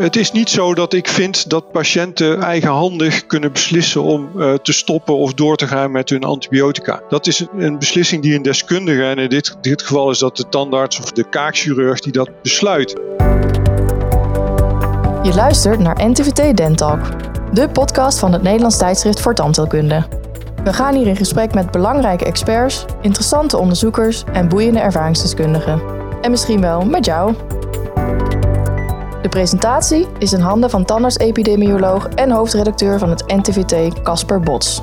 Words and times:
het 0.00 0.16
is 0.16 0.32
niet 0.32 0.50
zo 0.50 0.74
dat 0.74 0.92
ik 0.92 1.08
vind 1.08 1.50
dat 1.50 1.70
patiënten 1.70 2.42
eigenhandig 2.42 3.26
kunnen 3.26 3.52
beslissen 3.52 4.02
om 4.02 4.30
uh, 4.36 4.54
te 4.54 4.72
stoppen 4.72 5.16
of 5.16 5.34
door 5.34 5.56
te 5.56 5.66
gaan 5.66 5.90
met 5.90 6.10
hun 6.10 6.24
antibiotica. 6.24 7.02
Dat 7.08 7.26
is 7.26 7.46
een 7.58 7.78
beslissing 7.78 8.22
die 8.22 8.34
een 8.34 8.42
deskundige, 8.42 9.02
en 9.02 9.18
in 9.18 9.28
dit, 9.28 9.56
dit 9.60 9.82
geval 9.82 10.10
is 10.10 10.18
dat 10.18 10.36
de 10.36 10.48
tandarts 10.48 11.00
of 11.00 11.12
de 11.12 11.28
kaakchirurg, 11.28 12.00
die 12.00 12.12
dat 12.12 12.30
besluit. 12.42 12.90
Je 15.22 15.32
luistert 15.34 15.78
naar 15.78 16.08
NTVT 16.08 16.56
Dentalk, 16.56 17.00
de 17.52 17.68
podcast 17.68 18.18
van 18.18 18.32
het 18.32 18.42
Nederlands 18.42 18.78
tijdschrift 18.78 19.20
voor 19.20 19.34
tandheelkunde. 19.34 20.06
We 20.64 20.72
gaan 20.72 20.94
hier 20.94 21.06
in 21.06 21.16
gesprek 21.16 21.54
met 21.54 21.70
belangrijke 21.70 22.24
experts, 22.24 22.84
interessante 23.02 23.58
onderzoekers 23.58 24.24
en 24.32 24.48
boeiende 24.48 24.80
ervaringsdeskundigen. 24.80 25.82
En 26.20 26.30
misschien 26.30 26.60
wel 26.60 26.84
met 26.84 27.04
jou. 27.04 27.34
De 29.30 29.36
presentatie 29.36 30.06
is 30.18 30.32
in 30.32 30.40
handen 30.40 30.70
van 30.70 30.84
tandarts-epidemioloog 30.84 32.08
en 32.08 32.30
hoofdredacteur 32.30 32.98
van 32.98 33.10
het 33.10 33.24
NTVT 33.26 34.02
Casper 34.02 34.40
Bots. 34.40 34.82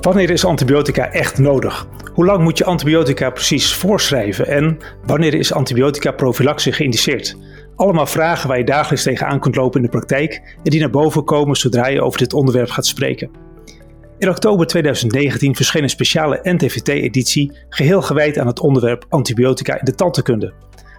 Wanneer 0.00 0.30
is 0.30 0.44
antibiotica 0.44 1.10
echt 1.12 1.38
nodig? 1.38 1.86
Hoe 2.12 2.24
lang 2.24 2.42
moet 2.42 2.58
je 2.58 2.64
antibiotica 2.64 3.30
precies 3.30 3.74
voorschrijven 3.74 4.46
en 4.46 4.78
wanneer 5.06 5.34
is 5.34 5.52
antibiotica 5.52 6.12
prophylaxe 6.12 6.72
geïndiceerd? 6.72 7.36
Allemaal 7.76 8.06
vragen 8.06 8.48
waar 8.48 8.58
je 8.58 8.64
dagelijks 8.64 9.04
tegenaan 9.04 9.40
kunt 9.40 9.56
lopen 9.56 9.80
in 9.80 9.84
de 9.84 9.92
praktijk 9.92 10.56
en 10.62 10.70
die 10.70 10.80
naar 10.80 10.90
boven 10.90 11.24
komen 11.24 11.56
zodra 11.56 11.86
je 11.86 12.02
over 12.02 12.18
dit 12.18 12.32
onderwerp 12.32 12.70
gaat 12.70 12.86
spreken. 12.86 13.30
In 14.18 14.28
oktober 14.28 14.66
2019 14.66 15.56
verscheen 15.56 15.82
een 15.82 15.90
speciale 15.90 16.40
NTVT-editie 16.42 17.52
geheel 17.68 18.02
gewijd 18.02 18.38
aan 18.38 18.46
het 18.46 18.60
onderwerp 18.60 19.04
antibiotica 19.08 19.78
in 19.78 19.84
de 19.84 19.94
tandheelkunde. 19.94 20.52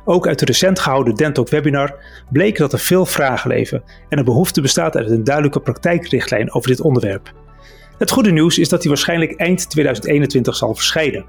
Ook 0.06 0.28
uit 0.28 0.40
de 0.40 0.46
recent 0.46 0.80
gehouden 0.80 1.16
Dentalk 1.16 1.50
webinar 1.50 1.96
bleek 2.30 2.58
dat 2.58 2.74
er 2.74 2.80
veel 2.80 3.06
vragen 3.06 3.50
leven 3.50 3.84
en 4.10 4.18
een 4.18 4.26
behoefte 4.26 4.62
bestaat 4.62 4.96
uit 4.96 5.10
een 5.10 5.24
duidelijke 5.24 5.60
praktijkrichtlijn 5.60 6.54
over 6.54 6.70
dit 6.70 6.82
onderwerp. 6.82 7.34
Het 7.98 8.12
goede 8.12 8.32
nieuws 8.32 8.58
is 8.58 8.70
dat 8.70 8.82
die 8.82 8.90
waarschijnlijk 8.90 9.32
eind 9.32 9.70
2021 9.70 10.56
zal 10.56 10.76
verschijnen. 10.76 11.26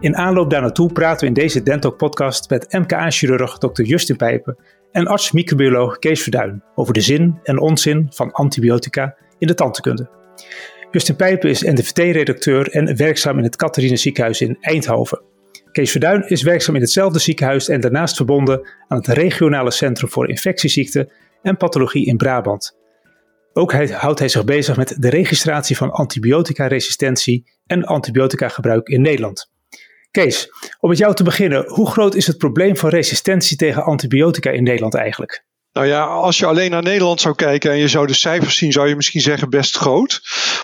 In 0.00 0.16
aanloop 0.16 0.50
daar 0.50 0.60
naartoe 0.60 0.92
praten 0.92 1.20
we 1.20 1.26
in 1.26 1.32
deze 1.32 1.62
Dentalk 1.62 1.96
podcast 1.96 2.50
met 2.50 2.72
MKA-chirurg 2.72 3.58
Dr. 3.58 3.82
Justin 3.82 4.16
Pijpen 4.16 4.56
en 4.92 5.06
arts-microbioloog 5.06 5.98
Kees 5.98 6.22
Verduin 6.22 6.62
over 6.74 6.94
de 6.94 7.00
zin 7.00 7.38
en 7.42 7.60
onzin 7.60 8.06
van 8.10 8.32
antibiotica 8.32 9.16
in 9.38 9.46
de 9.46 9.54
tandheelkunde. 9.54 10.08
Justin 10.90 11.16
Pijpen 11.16 11.50
is 11.50 11.62
NDVT-redacteur 11.62 12.70
en 12.70 12.96
werkzaam 12.96 13.38
in 13.38 13.44
het 13.44 13.56
Catharina 13.56 13.96
ziekenhuis 13.96 14.40
in 14.40 14.56
Eindhoven. 14.60 15.22
Kees 15.74 15.90
Verduin 15.90 16.28
is 16.28 16.42
werkzaam 16.42 16.74
in 16.74 16.80
hetzelfde 16.80 17.18
ziekenhuis 17.18 17.68
en 17.68 17.80
daarnaast 17.80 18.16
verbonden 18.16 18.68
aan 18.88 18.98
het 18.98 19.06
regionale 19.06 19.70
centrum 19.70 20.08
voor 20.08 20.28
infectieziekten 20.28 21.10
en 21.42 21.56
pathologie 21.56 22.06
in 22.06 22.16
Brabant. 22.16 22.76
Ook 23.52 23.72
houdt 23.72 24.18
hij 24.18 24.28
zich 24.28 24.44
bezig 24.44 24.76
met 24.76 24.96
de 24.98 25.08
registratie 25.08 25.76
van 25.76 25.90
antibiotica-resistentie 25.90 27.50
en 27.66 27.84
antibiotica-gebruik 27.84 28.88
in 28.88 29.00
Nederland. 29.00 29.50
Kees, 30.10 30.48
om 30.80 30.88
met 30.88 30.98
jou 30.98 31.14
te 31.14 31.24
beginnen, 31.24 31.64
hoe 31.68 31.90
groot 31.90 32.14
is 32.14 32.26
het 32.26 32.38
probleem 32.38 32.76
van 32.76 32.90
resistentie 32.90 33.56
tegen 33.56 33.84
antibiotica 33.84 34.50
in 34.50 34.62
Nederland 34.62 34.94
eigenlijk? 34.94 35.44
Nou 35.74 35.86
ja, 35.86 36.04
als 36.04 36.38
je 36.38 36.46
alleen 36.46 36.70
naar 36.70 36.82
Nederland 36.82 37.20
zou 37.20 37.34
kijken 37.34 37.70
en 37.70 37.78
je 37.78 37.88
zou 37.88 38.06
de 38.06 38.14
cijfers 38.14 38.56
zien, 38.56 38.72
zou 38.72 38.88
je 38.88 38.96
misschien 38.96 39.20
zeggen 39.20 39.50
best 39.50 39.76
groot. 39.76 40.20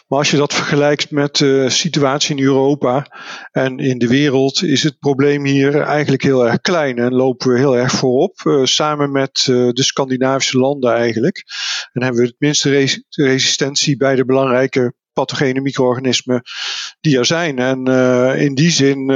Maar 0.08 0.18
als 0.18 0.30
je 0.30 0.36
dat 0.36 0.54
vergelijkt 0.54 1.10
met 1.10 1.36
de 1.36 1.70
situatie 1.70 2.36
in 2.36 2.44
Europa 2.44 3.06
en 3.52 3.78
in 3.78 3.98
de 3.98 4.06
wereld, 4.06 4.62
is 4.62 4.82
het 4.82 4.98
probleem 4.98 5.44
hier 5.44 5.80
eigenlijk 5.80 6.22
heel 6.22 6.46
erg 6.46 6.60
klein 6.60 6.98
en 6.98 7.14
lopen 7.14 7.52
we 7.52 7.58
heel 7.58 7.76
erg 7.76 7.92
voorop. 7.92 8.40
Uh, 8.44 8.64
samen 8.64 9.10
met 9.10 9.46
uh, 9.50 9.70
de 9.72 9.82
Scandinavische 9.82 10.58
landen 10.58 10.94
eigenlijk. 10.94 11.44
En 11.92 12.02
hebben 12.02 12.20
we 12.20 12.26
het 12.26 12.36
minste 12.38 12.70
res 12.70 13.02
resistentie 13.08 13.96
bij 13.96 14.16
de 14.16 14.24
belangrijke 14.24 14.94
pathogene 15.12 15.60
micro-organismen 15.60 16.42
die 17.00 17.18
er 17.18 17.26
zijn. 17.26 17.58
En 17.58 17.88
uh, 17.88 18.40
in 18.40 18.54
die 18.54 18.70
zin 18.70 19.06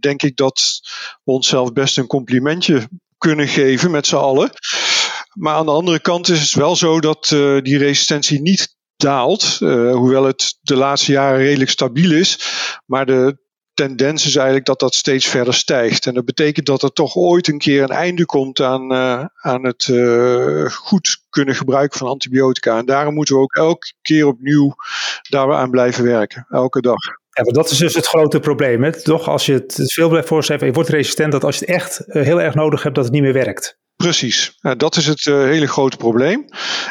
denk 0.00 0.22
ik 0.22 0.36
dat 0.36 0.80
we 1.24 1.32
onszelf 1.32 1.72
best 1.72 1.98
een 1.98 2.06
complimentje 2.06 2.88
kunnen 3.18 3.48
geven 3.48 3.90
met 3.90 4.06
z'n 4.06 4.16
allen. 4.16 4.50
Maar 5.36 5.54
aan 5.54 5.66
de 5.66 5.72
andere 5.72 6.00
kant 6.00 6.28
is 6.28 6.40
het 6.40 6.54
wel 6.54 6.76
zo 6.76 7.00
dat 7.00 7.30
uh, 7.34 7.60
die 7.60 7.78
resistentie 7.78 8.40
niet 8.40 8.76
daalt, 8.96 9.58
uh, 9.62 9.94
hoewel 9.94 10.24
het 10.24 10.58
de 10.60 10.76
laatste 10.76 11.12
jaren 11.12 11.38
redelijk 11.38 11.70
stabiel 11.70 12.12
is. 12.12 12.38
Maar 12.86 13.06
de 13.06 13.38
tendens 13.74 14.26
is 14.26 14.36
eigenlijk 14.36 14.66
dat 14.66 14.80
dat 14.80 14.94
steeds 14.94 15.26
verder 15.26 15.54
stijgt. 15.54 16.06
En 16.06 16.14
dat 16.14 16.24
betekent 16.24 16.66
dat 16.66 16.82
er 16.82 16.92
toch 16.92 17.16
ooit 17.16 17.48
een 17.48 17.58
keer 17.58 17.82
een 17.82 17.88
einde 17.88 18.26
komt 18.26 18.60
aan, 18.60 18.92
uh, 18.92 19.24
aan 19.34 19.64
het 19.64 19.92
goed 20.72 21.24
kunnen 21.30 21.54
gebruiken 21.54 21.98
van 21.98 22.08
antibiotica. 22.08 22.78
En 22.78 22.86
daarom 22.86 23.14
moeten 23.14 23.34
we 23.34 23.40
ook 23.40 23.54
elke 23.54 23.92
keer 24.02 24.26
opnieuw 24.26 24.74
daar 25.30 25.54
aan 25.54 25.70
blijven 25.70 26.04
werken, 26.04 26.46
elke 26.48 26.80
dag. 26.80 27.04
Ja, 27.30 27.42
maar 27.42 27.52
dat 27.52 27.70
is 27.70 27.78
dus 27.78 27.94
het 27.94 28.06
grote 28.06 28.40
probleem. 28.40 28.82
Hè? 28.82 29.02
Toch, 29.02 29.28
als 29.28 29.46
je 29.46 29.52
het 29.52 29.92
veel 29.92 30.08
blijft 30.08 30.28
voorschrijven, 30.28 30.66
je 30.66 30.72
wordt 30.72 30.88
resistent, 30.88 31.32
dat 31.32 31.44
als 31.44 31.58
je 31.58 31.64
het 31.64 31.74
echt 31.74 32.02
heel 32.06 32.40
erg 32.40 32.54
nodig 32.54 32.82
hebt, 32.82 32.94
dat 32.94 33.04
het 33.04 33.12
niet 33.12 33.22
meer 33.22 33.32
werkt. 33.32 33.78
Precies, 33.96 34.58
dat 34.76 34.96
is 34.96 35.06
het 35.06 35.24
uh, 35.24 35.34
hele 35.34 35.66
grote 35.66 35.96
probleem. 35.96 36.44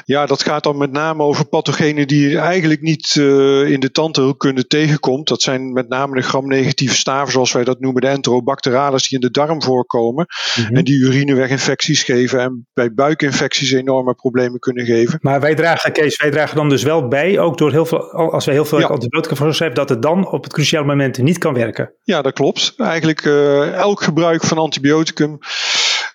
Ja, 0.06 0.26
dat 0.26 0.44
gaat 0.44 0.64
dan 0.64 0.78
met 0.78 0.92
name 0.92 1.24
over 1.24 1.46
pathogenen 1.46 2.08
die 2.08 2.30
je 2.30 2.38
eigenlijk 2.38 2.82
niet 2.82 3.16
uh, 3.16 3.70
in 3.70 3.80
de 3.80 3.92
tandheelkunde 3.92 4.68
tegenkomt. 4.68 5.28
Dat 5.28 5.42
zijn 5.42 5.74
met 5.74 5.90
name 5.90 6.16
de 6.16 6.22
gram-negatieve 6.22 6.96
staven, 6.96 7.32
zoals 7.32 7.52
wij 7.52 7.64
dat 7.64 7.80
noemen, 7.80 8.02
de 8.02 8.08
enterobacterales 8.08 9.08
die 9.08 9.20
in 9.20 9.26
de 9.26 9.32
darm 9.32 9.64
voorkomen. 9.64 10.26
Mm 10.56 10.66
-hmm. 10.66 10.76
En 10.76 10.84
die 10.84 11.00
urineweginfecties 11.00 12.04
geven 12.04 12.40
en 12.40 12.68
bij 12.74 12.94
buikinfecties 12.94 13.72
enorme 13.72 14.14
problemen 14.14 14.60
kunnen 14.60 14.86
geven. 14.86 15.18
Maar 15.22 15.40
wij 15.40 15.56
dragen, 15.56 15.92
Kees, 15.92 16.18
wij 16.18 16.32
dragen 16.32 16.56
dan 16.56 16.70
dus 16.70 16.84
wel 16.84 17.08
bij, 17.08 17.40
ook 17.40 17.58
door 17.58 17.72
heel 17.72 17.86
veel, 17.86 18.12
als 18.12 18.46
wij 18.46 18.54
heel 18.54 18.66
veel 18.66 18.80
ja. 18.80 18.88
antibiotica 18.88 19.36
voorschrijven, 19.36 19.78
dat 19.78 19.90
het 19.90 20.02
dan 20.02 20.32
op 20.32 20.44
het 20.44 20.54
cruciale 20.54 20.86
moment 20.86 21.18
niet 21.18 21.38
kan 21.38 21.54
werken. 21.54 21.94
Ja, 22.04 22.22
dat 22.22 22.34
klopt. 22.34 22.74
Eigenlijk 22.78 23.26
uh, 23.26 23.74
elk 23.74 24.04
gebruik 24.04 24.44
van 24.44 24.58
antibioticum 24.58 25.38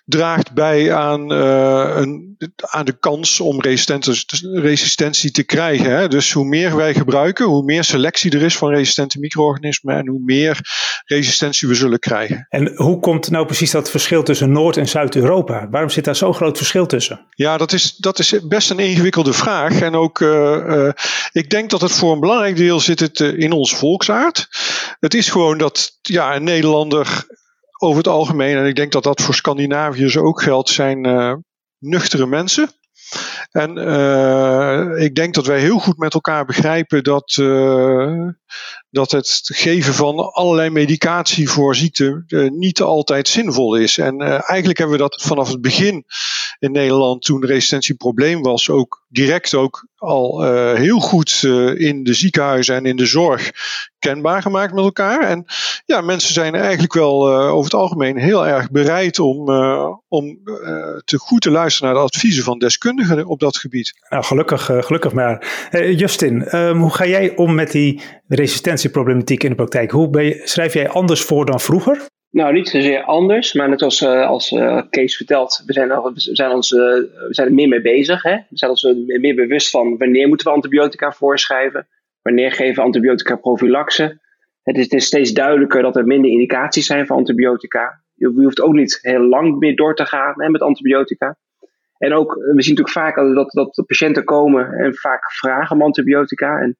draagt 0.05 0.53
bij 0.53 0.93
aan, 0.93 1.31
uh, 1.33 1.91
een, 1.95 2.37
aan 2.59 2.85
de 2.85 2.97
kans 2.99 3.39
om 3.39 3.61
resistentie 4.41 5.31
te 5.31 5.43
krijgen. 5.43 5.91
Hè. 5.91 6.07
Dus 6.07 6.31
hoe 6.31 6.45
meer 6.45 6.75
wij 6.75 6.93
gebruiken, 6.93 7.45
hoe 7.45 7.63
meer 7.63 7.83
selectie 7.83 8.31
er 8.31 8.41
is 8.41 8.57
van 8.57 8.69
resistente 8.69 9.19
micro-organismen 9.19 9.97
en 9.97 10.07
hoe 10.07 10.21
meer 10.25 10.59
resistentie 11.05 11.67
we 11.67 11.73
zullen 11.73 11.99
krijgen. 11.99 12.45
En 12.49 12.75
hoe 12.75 12.99
komt 12.99 13.29
nou 13.29 13.45
precies 13.45 13.71
dat 13.71 13.89
verschil 13.89 14.23
tussen 14.23 14.51
Noord- 14.51 14.77
en 14.77 14.87
Zuid-Europa? 14.87 15.67
Waarom 15.69 15.89
zit 15.89 16.05
daar 16.05 16.15
zo'n 16.15 16.33
groot 16.33 16.57
verschil 16.57 16.85
tussen? 16.85 17.25
Ja, 17.29 17.57
dat 17.57 17.71
is, 17.71 17.95
dat 17.95 18.19
is 18.19 18.47
best 18.47 18.69
een 18.69 18.79
ingewikkelde 18.79 19.33
vraag. 19.33 19.81
En 19.81 19.95
ook, 19.95 20.19
uh, 20.19 20.29
uh, 20.67 20.89
ik 21.31 21.49
denk 21.49 21.69
dat 21.69 21.81
het 21.81 21.91
voor 21.91 22.13
een 22.13 22.19
belangrijk 22.19 22.55
deel 22.55 22.79
zit 22.79 22.99
het 22.99 23.19
in 23.19 23.51
ons 23.51 23.75
volksaard. 23.75 24.47
Het 24.99 25.13
is 25.13 25.29
gewoon 25.29 25.57
dat 25.57 25.97
ja, 26.01 26.35
een 26.35 26.43
Nederlander 26.43 27.25
over 27.81 27.97
het 27.97 28.07
algemeen, 28.07 28.57
en 28.57 28.65
ik 28.65 28.75
denk 28.75 28.91
dat 28.91 29.03
dat 29.03 29.21
voor 29.21 29.33
Scandinaviërs 29.33 30.17
ook 30.17 30.41
geldt, 30.41 30.69
zijn 30.69 31.07
uh, 31.07 31.33
nuchtere 31.77 32.25
mensen. 32.25 32.69
En 33.51 33.77
uh, 33.77 35.03
ik 35.03 35.15
denk 35.15 35.33
dat 35.33 35.45
wij 35.45 35.59
heel 35.59 35.79
goed 35.79 35.97
met 35.97 36.13
elkaar 36.13 36.45
begrijpen 36.45 37.03
dat, 37.03 37.37
uh, 37.39 38.27
dat 38.89 39.11
het 39.11 39.41
geven 39.43 39.93
van 39.93 40.33
allerlei 40.33 40.69
medicatie 40.69 41.49
voor 41.49 41.75
ziekte 41.75 42.23
uh, 42.27 42.49
niet 42.49 42.81
altijd 42.81 43.27
zinvol 43.27 43.75
is. 43.75 43.97
En 43.97 44.21
eigenlijk 44.21 44.77
hebben 44.77 44.97
we 44.97 45.01
dat 45.01 45.21
vanaf 45.21 45.49
het 45.49 45.61
begin 45.61 46.05
in 46.59 46.71
Nederland, 46.71 47.21
toen 47.21 47.45
resistentie 47.45 47.91
een 47.91 47.97
probleem 47.97 48.41
was, 48.41 48.69
ook 48.69 49.05
direct 49.07 49.55
ook 49.55 49.87
al 49.95 50.43
heel 50.75 50.99
goed 50.99 51.43
in 51.75 52.03
de 52.03 52.13
ziekenhuizen 52.13 52.75
en 52.75 52.85
in 52.85 52.95
de 52.95 53.05
zorg 53.05 53.51
kenbaar 53.99 54.41
gemaakt 54.41 54.73
met 54.73 54.83
elkaar. 54.83 55.21
En 55.21 55.45
ja, 55.85 56.01
mensen 56.01 56.33
zijn 56.33 56.55
eigenlijk 56.55 56.93
wel 56.93 57.33
over 57.33 57.63
het 57.63 57.73
algemeen 57.73 58.17
heel 58.17 58.47
erg 58.47 58.71
bereid 58.71 59.19
om, 59.19 59.49
om 60.07 60.39
te 61.03 61.17
goed 61.17 61.41
te 61.41 61.51
luisteren 61.51 61.93
naar 61.93 62.01
de 62.01 62.07
adviezen 62.07 62.43
van 62.43 62.59
deskundigen 62.59 63.25
op 63.25 63.39
dat 63.39 63.57
gebied. 63.57 63.93
Nou, 64.09 64.23
gelukkig, 64.23 64.65
gelukkig 64.65 65.13
maar. 65.13 65.69
Justin, 65.95 66.55
um, 66.57 66.79
hoe 66.79 66.93
ga 66.93 67.05
jij 67.05 67.35
om 67.35 67.55
met 67.55 67.71
die 67.71 68.01
resistentieproblematiek 68.41 69.43
in 69.43 69.49
de 69.49 69.55
praktijk? 69.55 69.91
Hoe 69.91 70.09
ben 70.09 70.25
je, 70.25 70.41
schrijf 70.43 70.73
jij 70.73 70.89
anders 70.89 71.21
voor 71.21 71.45
dan 71.45 71.59
vroeger? 71.59 72.01
Nou, 72.29 72.53
niet 72.53 72.69
zozeer 72.69 73.03
anders, 73.03 73.53
maar 73.53 73.69
net 73.69 73.81
als, 73.81 74.05
als 74.05 74.55
Kees 74.89 75.15
vertelt, 75.15 75.63
we 75.65 75.73
zijn, 75.73 75.91
al, 75.91 76.13
we, 76.13 76.13
zijn 76.15 76.51
ons, 76.51 76.69
we 76.71 77.27
zijn 77.29 77.47
er 77.47 77.53
meer 77.53 77.67
mee 77.67 77.81
bezig. 77.81 78.23
Hè? 78.23 78.35
We 78.35 78.57
zijn 78.57 78.71
ons 78.71 78.93
meer 79.05 79.35
bewust 79.35 79.69
van 79.69 79.97
wanneer 79.97 80.27
moeten 80.27 80.47
we 80.47 80.53
antibiotica 80.53 81.11
voorschrijven 81.11 81.87
Wanneer 82.21 82.51
geven 82.51 82.75
we 82.75 82.81
antibiotica 82.81 83.35
prophylaxe? 83.35 84.19
Het 84.63 84.77
is, 84.77 84.83
het 84.83 84.93
is, 84.93 85.05
steeds 85.05 85.33
duidelijker 85.33 85.81
dat 85.81 85.95
er 85.95 86.05
minder 86.05 86.31
indicaties 86.31 86.85
zijn 86.85 87.05
voor 87.05 87.15
antibiotica. 87.15 88.03
Je 88.13 88.27
hoeft 88.27 88.61
ook 88.61 88.73
niet 88.73 88.99
heel 89.01 89.21
lang 89.21 89.59
meer 89.59 89.75
door 89.75 89.95
te 89.95 90.05
gaan 90.05 90.33
hè, 90.41 90.49
met 90.49 90.61
antibiotica. 90.61 91.37
En 91.97 92.13
ook, 92.13 92.33
we 92.33 92.61
zien 92.61 92.75
natuurlijk 92.75 92.89
vaak 92.89 93.15
dat, 93.15 93.51
dat 93.51 93.75
de 93.75 93.83
patiënten 93.83 94.23
komen 94.23 94.73
en 94.73 94.95
vaak 94.95 95.31
vragen 95.31 95.75
om 95.75 95.81
antibiotica. 95.81 96.59
En 96.59 96.77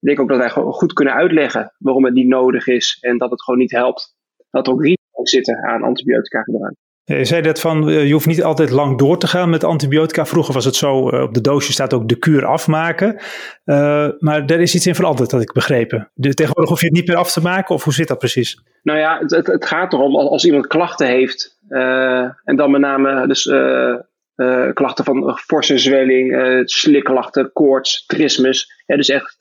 ik 0.00 0.06
denk 0.06 0.20
ook 0.20 0.28
dat 0.28 0.38
wij 0.38 0.50
goed 0.50 0.92
kunnen 0.92 1.14
uitleggen 1.14 1.74
waarom 1.78 2.04
het 2.04 2.14
niet 2.14 2.28
nodig 2.28 2.66
is 2.66 2.98
en 3.00 3.18
dat 3.18 3.30
het 3.30 3.42
gewoon 3.42 3.60
niet 3.60 3.70
helpt. 3.70 4.16
Dat 4.50 4.66
er 4.66 4.72
ook 4.72 4.82
risico's 4.82 5.30
zitten 5.30 5.62
aan 5.64 5.82
antibiotica 5.82 6.42
gebruik. 6.42 6.74
Je 7.04 7.24
zei 7.24 7.42
net 7.42 7.60
van, 7.60 7.84
je 8.06 8.12
hoeft 8.12 8.26
niet 8.26 8.42
altijd 8.42 8.70
lang 8.70 8.98
door 8.98 9.18
te 9.18 9.26
gaan 9.26 9.50
met 9.50 9.64
antibiotica. 9.64 10.26
Vroeger 10.26 10.54
was 10.54 10.64
het 10.64 10.74
zo, 10.74 10.96
op 10.98 11.34
de 11.34 11.40
doosje 11.40 11.72
staat 11.72 11.94
ook 11.94 12.08
de 12.08 12.18
kuur 12.18 12.46
afmaken. 12.46 13.16
Uh, 13.64 14.08
maar 14.18 14.46
daar 14.46 14.60
is 14.60 14.74
iets 14.74 14.86
in 14.86 14.94
veranderd, 14.94 15.30
dat 15.30 15.42
ik 15.42 15.52
begrepen. 15.52 16.10
De, 16.14 16.34
tegenwoordig 16.34 16.70
hoef 16.70 16.80
je 16.80 16.86
het 16.86 16.96
niet 16.96 17.06
meer 17.06 17.16
af 17.16 17.32
te 17.32 17.42
maken, 17.42 17.74
of 17.74 17.84
hoe 17.84 17.92
zit 17.92 18.08
dat 18.08 18.18
precies? 18.18 18.62
Nou 18.82 18.98
ja, 18.98 19.18
het, 19.18 19.30
het, 19.30 19.46
het 19.46 19.66
gaat 19.66 19.92
erom, 19.92 20.16
als, 20.16 20.28
als, 20.28 20.44
iemand 20.44 20.66
klachten 20.66 21.06
heeft, 21.06 21.58
en 22.44 22.56
dan 22.56 22.70
met 22.70 22.80
name 22.80 23.26
dus 23.26 23.46
uh, 23.46 23.96
klachten 24.72 25.04
van 25.04 25.38
forse 25.38 25.78
zwelling, 25.78 26.62
slikklachten, 26.64 27.52
koorts, 27.52 28.06
trismus. 28.06 28.82
Ja, 28.86 28.96
dus 28.96 29.08
echt 29.08 29.36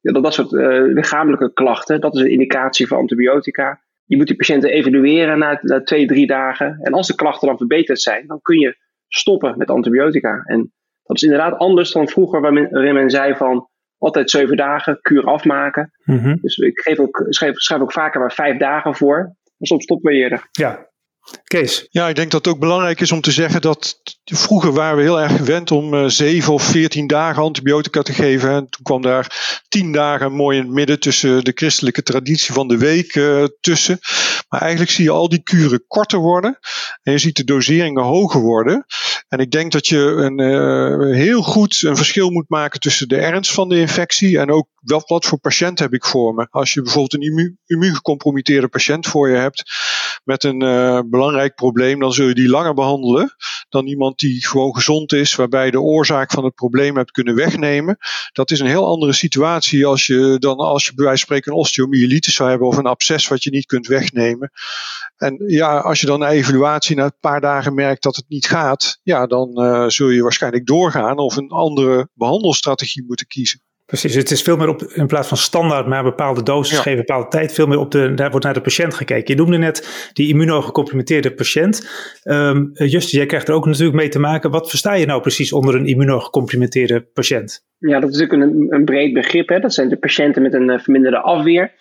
dat, 0.00 0.22
dat 0.22 0.34
soort 0.34 0.50
lichamelijke 0.92 1.52
klachten. 1.52 2.00
Dat 2.00 2.14
is 2.14 2.20
een 2.20 2.30
indicatie 2.30 2.86
voor 2.86 2.96
antibiotica. 2.96 3.80
Je 4.04 4.16
moet 4.16 4.26
die 4.26 4.36
patiënten 4.36 4.70
evalueren 4.70 5.38
na, 5.38 5.58
na, 5.62 5.82
twee, 5.82 6.06
drie 6.06 6.26
dagen. 6.26 6.78
En 6.80 6.92
als 6.92 7.06
de 7.06 7.14
klachten 7.14 7.48
dan 7.48 7.56
verbeterd 7.56 8.00
zijn, 8.00 8.26
dan 8.26 8.40
kun 8.42 8.58
je 8.58 8.76
stoppen 9.08 9.58
met 9.58 9.70
antibiotica. 9.70 10.42
En 10.44 10.72
dat 11.02 11.16
is 11.16 11.22
inderdaad 11.22 11.58
anders 11.58 11.92
dan 11.92 12.08
vroeger, 12.08 12.40
waarin 12.40 12.68
men, 12.70 12.94
men 12.94 13.10
zei 13.10 13.34
van 13.34 13.68
altijd 13.98 14.30
zeven 14.30 14.56
dagen, 14.56 14.98
kuur 15.02 15.24
afmaken. 15.24 15.92
Mm 16.04 16.18
-hmm. 16.18 16.38
Dus 16.40 16.56
ik 16.56 16.80
geef 16.80 16.98
ook, 16.98 17.26
schrijf, 17.28 17.58
schrijf 17.58 17.80
ook 17.80 17.92
vaker 17.92 18.20
maar 18.20 18.32
vijf 18.32 18.58
dagen 18.58 18.94
voor. 18.94 19.16
Maar 19.56 19.68
soms 19.68 19.84
stoppen 19.84 20.10
we 20.12 20.16
eerder. 20.16 20.48
Ja, 20.50 20.88
Kees? 21.44 21.86
Ja, 21.90 22.08
ik 22.08 22.16
denk 22.16 22.30
dat 22.30 22.44
het 22.44 22.54
ook 22.54 22.60
belangrijk 22.60 23.00
is 23.00 23.12
om 23.12 23.20
te 23.20 23.30
zeggen 23.30 23.60
dat 23.60 24.00
vroeger 24.36 24.72
waren 24.72 24.96
we 24.96 25.02
heel 25.02 25.20
erg 25.20 25.36
gewend 25.36 25.70
om 25.70 25.94
uh, 25.94 26.04
zeven 26.06 26.52
of 26.52 26.62
veertien 26.62 27.06
dagen 27.06 27.42
antibiotica 27.42 28.02
te 28.02 28.12
geven. 28.12 28.50
En 28.50 28.68
toen 28.68 28.82
kwam 28.82 29.02
daar 29.02 29.60
tien 29.68 29.92
dagen 29.92 30.32
mooi 30.32 30.58
in 30.58 30.64
het 30.64 30.72
midden 30.72 31.00
tussen 31.00 31.44
de 31.44 31.52
christelijke 31.54 32.02
traditie 32.02 32.52
van 32.52 32.68
de 32.68 32.78
week 32.78 33.14
uh, 33.14 33.44
tussen. 33.60 33.98
Maar 34.48 34.60
eigenlijk 34.60 34.90
zie 34.90 35.04
je 35.04 35.10
al 35.10 35.28
die 35.28 35.42
kuren 35.42 35.84
korter 35.86 36.18
worden 36.18 36.58
en 37.02 37.12
je 37.12 37.18
ziet 37.18 37.36
de 37.36 37.44
doseringen 37.44 38.02
hoger 38.02 38.40
worden. 38.40 38.84
En 39.28 39.38
ik 39.38 39.50
denk 39.50 39.72
dat 39.72 39.86
je 39.86 39.98
een, 39.98 40.40
uh, 40.40 41.14
heel 41.14 41.42
goed 41.42 41.82
een 41.82 41.96
verschil 41.96 42.30
moet 42.30 42.48
maken 42.48 42.80
tussen 42.80 43.08
de 43.08 43.16
ernst 43.16 43.52
van 43.52 43.68
de 43.68 43.78
infectie 43.78 44.38
en 44.38 44.50
ook 44.50 44.68
wat, 44.80 45.08
wat 45.08 45.26
voor 45.26 45.38
patiënt 45.38 45.78
heb 45.78 45.92
ik 45.92 46.04
voor 46.04 46.34
me. 46.34 46.46
Als 46.50 46.72
je 46.72 46.82
bijvoorbeeld 46.82 47.14
een 47.14 47.30
immu 47.30 47.56
immuungecompromitteerde 47.66 48.68
patiënt 48.68 49.06
voor 49.06 49.28
je 49.28 49.36
hebt 49.36 49.62
met 50.24 50.44
een 50.44 50.58
belangrijk 51.10 51.54
probleem, 51.54 52.00
dan 52.00 52.12
zul 52.12 52.28
je 52.28 52.34
die 52.34 52.48
langer 52.48 52.74
behandelen 52.74 53.36
dan 53.68 53.86
iemand 53.86 54.17
die 54.18 54.46
gewoon 54.46 54.74
gezond 54.74 55.12
is, 55.12 55.34
waarbij 55.34 55.64
je 55.64 55.70
de 55.70 55.80
oorzaak 55.80 56.30
van 56.30 56.44
het 56.44 56.54
probleem 56.54 56.96
hebt 56.96 57.10
kunnen 57.10 57.34
wegnemen. 57.34 57.98
Dat 58.32 58.50
is 58.50 58.60
een 58.60 58.66
heel 58.66 58.86
andere 58.86 59.12
situatie 59.12 59.86
als 59.86 60.06
je 60.06 60.36
dan 60.38 60.56
als 60.56 60.86
je 60.86 60.94
bij 60.94 61.04
wijze 61.04 61.18
van 61.18 61.26
spreken 61.26 61.52
een 61.52 61.58
osteomyelitis 61.58 62.34
zou 62.34 62.48
hebben 62.48 62.68
of 62.68 62.76
een 62.76 62.86
absces 62.86 63.28
wat 63.28 63.42
je 63.42 63.50
niet 63.50 63.66
kunt 63.66 63.86
wegnemen. 63.86 64.50
En 65.16 65.44
ja, 65.46 65.78
als 65.78 66.00
je 66.00 66.06
dan 66.06 66.22
een 66.22 66.28
evaluatie 66.28 66.96
na 66.96 67.04
een 67.04 67.20
paar 67.20 67.40
dagen 67.40 67.74
merkt 67.74 68.02
dat 68.02 68.16
het 68.16 68.28
niet 68.28 68.46
gaat, 68.46 69.00
ja, 69.02 69.26
dan 69.26 69.64
uh, 69.64 69.88
zul 69.88 70.08
je 70.08 70.22
waarschijnlijk 70.22 70.66
doorgaan 70.66 71.18
of 71.18 71.36
een 71.36 71.50
andere 71.50 72.08
behandelstrategie 72.14 73.04
moeten 73.06 73.26
kiezen. 73.26 73.62
Precies, 73.88 74.14
het 74.14 74.30
is 74.30 74.42
veel 74.42 74.56
meer 74.56 74.68
op, 74.68 74.82
in 74.82 75.06
plaats 75.06 75.28
van 75.28 75.36
standaard 75.36 75.86
maar 75.86 76.02
bepaalde 76.02 76.42
dosis 76.42 76.76
ja. 76.76 76.82
geven, 76.82 76.98
bepaalde 76.98 77.28
tijd, 77.28 77.52
veel 77.52 77.66
meer 77.66 77.78
op 77.78 77.90
de, 77.90 78.14
daar 78.14 78.30
wordt 78.30 78.44
naar 78.44 78.54
de 78.54 78.60
patiënt 78.60 78.94
gekeken. 78.94 79.34
Je 79.34 79.40
noemde 79.40 79.58
net 79.58 80.10
die 80.12 80.28
immunogecomprimenteerde 80.28 81.34
patiënt. 81.34 81.88
Um, 82.24 82.70
Justus, 82.72 83.10
jij 83.10 83.26
krijgt 83.26 83.48
er 83.48 83.54
ook 83.54 83.66
natuurlijk 83.66 83.96
mee 83.96 84.08
te 84.08 84.18
maken. 84.18 84.50
Wat 84.50 84.68
versta 84.68 84.94
je 84.94 85.06
nou 85.06 85.20
precies 85.20 85.52
onder 85.52 85.74
een 85.74 85.86
immunogecomprimenteerde 85.86 87.00
patiënt? 87.00 87.66
Ja, 87.78 88.00
dat 88.00 88.10
is 88.10 88.18
natuurlijk 88.18 88.50
een, 88.50 88.66
een 88.70 88.84
breed 88.84 89.12
begrip. 89.12 89.48
Hè. 89.48 89.60
Dat 89.60 89.74
zijn 89.74 89.88
de 89.88 89.98
patiënten 89.98 90.42
met 90.42 90.54
een 90.54 90.70
uh, 90.70 90.78
verminderde 90.78 91.20
afweer. 91.20 91.72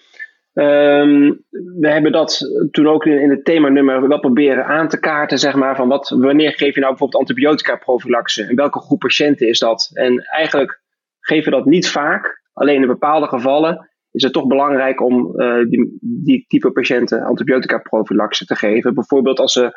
Um, 0.53 1.45
we 1.79 1.89
hebben 1.89 2.11
dat 2.11 2.41
toen 2.71 2.87
ook 2.87 3.05
in, 3.05 3.21
in 3.21 3.29
het 3.29 3.45
themanummer 3.45 4.07
wel 4.07 4.19
proberen 4.19 4.65
aan 4.65 4.87
te 4.87 4.99
kaarten, 4.99 5.37
zeg 5.37 5.55
maar, 5.55 5.75
van 5.75 5.87
wat, 5.87 6.09
wanneer 6.09 6.51
geef 6.51 6.73
je 6.73 6.79
nou 6.79 6.91
bijvoorbeeld 6.91 7.21
antibiotica 7.21 7.75
prophylaxe 7.75 8.43
en 8.43 8.55
welke 8.55 8.79
groep 8.79 8.99
patiënten 8.99 9.47
is 9.47 9.59
dat? 9.59 9.89
En 9.93 10.23
eigenlijk 10.23 10.85
geven 11.27 11.51
dat 11.51 11.65
niet 11.65 11.89
vaak. 11.89 12.41
Alleen 12.53 12.81
in 12.81 12.87
bepaalde 12.87 13.27
gevallen 13.27 13.89
is 14.11 14.23
het 14.23 14.33
toch 14.33 14.47
belangrijk 14.47 15.01
om 15.01 15.41
uh, 15.41 15.69
die, 15.69 15.97
die, 16.01 16.45
type 16.47 16.71
patiënten 16.71 17.21
antibiotica 17.21 17.77
prophylaxe 17.77 18.45
te 18.45 18.55
geven. 18.55 18.93
Bijvoorbeeld 18.93 19.39
als 19.39 19.53
ze, 19.53 19.71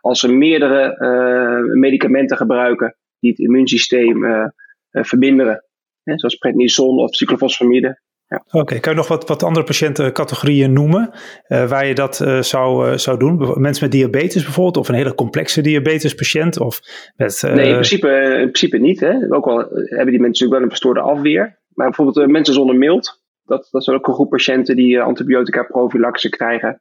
als 0.00 0.20
ze 0.20 0.32
meerdere 0.32 0.96
uh, 0.98 1.80
medicamenten 1.80 2.36
gebruiken 2.36 2.96
die 3.18 3.30
het 3.30 3.38
immuunsysteem 3.38 4.24
uh, 4.24 4.46
verminderen. 4.90 5.64
Hè, 6.02 6.18
zoals 6.18 6.34
prednison 6.34 6.98
of 6.98 7.14
cyclophosphamide. 7.14 8.00
Ja. 8.32 8.42
Oké, 8.46 8.58
okay. 8.58 8.80
kan 8.80 8.92
je 8.92 8.98
nog 8.98 9.08
wat, 9.08 9.28
wat 9.28 9.42
andere 9.42 9.66
patiëntencategorieën 9.66 10.72
noemen 10.72 11.10
uh, 11.48 11.68
waar 11.68 11.86
je 11.86 11.94
dat 11.94 12.20
uh, 12.20 12.42
zou, 12.42 12.90
uh, 12.90 12.96
zou 12.96 13.18
doen? 13.18 13.60
Mensen 13.60 13.84
met 13.84 13.92
diabetes 13.92 14.42
bijvoorbeeld, 14.42 14.76
of 14.76 14.88
een 14.88 14.94
hele 14.94 15.14
complexe 15.14 15.60
diabetespatiënt? 15.60 16.60
Of 16.60 16.80
met, 17.16 17.42
Nee, 17.42 17.66
in 17.66 17.72
principe, 17.72 18.08
in 18.08 18.50
principe 18.50 18.78
niet. 18.78 19.00
Hè. 19.00 19.34
Ook 19.34 19.46
al 19.46 19.58
hebben 19.58 19.86
die 19.86 20.20
mensen 20.20 20.22
natuurlijk 20.22 20.52
wel 20.52 20.62
een 20.62 20.68
verstoorde 20.68 21.00
afweer. 21.00 21.60
Maar 21.68 21.86
bijvoorbeeld 21.86 22.26
mensen 22.26 22.54
zonder 22.54 22.76
mild, 22.76 23.22
dat, 23.44 23.68
dat 23.70 23.84
zijn 23.84 23.96
ook 23.96 24.06
een 24.06 24.14
groep 24.14 24.30
patiënten 24.30 24.76
die 24.76 25.00
antibiotica 25.00 25.62
prophylaxe 25.62 26.28
krijgen. 26.28 26.80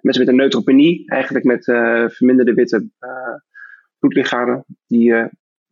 mensen 0.00 0.24
met 0.24 0.28
een 0.28 0.36
neutropenie, 0.36 1.02
eigenlijk 1.06 1.44
met 1.44 1.64
verminderde 2.14 2.54
witte 2.54 2.88
bloedlichamen, 3.98 4.64
die 4.86 5.14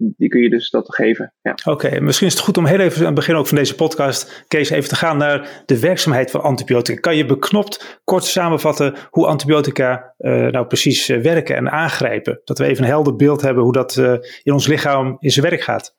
die 0.01 0.29
kun 0.29 0.41
je 0.41 0.51
dus 0.51 0.71
dat 0.71 0.95
geven. 0.95 1.33
Ja. 1.43 1.55
Oké, 1.65 2.01
misschien 2.01 2.27
is 2.27 2.33
het 2.33 2.43
goed 2.43 2.57
om 2.57 2.67
heel 2.67 2.79
even 2.79 2.99
aan 2.99 3.05
het 3.07 3.15
begin 3.15 3.35
ook 3.35 3.47
van 3.47 3.57
deze 3.57 3.75
podcast, 3.75 4.45
Kees, 4.49 4.71
even 4.71 4.89
te 4.89 4.97
gaan 4.97 5.17
naar 5.17 5.63
de 5.67 5.81
werkzaamheid 5.81 6.31
van 6.31 6.43
antibiotica. 6.43 7.01
Kan 7.01 7.17
je 7.17 7.27
beknopt 7.27 8.01
kort 8.05 8.25
samenvatten 8.25 8.95
hoe 9.11 9.27
antibiotica 9.27 10.15
uh, 10.19 10.47
nou 10.47 10.67
precies 10.67 11.09
uh, 11.09 11.23
werken 11.23 11.57
en 11.57 11.71
aangrijpen? 11.71 12.41
Dat 12.45 12.59
we 12.59 12.65
even 12.65 12.83
een 12.83 12.91
helder 12.91 13.17
beeld 13.17 13.41
hebben 13.41 13.63
hoe 13.63 13.73
dat 13.73 13.97
uh, 13.97 14.17
in 14.43 14.53
ons 14.53 14.67
lichaam 14.67 15.17
in 15.19 15.31
zijn 15.31 15.47
werk 15.49 15.63
gaat. 15.63 15.97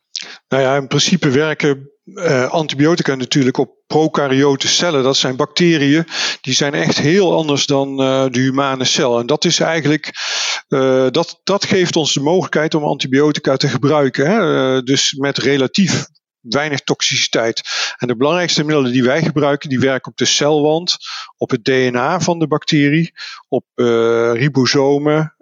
Nou 0.47 0.63
ja, 0.63 0.75
in 0.75 0.87
principe 0.87 1.29
werken 1.29 1.90
uh, 2.05 2.49
antibiotica 2.49 3.15
natuurlijk 3.15 3.57
op 3.57 3.75
prokaryote 3.87 4.67
cellen. 4.67 5.03
Dat 5.03 5.17
zijn 5.17 5.35
bacteriën. 5.35 6.07
Die 6.41 6.53
zijn 6.53 6.73
echt 6.73 6.97
heel 6.97 7.33
anders 7.33 7.65
dan 7.65 8.01
uh, 8.01 8.25
de 8.29 8.39
humane 8.39 8.85
cel. 8.85 9.19
En 9.19 9.25
dat 9.25 9.45
is 9.45 9.59
eigenlijk. 9.59 10.11
Uh, 10.69 11.07
dat, 11.09 11.39
dat 11.43 11.65
geeft 11.65 11.95
ons 11.95 12.13
de 12.13 12.21
mogelijkheid 12.21 12.75
om 12.75 12.83
antibiotica 12.83 13.57
te 13.57 13.67
gebruiken. 13.67 14.31
Hè? 14.31 14.81
dus 14.83 15.13
met 15.13 15.37
relatief 15.37 16.05
weinig 16.39 16.81
toxiciteit. 16.81 17.61
En 17.97 18.07
de 18.07 18.15
belangrijkste 18.15 18.63
middelen 18.63 18.91
die 18.91 19.03
wij 19.03 19.21
gebruiken, 19.23 19.69
die 19.69 19.79
werken 19.79 20.11
op 20.11 20.17
de 20.17 20.25
celwand, 20.25 20.97
op 21.37 21.49
het 21.49 21.63
DNA 21.63 22.19
van 22.19 22.39
de 22.39 22.47
bacterie, 22.47 23.13
op 23.47 23.65
ribosomen. 24.33 25.35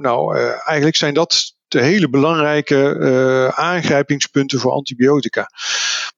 nou, 0.00 0.38
eigenlijk 0.64 0.96
zijn 0.96 1.14
dat 1.14 1.56
de 1.68 1.82
hele 1.82 2.08
belangrijke 2.08 2.96
uh, 2.98 3.48
aangrijpingspunten 3.48 4.58
voor 4.58 4.72
antibiotica. 4.72 5.46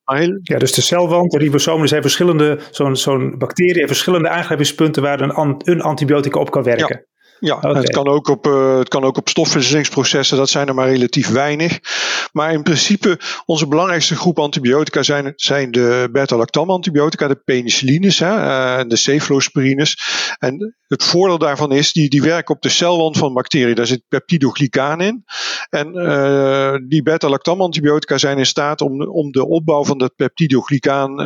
Heel... 0.04 0.40
Ja, 0.42 0.58
dus 0.58 0.72
de 0.72 0.80
celwand, 0.80 1.30
de 1.30 1.38
ribosomen, 1.38 1.88
zijn 1.88 2.02
verschillende, 2.02 2.60
zo'n 2.70 2.96
zo'n 2.96 3.38
bacterie 3.38 3.74
heeft 3.74 3.86
verschillende 3.86 4.28
aangrijpingspunten 4.28 5.02
waar 5.02 5.20
een, 5.20 5.60
een 5.64 5.80
antibiotica 5.80 6.40
op 6.40 6.50
kan 6.50 6.62
werken. 6.62 7.06
Ja. 7.40 7.56
Okay. 7.56 7.72
het, 7.72 7.90
kan 7.90 8.08
ook 8.08 8.28
op, 8.28 8.46
uh, 8.46 8.78
het 8.78 8.88
kan 8.88 9.04
ook 9.04 9.16
op 9.16 9.28
stofwisselingsprocessen, 9.28 10.36
dat 10.36 10.50
zijn 10.50 10.68
er 10.68 10.74
maar 10.74 10.88
relatief 10.88 11.28
weinig. 11.28 11.80
Maar 12.32 12.52
in 12.52 12.62
principe, 12.62 13.18
onze 13.44 13.66
belangrijkste 13.66 14.16
groep 14.16 14.38
antibiotica 14.38 15.02
zijn, 15.02 15.32
zijn 15.36 15.70
de 15.70 16.08
beta-lactam 16.12 16.70
antibiotica, 16.70 17.28
de 17.28 17.42
penicillines 17.44 18.18
hè, 18.18 18.36
uh, 18.36 18.88
de 18.88 18.96
cefalosporines. 18.96 19.98
En 20.38 20.74
het 20.86 21.04
voordeel 21.04 21.38
daarvan 21.38 21.72
is, 21.72 21.92
die, 21.92 22.08
die 22.08 22.22
werken 22.22 22.54
op 22.54 22.62
de 22.62 22.68
celwand 22.68 23.16
van 23.16 23.34
bacteriën. 23.34 23.74
Daar 23.74 23.86
zit 23.86 24.02
peptidoglycaan 24.08 25.00
in. 25.00 25.24
En 25.70 25.94
uh, 25.94 26.74
die 26.88 27.02
beta-lactam 27.02 27.60
antibiotica 27.60 28.18
zijn 28.18 28.38
in 28.38 28.46
staat 28.46 28.80
om, 28.80 29.02
om 29.02 29.30
de 29.30 29.46
opbouw 29.46 29.84
van 29.84 29.98
dat 29.98 30.16
peptidoglycaan 30.16 31.16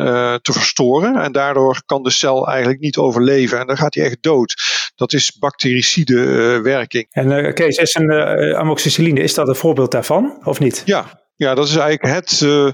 te 0.41 0.53
verstoren. 0.53 1.15
En 1.15 1.31
daardoor 1.31 1.81
kan 1.85 2.03
de 2.03 2.09
cel 2.09 2.47
eigenlijk 2.47 2.79
niet 2.79 2.97
overleven. 2.97 3.59
En 3.59 3.67
dan 3.67 3.77
gaat 3.77 3.95
hij 3.95 4.03
echt 4.03 4.17
dood. 4.21 4.74
Dat 4.95 5.13
is 5.13 5.37
bactericide 5.37 6.13
uh, 6.13 6.61
werking. 6.61 7.07
En 7.11 7.31
uh, 7.31 7.53
Kees, 7.53 7.77
is 7.77 7.95
een 7.95 8.11
uh, 8.11 8.57
amoxicilline, 8.57 9.19
is 9.19 9.33
dat 9.33 9.47
een 9.47 9.55
voorbeeld 9.55 9.91
daarvan 9.91 10.39
of 10.43 10.59
niet? 10.59 10.81
Ja, 10.85 11.23
ja, 11.35 11.55
dat 11.55 11.67
is 11.67 11.75
eigenlijk 11.75 12.15
het, 12.15 12.41
uh, 12.41 12.71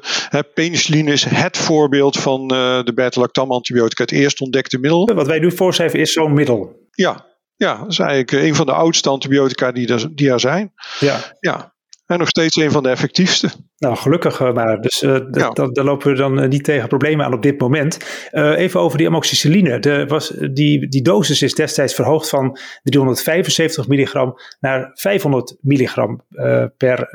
penicilline 0.53 1.11
is 1.11 1.23
het 1.23 1.57
voorbeeld 1.57 2.17
van 2.17 2.41
uh, 2.41 2.83
de 2.83 2.93
beta-lactam 2.93 3.51
antibiotica, 3.51 4.03
het 4.03 4.11
eerst 4.11 4.41
ontdekte 4.41 4.79
middel. 4.79 5.13
Wat 5.13 5.27
wij 5.27 5.39
nu 5.39 5.51
voorschrijven 5.51 5.99
is 5.99 6.13
zo'n 6.13 6.33
middel. 6.33 6.87
Ja, 6.91 7.25
ja, 7.55 7.77
dat 7.77 7.91
is 7.91 7.99
eigenlijk 7.99 8.31
een 8.31 8.55
van 8.55 8.65
de 8.65 8.71
oudste 8.71 9.09
antibiotica 9.09 9.71
die 9.71 9.87
er, 9.87 10.15
die 10.15 10.29
er 10.29 10.39
zijn. 10.39 10.73
Ja. 10.99 11.19
ja. 11.39 11.73
En 12.11 12.19
nog 12.19 12.27
steeds 12.27 12.55
een 12.55 12.71
van 12.71 12.83
de 12.83 12.89
effectiefste. 12.89 13.49
Nou, 13.77 13.95
gelukkig 13.95 14.53
maar. 14.53 14.81
Dus 14.81 15.01
uh, 15.01 15.19
ja. 15.31 15.49
daar 15.49 15.85
lopen 15.85 16.11
we 16.11 16.17
dan 16.17 16.49
niet 16.49 16.63
tegen 16.63 16.87
problemen 16.87 17.25
aan 17.25 17.33
op 17.33 17.41
dit 17.41 17.59
moment. 17.59 17.97
Uh, 18.31 18.57
even 18.57 18.79
over 18.79 18.97
die 18.97 19.07
amoxicilline. 19.07 19.79
De, 19.79 20.05
was, 20.07 20.33
die, 20.51 20.87
die 20.87 21.01
dosis 21.01 21.41
is 21.41 21.55
destijds 21.55 21.93
verhoogd 21.93 22.29
van 22.29 22.57
375 22.83 23.87
milligram 23.87 24.35
naar 24.59 24.91
500 24.93 25.57
milligram 25.61 26.21
uh, 26.31 26.65
per 26.77 27.09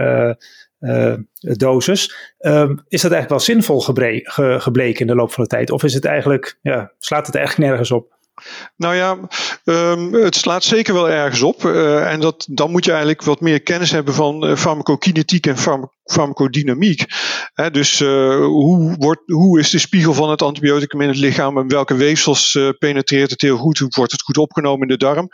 dosis. 1.38 2.34
Um, 2.38 2.84
is 2.88 3.02
dat 3.02 3.12
eigenlijk 3.12 3.28
wel 3.28 3.40
zinvol 3.40 3.80
gebleken 4.60 5.00
in 5.00 5.06
de 5.06 5.14
loop 5.14 5.32
van 5.32 5.42
de 5.42 5.48
tijd? 5.48 5.70
Of 5.70 5.82
is 5.82 5.94
het 5.94 6.04
eigenlijk, 6.04 6.58
ja, 6.62 6.92
slaat 6.98 7.26
het 7.26 7.34
eigenlijk 7.34 7.68
nergens 7.68 7.90
op? 7.90 8.15
Nou 8.76 8.94
ja, 8.94 9.18
um, 9.64 10.14
het 10.14 10.36
slaat 10.36 10.64
zeker 10.64 10.94
wel 10.94 11.10
ergens 11.10 11.42
op. 11.42 11.64
Uh, 11.64 12.12
en 12.12 12.20
dat, 12.20 12.46
dan 12.50 12.70
moet 12.70 12.84
je 12.84 12.90
eigenlijk 12.90 13.22
wat 13.22 13.40
meer 13.40 13.62
kennis 13.62 13.90
hebben 13.90 14.14
van 14.14 14.48
uh, 14.48 14.56
farmacokinetiek 14.56 15.46
en 15.46 15.58
farm 15.58 15.94
farmacodynamiek. 16.04 17.04
Dus 17.72 18.00
uh, 18.00 18.08
hoe, 18.36 18.96
wordt, 18.98 19.20
hoe 19.26 19.58
is 19.58 19.70
de 19.70 19.78
spiegel 19.78 20.14
van 20.14 20.30
het 20.30 20.42
antibioticum 20.42 21.00
in 21.00 21.08
het 21.08 21.16
lichaam 21.16 21.58
en 21.58 21.68
welke 21.68 21.94
weefsels 21.94 22.58
penetreert 22.78 23.30
het 23.30 23.40
heel 23.40 23.56
goed? 23.56 23.78
Hoe 23.78 23.88
wordt 23.90 24.12
het 24.12 24.22
goed 24.22 24.38
opgenomen 24.38 24.80
in 24.80 24.88
de 24.88 25.04
darm? 25.04 25.28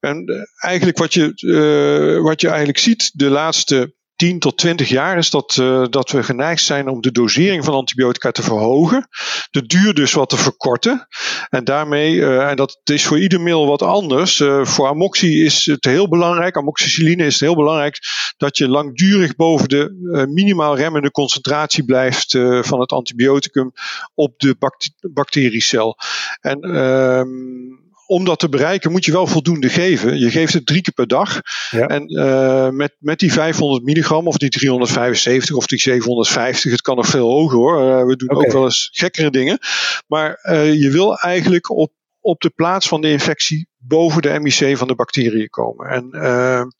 En 0.00 0.48
eigenlijk 0.58 0.98
wat 0.98 1.14
je, 1.14 2.20
wat 2.22 2.40
je 2.40 2.48
eigenlijk 2.48 2.78
ziet 2.78 3.10
de 3.14 3.30
laatste 3.30 3.96
10 4.18 4.38
tot 4.38 4.58
20 4.58 4.88
jaar 4.88 5.18
is 5.18 5.30
dat, 5.30 5.56
uh, 5.60 5.84
dat 5.90 6.10
we 6.10 6.22
geneigd 6.22 6.62
zijn 6.62 6.88
om 6.88 7.00
de 7.00 7.12
dosering 7.12 7.64
van 7.64 7.74
antibiotica 7.74 8.30
te 8.30 8.42
verhogen. 8.42 9.08
De 9.50 9.66
duur 9.66 9.94
dus 9.94 10.12
wat 10.12 10.28
te 10.28 10.36
verkorten. 10.36 11.06
En 11.48 11.64
daarmee, 11.64 12.14
uh, 12.14 12.50
en 12.50 12.56
dat 12.56 12.80
is 12.84 13.06
voor 13.06 13.20
ieder 13.20 13.40
middel 13.40 13.66
wat 13.66 13.82
anders. 13.82 14.40
Uh, 14.40 14.64
voor 14.64 14.88
amoxie 14.88 15.44
is 15.44 15.66
het 15.66 15.84
heel 15.84 16.08
belangrijk, 16.08 16.56
amoxicilline 16.56 17.24
is 17.24 17.32
het 17.32 17.42
heel 17.42 17.56
belangrijk 17.56 17.98
dat 18.36 18.56
je 18.56 18.68
langdurig 18.68 19.36
boven 19.36 19.68
de 19.68 20.26
minimaal 20.30 20.76
remmende 20.76 21.10
concentratie 21.10 21.84
blijft 21.84 22.30
van 22.60 22.80
het 22.80 22.92
antibioticum 22.92 23.72
op 24.14 24.38
de 24.38 24.56
bacteriecel. 25.12 25.96
En 26.40 26.60
ehm, 26.60 27.87
om 28.08 28.24
dat 28.24 28.38
te 28.38 28.48
bereiken 28.48 28.90
moet 28.90 29.04
je 29.04 29.12
wel 29.12 29.26
voldoende 29.26 29.68
geven. 29.68 30.18
Je 30.18 30.30
geeft 30.30 30.52
het 30.52 30.66
drie 30.66 30.80
keer 30.80 30.92
per 30.92 31.06
dag. 31.06 31.40
Ja. 31.70 31.86
En 31.86 32.18
uh, 32.18 32.68
met, 32.68 32.96
met 32.98 33.18
die 33.18 33.32
500 33.32 33.84
milligram 33.84 34.26
of 34.26 34.36
die 34.36 34.48
375 34.48 35.56
of 35.56 35.66
die 35.66 35.78
750, 35.78 36.70
het 36.70 36.80
kan 36.80 36.96
nog 36.96 37.06
veel 37.06 37.30
hoger 37.30 37.58
hoor. 37.58 37.80
Uh, 37.80 38.04
we 38.06 38.16
doen 38.16 38.30
okay. 38.30 38.46
ook 38.46 38.52
wel 38.52 38.64
eens 38.64 38.88
gekkere 38.92 39.30
dingen. 39.30 39.58
Maar 40.06 40.40
uh, 40.42 40.74
je 40.74 40.90
wil 40.90 41.18
eigenlijk 41.18 41.70
op, 41.70 41.92
op 42.20 42.40
de 42.40 42.50
plaats 42.50 42.88
van 42.88 43.00
de 43.00 43.10
infectie 43.10 43.68
boven 43.76 44.22
de 44.22 44.40
MIC 44.40 44.76
van 44.76 44.88
de 44.88 44.94
bacteriën 44.94 45.48
komen. 45.48 45.86
En 45.86 46.08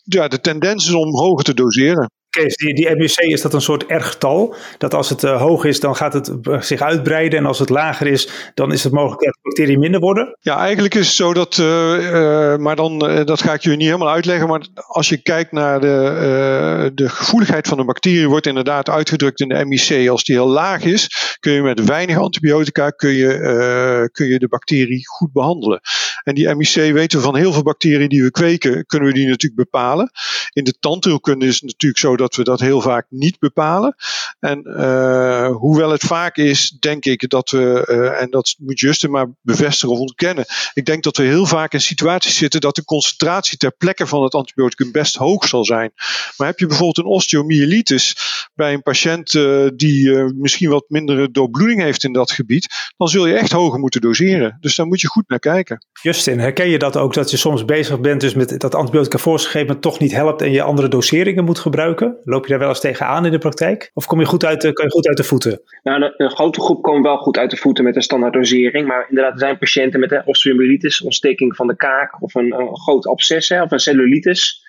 ja, 0.03 0.29
de 0.29 0.41
tendens 0.41 0.87
is 0.87 0.95
om 0.95 1.17
hoger 1.17 1.45
te 1.45 1.55
doseren. 1.55 2.11
Kees, 2.39 2.57
die, 2.57 2.97
MUC 2.97 3.17
is 3.17 3.43
dat 3.43 3.55
een 3.55 3.61
soort 3.61 3.85
R-getal. 3.89 4.55
Dat 4.79 4.95
als 4.95 5.09
het 5.09 5.23
uh, 5.23 5.41
hoog 5.41 5.65
is, 5.65 5.81
dan 5.81 5.97
gaat 5.97 6.13
het 6.13 6.33
zich 6.59 6.81
uitbreiden. 6.81 7.39
En 7.39 7.47
als 7.47 7.59
het 7.59 7.69
lager 7.69 8.07
is, 8.07 8.29
dan 8.55 8.73
is 8.73 8.85
het 8.85 8.93
mogelijk 8.93 9.23
dat 9.23 9.39
bacteriën 9.43 9.79
minder 9.79 10.01
worden. 10.01 10.37
Ja, 10.41 10.59
eigenlijk 10.59 10.95
is 10.95 11.07
het 11.07 11.17
zo 11.17 11.33
dat, 11.33 11.57
uh, 11.57 12.57
maar 12.57 12.77
dan, 12.77 12.99
dat 12.99 13.43
ga 13.43 13.53
ik 13.53 13.63
jullie 13.63 13.79
niet 13.79 13.87
helemaal 13.87 14.13
uitleggen. 14.13 14.49
Maar 14.49 14.67
als 14.87 15.09
je 15.09 15.23
kijkt 15.23 15.53
naar 15.53 15.81
de, 15.81 16.91
de 16.95 17.09
gevoeligheid 17.09 17.69
van 17.69 17.79
de 17.79 17.85
bacterie, 17.85 18.29
wordt 18.29 18.47
inderdaad 18.47 18.89
uitgedrukt 18.89 19.41
in 19.41 19.49
de 19.49 19.65
MIC. 19.65 20.09
Als 20.09 20.25
die 20.25 20.37
heel 20.37 20.49
laag 20.49 20.83
is, 20.83 21.37
kun 21.41 21.53
je 21.53 21.63
met 21.63 21.85
weinig 21.85 22.19
antibiotica 22.19 22.91
kun 22.91 23.13
je, 23.13 24.09
kun 24.13 24.27
je 24.27 24.39
de 24.39 24.49
bacterie 24.49 25.07
goed 25.07 25.33
behandelen. 25.33 25.81
En 26.23 26.35
die 26.35 26.55
MIC 26.55 26.93
weten 26.93 27.19
we 27.19 27.25
van 27.25 27.37
heel 27.37 27.53
veel 27.53 27.63
bacteriën 27.63 28.09
die 28.09 28.23
we 28.23 28.31
kweken, 28.31 28.87
kunnen 28.87 29.09
we 29.09 29.15
die 29.15 29.27
natuurlijk 29.27 29.71
bepalen. 29.71 30.11
In 30.53 30.65
de 30.65 30.75
tandheelkunde 30.81 31.47
is 31.47 31.55
het 31.55 31.63
natuurlijk 31.63 32.01
zo 32.01 32.17
dat 32.17 32.28
we 32.37 32.45
dat 32.45 32.61
heel 32.61 32.81
vaak 32.81 33.07
niet 33.09 33.39
bepalen. 33.39 33.95
En 34.39 34.63
uh, 34.67 35.51
hoewel 35.57 35.91
het 35.91 36.03
vaak 36.03 36.37
is, 36.37 36.77
denk 36.81 37.05
ik 37.05 37.29
dat 37.29 37.51
we, 37.51 37.87
uh, 37.91 38.23
en 38.23 38.31
dat 38.31 38.55
moet 38.59 38.81
Justin 38.81 39.11
maar 39.11 39.27
bevestigen 39.41 39.95
of 39.95 40.01
ontkennen. 40.01 40.45
Ik 40.75 40.85
denk 40.85 41.03
dat 41.03 41.17
we 41.17 41.23
heel 41.23 41.47
vaak 41.47 41.73
in 41.73 41.81
situaties 41.81 42.37
zitten 42.37 42.61
dat 42.61 42.75
de 42.75 42.85
concentratie 42.85 43.59
ter 43.59 43.73
plekke 43.79 44.07
van 44.07 44.23
het 44.23 44.35
antibioticum 44.35 44.93
best 44.93 45.15
hoog 45.17 45.49
zal 45.49 45.65
zijn. 45.65 45.93
Maar 46.37 46.47
heb 46.47 46.59
je 46.59 46.67
bijvoorbeeld 46.67 47.07
een 47.07 47.13
osteomyelitis 47.13 48.17
bij 48.55 48.73
een 48.73 48.83
patiënt 48.83 49.35
uh, 49.35 49.69
die 49.75 50.13
misschien 50.35 50.71
wat 50.71 50.85
mindere 50.89 51.31
doorbloeding 51.31 51.83
heeft 51.83 52.05
in 52.05 52.13
dat 52.13 52.31
gebied, 52.31 52.67
dan 52.97 53.09
zul 53.09 53.27
je 53.27 53.35
echt 53.35 53.53
hoger 53.53 53.79
moeten 53.79 54.01
doseren. 54.01 54.57
Dus 54.61 54.77
daar 54.77 54.87
moet 54.87 55.01
je 55.01 55.09
goed 55.09 55.29
naar 55.29 55.39
kijken. 55.39 55.87
Justin, 56.03 56.39
herken 56.39 56.69
je 56.69 56.79
dat 56.79 56.97
ook 56.97 57.15
dat 57.15 57.31
je 57.31 57.37
soms 57.37 57.65
bezig 57.65 58.01
bent 58.01 58.21
dus 58.21 58.35
met 58.35 58.61
dat 58.61 58.75
antibiotica 58.75 59.19
voorgeschreven 59.19 59.81
toch 59.81 59.99
niet 59.99 60.13
helpt 60.13 60.43
en 60.43 60.53
je 60.53 60.63
andere 60.63 60.89
doseringen 60.89 61.45
moet 61.45 61.59
gebruiken? 61.59 62.08
Loop 62.25 62.43
je 62.43 62.51
daar 62.51 62.59
wel 62.59 62.69
eens 62.69 62.81
tegenaan 62.81 63.25
in 63.25 63.31
de 63.31 63.39
praktijk? 63.39 63.91
Of 63.95 64.07
kom 64.07 64.21
je 64.21 64.27
goed 64.27 64.45
uit, 64.45 64.73
kan 64.73 64.85
je 64.85 64.91
goed 64.91 65.09
uit 65.09 65.17
de 65.17 65.25
voeten? 65.25 65.61
Nou, 65.83 66.13
een, 66.17 66.31
grote 66.31 66.61
groep 66.61 66.83
komt 66.83 67.03
wel 67.03 67.17
goed 67.17 67.39
uit 67.39 67.51
de 67.51 67.57
voeten 67.57 67.85
met 67.85 67.97
een 67.97 68.03
standaarddosering. 68.03 68.87
Maar 68.87 69.07
inderdaad, 69.09 69.33
er 69.33 69.39
zijn 69.39 69.59
patiënten 69.59 70.01
met 70.01 70.13
een 70.13 70.27
osteomyelitis, 70.27 71.03
ontsteking 71.03 71.57
van 71.57 71.67
de 71.67 71.77
kaak 71.77 72.23
of 72.23 72.35
een, 72.35 72.55
groot 72.73 73.07
absces 73.07 73.51
of 73.51 73.71
een 73.71 73.79
cellulitis. 73.79 74.67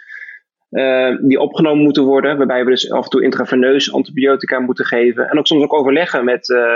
Uh, 0.72 1.18
die 1.22 1.40
opgenomen 1.40 1.84
moeten 1.84 2.04
worden, 2.04 2.38
waarbij 2.38 2.64
we 2.64 2.70
dus 2.70 2.92
af 2.92 3.04
en 3.04 3.10
toe 3.10 3.24
intraveneus 3.24 3.94
antibiotica 3.94 4.60
moeten 4.60 4.86
geven. 4.86 5.30
En 5.30 5.38
ook 5.40 5.48
soms 5.48 5.64
ook 5.64 5.74
overleggen 5.74 6.26
met, 6.26 6.50
uh, 6.50 6.74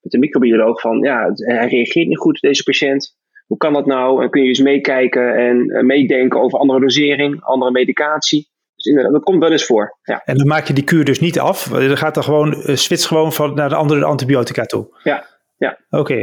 met 0.00 0.12
de 0.12 0.18
microbioloog 0.18 0.80
van, 0.80 0.98
ja, 1.00 1.30
hij 1.34 1.68
reageert 1.68 2.08
niet 2.08 2.18
goed, 2.18 2.40
deze 2.40 2.62
patiënt. 2.62 3.16
Hoe 3.46 3.56
kan 3.56 3.72
dat 3.72 3.86
nou? 3.86 4.22
En 4.22 4.30
kun 4.30 4.42
je 4.42 4.48
eens 4.48 4.60
meekijken 4.60 5.34
en 5.34 5.70
uh, 5.70 5.82
meedenken 5.82 6.40
over 6.40 6.58
andere 6.58 6.80
dosering, 6.80 7.42
andere 7.42 7.70
medicatie 7.70 8.48
dat 8.94 9.22
komt 9.22 9.40
wel 9.40 9.52
eens 9.52 9.64
voor. 9.64 9.98
Ja. 10.02 10.22
En 10.24 10.36
dan 10.36 10.46
maak 10.46 10.66
je 10.66 10.72
die 10.72 10.84
kuur 10.84 11.04
dus 11.04 11.20
niet 11.20 11.38
af. 11.38 11.68
Dan 11.68 11.96
gaat 11.96 12.16
er 12.16 12.22
gewoon, 12.22 12.54
uh, 12.54 12.76
switch 12.76 13.06
gewoon 13.06 13.32
van 13.32 13.54
naar 13.54 13.68
de 13.68 13.74
andere 13.74 14.04
antibiotica 14.04 14.64
toe. 14.64 15.00
Ja, 15.02 15.26
ja. 15.56 15.78
Oké, 15.90 16.16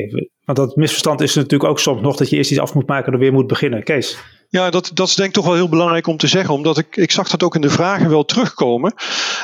want 0.45 0.57
dat 0.57 0.75
misverstand 0.75 1.21
is 1.21 1.35
natuurlijk 1.35 1.69
ook 1.69 1.79
soms 1.79 2.01
nog 2.01 2.15
dat 2.15 2.29
je 2.29 2.35
eerst 2.35 2.51
iets 2.51 2.59
af 2.59 2.73
moet 2.73 2.87
maken 2.87 3.05
en 3.05 3.11
dan 3.11 3.21
weer 3.21 3.33
moet 3.33 3.47
beginnen. 3.47 3.83
Kees? 3.83 4.17
Ja, 4.53 4.69
dat, 4.69 4.99
is 4.99 5.15
denk 5.15 5.27
ik 5.27 5.33
toch 5.33 5.45
wel 5.45 5.53
heel 5.53 5.69
belangrijk 5.69 6.07
om 6.07 6.17
te 6.17 6.27
zeggen, 6.27 6.53
omdat 6.53 6.77
ik, 6.77 6.95
ik 6.95 7.11
zag 7.11 7.29
dat 7.29 7.43
ook 7.43 7.55
in 7.55 7.61
de 7.61 7.69
vragen 7.69 8.09
wel 8.09 8.25
terugkomen. 8.25 8.93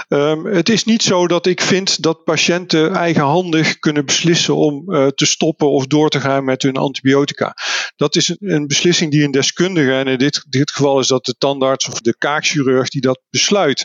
Um, 0.07 0.45
het 0.45 0.69
is 0.69 0.83
niet 0.83 1.03
zo 1.03 1.27
dat 1.27 1.45
ik 1.45 1.61
vind 1.61 2.01
dat 2.01 2.23
patiënten 2.23 2.95
eigenhandig 2.95 3.79
kunnen 3.79 4.05
beslissen 4.05 4.55
om 4.55 4.83
uh, 4.87 5.07
te 5.07 5.25
stoppen 5.25 5.71
of 5.71 5.87
door 5.87 6.09
te 6.09 6.19
gaan 6.19 6.43
met 6.43 6.61
hun 6.61 6.77
antibiotica. 6.77 7.55
Dat 7.95 8.15
is 8.15 8.27
een, 8.27 8.37
een 8.39 8.67
beslissing 8.67 9.11
die 9.11 9.23
een 9.23 9.31
deskundige, 9.31 9.93
en 9.93 10.07
in 10.07 10.17
dit, 10.17 10.45
dit 10.49 10.71
geval 10.71 10.99
is 10.99 11.07
dat 11.07 11.25
de 11.25 11.35
tandarts 11.37 11.89
of 11.89 12.01
de 12.01 12.17
kaakchirurg 12.17 12.89
die 12.89 13.01
dat 13.01 13.19
besluit. 13.29 13.83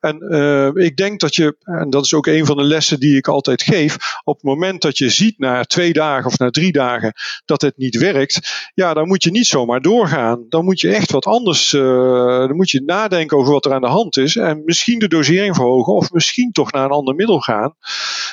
En 0.00 0.24
uh, 0.28 0.84
ik 0.84 0.96
denk 0.96 1.20
dat 1.20 1.34
je, 1.34 1.56
en 1.60 1.90
dat 1.90 2.04
is 2.04 2.14
ook 2.14 2.26
een 2.26 2.46
van 2.46 2.56
de 2.56 2.62
lessen 2.62 3.00
die 3.00 3.16
ik 3.16 3.28
altijd 3.28 3.62
geef, 3.62 3.96
op 4.24 4.34
het 4.34 4.44
moment 4.44 4.82
dat 4.82 4.98
je 4.98 5.08
ziet 5.08 5.38
na 5.38 5.64
twee 5.64 5.92
dagen 5.92 6.26
of 6.26 6.38
na 6.38 6.50
drie 6.50 6.72
dagen 6.72 7.12
dat 7.44 7.60
het 7.60 7.76
niet 7.76 7.96
werkt, 7.96 8.70
ja, 8.74 8.94
dan 8.94 9.06
moet 9.06 9.22
je 9.22 9.30
niet 9.30 9.46
zomaar 9.46 9.80
doorgaan. 9.80 10.46
Dan 10.48 10.64
moet 10.64 10.80
je 10.80 10.94
echt 10.94 11.10
wat 11.10 11.24
anders, 11.24 11.72
uh, 11.72 11.82
dan 12.38 12.56
moet 12.56 12.70
je 12.70 12.82
nadenken 12.82 13.36
over 13.36 13.52
wat 13.52 13.64
er 13.64 13.72
aan 13.72 13.80
de 13.80 13.86
hand 13.86 14.16
is 14.16 14.36
en 14.36 14.62
misschien 14.64 14.98
de 14.98 15.08
dosering 15.08 15.54
verhogen 15.54 15.94
of 15.94 16.12
misschien 16.12 16.52
toch 16.52 16.72
naar 16.72 16.84
een 16.84 16.90
ander 16.90 17.14
middel 17.14 17.40
gaan. 17.40 17.74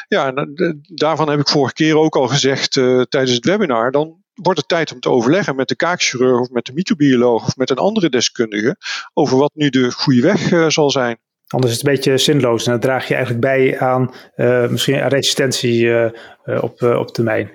Ja, 0.07 0.33
en 0.33 0.51
uh, 0.55 0.73
daarvan 0.85 1.29
heb 1.29 1.39
ik 1.39 1.47
vorige 1.47 1.73
keer 1.73 1.97
ook 1.97 2.15
al 2.15 2.27
gezegd 2.27 2.71
tijdens 3.09 3.31
het 3.31 3.45
webinar, 3.45 3.91
dan 3.91 4.21
wordt 4.33 4.59
het 4.59 4.67
tijd 4.67 4.93
om 4.93 4.99
te 4.99 5.09
overleggen 5.09 5.55
met 5.55 5.67
de 5.67 5.75
kaakchirurg 5.75 6.39
of 6.39 6.49
met 6.49 6.65
de 6.65 6.73
microbioloog 6.73 7.45
of 7.45 7.55
met 7.55 7.69
een 7.69 7.77
andere 7.77 8.09
deskundige 8.09 8.77
over 9.13 9.37
wat 9.37 9.51
nu 9.53 9.69
de 9.69 9.91
goede 9.91 10.21
weg 10.21 10.71
zal 10.71 10.91
zijn. 10.91 11.17
Anders 11.53 11.71
is 11.71 11.77
het 11.77 11.87
een 11.87 11.93
beetje 11.93 12.17
zinloos 12.17 12.65
en 12.65 12.71
dan 12.71 12.79
draag 12.79 13.07
je 13.07 13.13
eigenlijk 13.13 13.45
bij 13.45 13.79
aan 13.79 14.13
uh, 14.35 14.67
misschien 14.67 15.01
aan 15.01 15.09
resistentie 15.09 15.83
uh, 15.83 16.05
uh, 16.45 16.63
op, 16.63 16.81
op 16.81 17.07
termijn. 17.07 17.51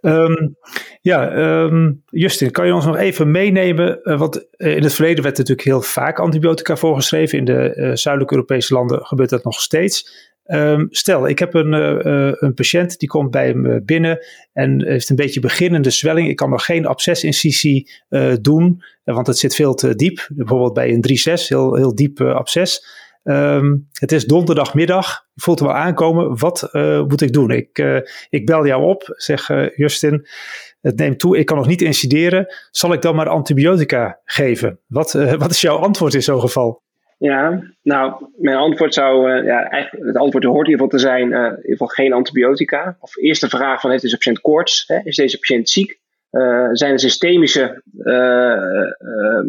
Um, 0.00 0.56
ja, 1.00 1.36
um, 1.62 2.02
Justin, 2.06 2.50
kan 2.50 2.66
je 2.66 2.74
ons 2.74 2.84
nog 2.84 2.96
even 2.96 3.30
meenemen? 3.30 4.00
want 4.02 4.46
in 4.56 4.82
het 4.82 4.94
verleden 4.94 5.22
werd 5.22 5.38
natuurlijk 5.38 5.66
heel 5.66 5.82
vaak 5.82 6.18
antibiotica 6.18 6.76
voorgeschreven. 6.76 7.38
In 7.38 7.44
de 7.44 7.90
zuidelijke 7.94 8.34
Europese 8.34 8.74
landen 8.74 9.06
gebeurt 9.06 9.30
dat 9.30 9.44
nog 9.44 9.60
steeds. 9.60 10.24
Um, 10.46 10.86
stel, 10.90 11.28
ik 11.28 11.38
heb 11.38 11.54
een, 11.54 11.72
een 12.44 12.54
patiënt 12.54 12.98
die 12.98 13.08
komt 13.08 13.30
bij 13.30 13.54
me 13.54 13.82
binnen 13.82 14.18
en 14.52 14.84
heeft 14.86 15.10
een 15.10 15.16
beetje 15.16 15.40
beginnende 15.40 15.90
zwelling. 15.90 16.28
Ik 16.28 16.36
kan 16.36 16.50
nog 16.50 16.64
geen 16.64 16.86
abscesincisie 16.86 17.90
doen, 18.40 18.82
want 19.04 19.26
het 19.26 19.38
zit 19.38 19.54
veel 19.54 19.74
te 19.74 19.94
diep. 19.94 20.28
Bijvoorbeeld 20.34 20.74
bij 20.74 20.92
een 20.92 21.40
3-6, 21.40 21.46
heel, 21.46 21.74
heel 21.74 21.94
diep 21.94 22.20
absces. 22.20 23.04
Um, 23.28 23.88
het 23.92 24.12
is 24.12 24.24
donderdagmiddag. 24.24 25.26
Voelt 25.34 25.58
hem 25.58 25.68
wel 25.68 25.76
aankomen. 25.76 26.38
Wat 26.38 26.68
uh, 26.72 27.02
moet 27.02 27.20
ik 27.20 27.32
doen? 27.32 27.50
Ik, 27.50 27.78
uh, 27.78 27.98
ik 28.30 28.46
bel 28.46 28.66
jou 28.66 28.84
op, 28.84 29.02
zeg 29.06 29.48
uh, 29.48 29.68
Justin. 29.76 30.26
Het 30.80 30.96
neemt 30.96 31.18
toe, 31.18 31.38
ik 31.38 31.46
kan 31.46 31.56
nog 31.56 31.66
niet 31.66 31.82
incideren. 31.82 32.54
Zal 32.70 32.92
ik 32.92 33.02
dan 33.02 33.14
maar 33.14 33.28
antibiotica 33.28 34.20
geven? 34.24 34.78
Wat, 34.86 35.12
wat 35.38 35.50
is 35.50 35.60
jouw 35.60 35.76
antwoord 35.76 36.14
in 36.14 36.22
zo'n 36.22 36.40
geval? 36.40 36.82
Ja, 37.18 37.62
nou, 37.82 38.26
mijn 38.36 38.56
antwoord 38.56 38.94
zou, 38.94 39.44
ja, 39.44 39.88
het 39.90 40.16
antwoord 40.16 40.44
hoort 40.44 40.66
in 40.66 40.72
ieder 40.72 40.84
geval 40.84 40.88
te 40.88 40.98
zijn, 40.98 41.32
in 41.32 41.56
ieder 41.56 41.70
geval 41.70 41.86
geen 41.86 42.12
antibiotica. 42.12 42.96
Of 43.00 43.16
eerste 43.16 43.48
vraag 43.48 43.80
van, 43.80 43.90
heeft 43.90 44.02
deze 44.02 44.16
patiënt 44.16 44.40
koorts? 44.40 44.84
Hè? 44.86 45.00
Is 45.04 45.16
deze 45.16 45.38
patiënt 45.38 45.68
ziek? 45.68 45.98
zijn 46.72 46.92
er 46.92 47.00
systemische 47.00 47.82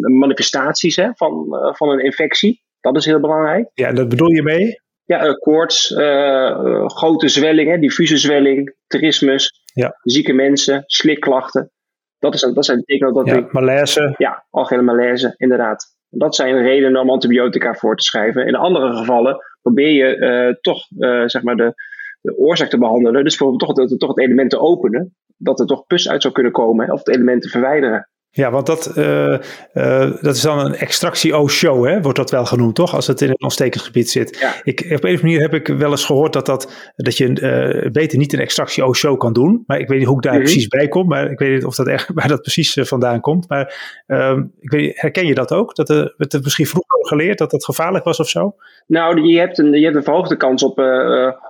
manifestaties 0.02 0.96
hè, 0.96 1.10
van, 1.16 1.48
van 1.76 1.90
een 1.90 2.04
infectie? 2.04 2.66
Dat 2.94 3.02
is 3.02 3.06
heel 3.06 3.20
belangrijk. 3.20 3.70
Ja, 3.74 3.92
dat 3.92 4.10
bedoel 4.10 4.32
je 4.32 4.44
mee? 4.44 4.80
Ja, 5.04 5.26
uh, 5.26 5.34
koorts, 5.34 5.92
uh, 5.92 6.86
grote 6.86 7.28
zwellingen, 7.28 7.82
diffuse 7.82 8.18
zwelling, 8.18 8.76
terismus, 8.88 9.64
ja. 9.74 9.98
zieke 10.02 10.34
mensen, 10.34 10.84
slikklachten. 10.86 11.72
Dat, 12.20 12.34
is, 12.34 12.42
dat 12.42 12.66
zijn 12.66 12.84
tekenen 12.84 13.14
dat 13.14 13.28
ja, 13.28 13.36
ik, 13.36 13.52
malaise. 13.52 14.16
Ja, 14.18 14.46
algehele 14.50 14.86
malaise, 14.86 15.34
inderdaad. 15.38 15.86
Dat 16.10 16.36
zijn 16.36 16.62
redenen 16.62 17.02
om 17.02 17.10
antibiotica 17.10 17.74
voor 17.74 17.96
te 17.96 18.04
schrijven. 18.04 18.48
In 18.48 18.56
andere 18.56 18.96
gevallen 18.96 19.38
probeer 19.62 19.90
je 19.90 20.18
uh, 20.18 20.54
toch 20.62 20.86
zeg 21.30 21.44
maar 21.44 21.56
de, 21.56 21.74
de 22.22 22.38
oorzaak 22.38 22.70
te 22.70 22.78
behandelen. 22.78 23.24
Dus 23.24 23.38
voor 23.38 23.58
toch, 23.58 23.74
toch 23.74 24.10
het 24.10 24.20
element 24.20 24.50
te 24.50 24.60
openen. 24.60 25.16
dat 25.38 25.60
er 25.60 25.66
toch 25.66 25.86
pus 25.86 26.10
uit 26.10 26.22
zou 26.22 26.34
kunnen 26.34 26.52
komen 26.52 26.92
of 26.92 27.00
het 27.00 27.16
element 27.16 27.42
te 27.42 27.50
verwijderen. 27.50 28.10
Ja, 28.38 28.52
want 28.52 28.66
dat, 28.66 28.92
uh, 28.98 29.38
uh, 29.74 30.12
dat 30.22 30.36
is 30.36 30.42
dan 30.42 30.60
een 30.60 30.76
extractie-O-show, 30.76 31.86
hè? 31.86 32.02
wordt 32.02 32.18
dat 32.18 32.32
wel 32.32 32.46
genoemd, 32.46 32.76
toch? 32.76 32.96
Als 32.96 33.08
het 33.08 33.22
in 33.22 33.30
een 33.30 33.42
ontstekingsgebied 33.44 34.10
zit. 34.10 34.38
Ja. 34.40 34.54
Ik, 34.64 34.88
op 34.96 35.04
een 35.04 35.20
manier 35.22 35.42
heb 35.42 35.54
ik 35.54 35.68
wel 35.68 35.92
eens 35.92 36.06
gehoord 36.06 36.34
dat, 36.34 36.46
dat, 36.46 36.92
dat 36.96 37.18
je 37.18 37.28
uh, 37.28 37.92
beter 37.92 38.18
niet 38.18 38.34
een 38.34 38.40
extractie-O-show 38.40 39.18
kan 39.18 39.34
doen. 39.34 39.64
Maar 39.68 39.80
ik 39.80 39.88
weet 39.88 39.98
niet 39.98 40.08
hoe 40.08 40.16
ik 40.16 40.24
daar 40.24 40.34
-hmm. 40.34 40.42
precies 40.42 40.68
bij 40.68 40.88
kom. 40.88 41.08
Maar 41.08 41.32
ik 41.32 41.40
weet 41.40 41.54
niet 41.54 41.66
of 41.66 41.76
dat 41.76 41.88
echt, 41.88 42.10
waar 42.14 42.28
dat 42.28 42.42
precies 42.42 42.78
vandaan 42.82 43.22
komt. 43.22 43.50
Maar 43.50 44.02
ehm, 44.08 44.44
ik 44.60 44.72
weet, 44.72 45.02
herken 45.02 45.26
je 45.26 45.34
dat 45.34 45.52
ook? 45.52 45.76
Dat 45.76 45.88
werd 45.88 46.32
het 46.32 46.44
misschien 46.44 46.66
vroeger 46.66 47.08
geleerd 47.08 47.38
dat 47.38 47.52
dat 47.52 47.66
gevaarlijk 47.66 48.04
was 48.04 48.20
of 48.20 48.30
zo? 48.30 48.56
Nou, 48.88 49.22
je 49.22 49.40
hebt 49.40 49.58
een, 49.58 49.72
je 49.72 49.84
hebt 49.84 49.96
een 49.96 50.04
verhoogde 50.04 50.38
kans 50.38 50.64
op, 50.64 50.80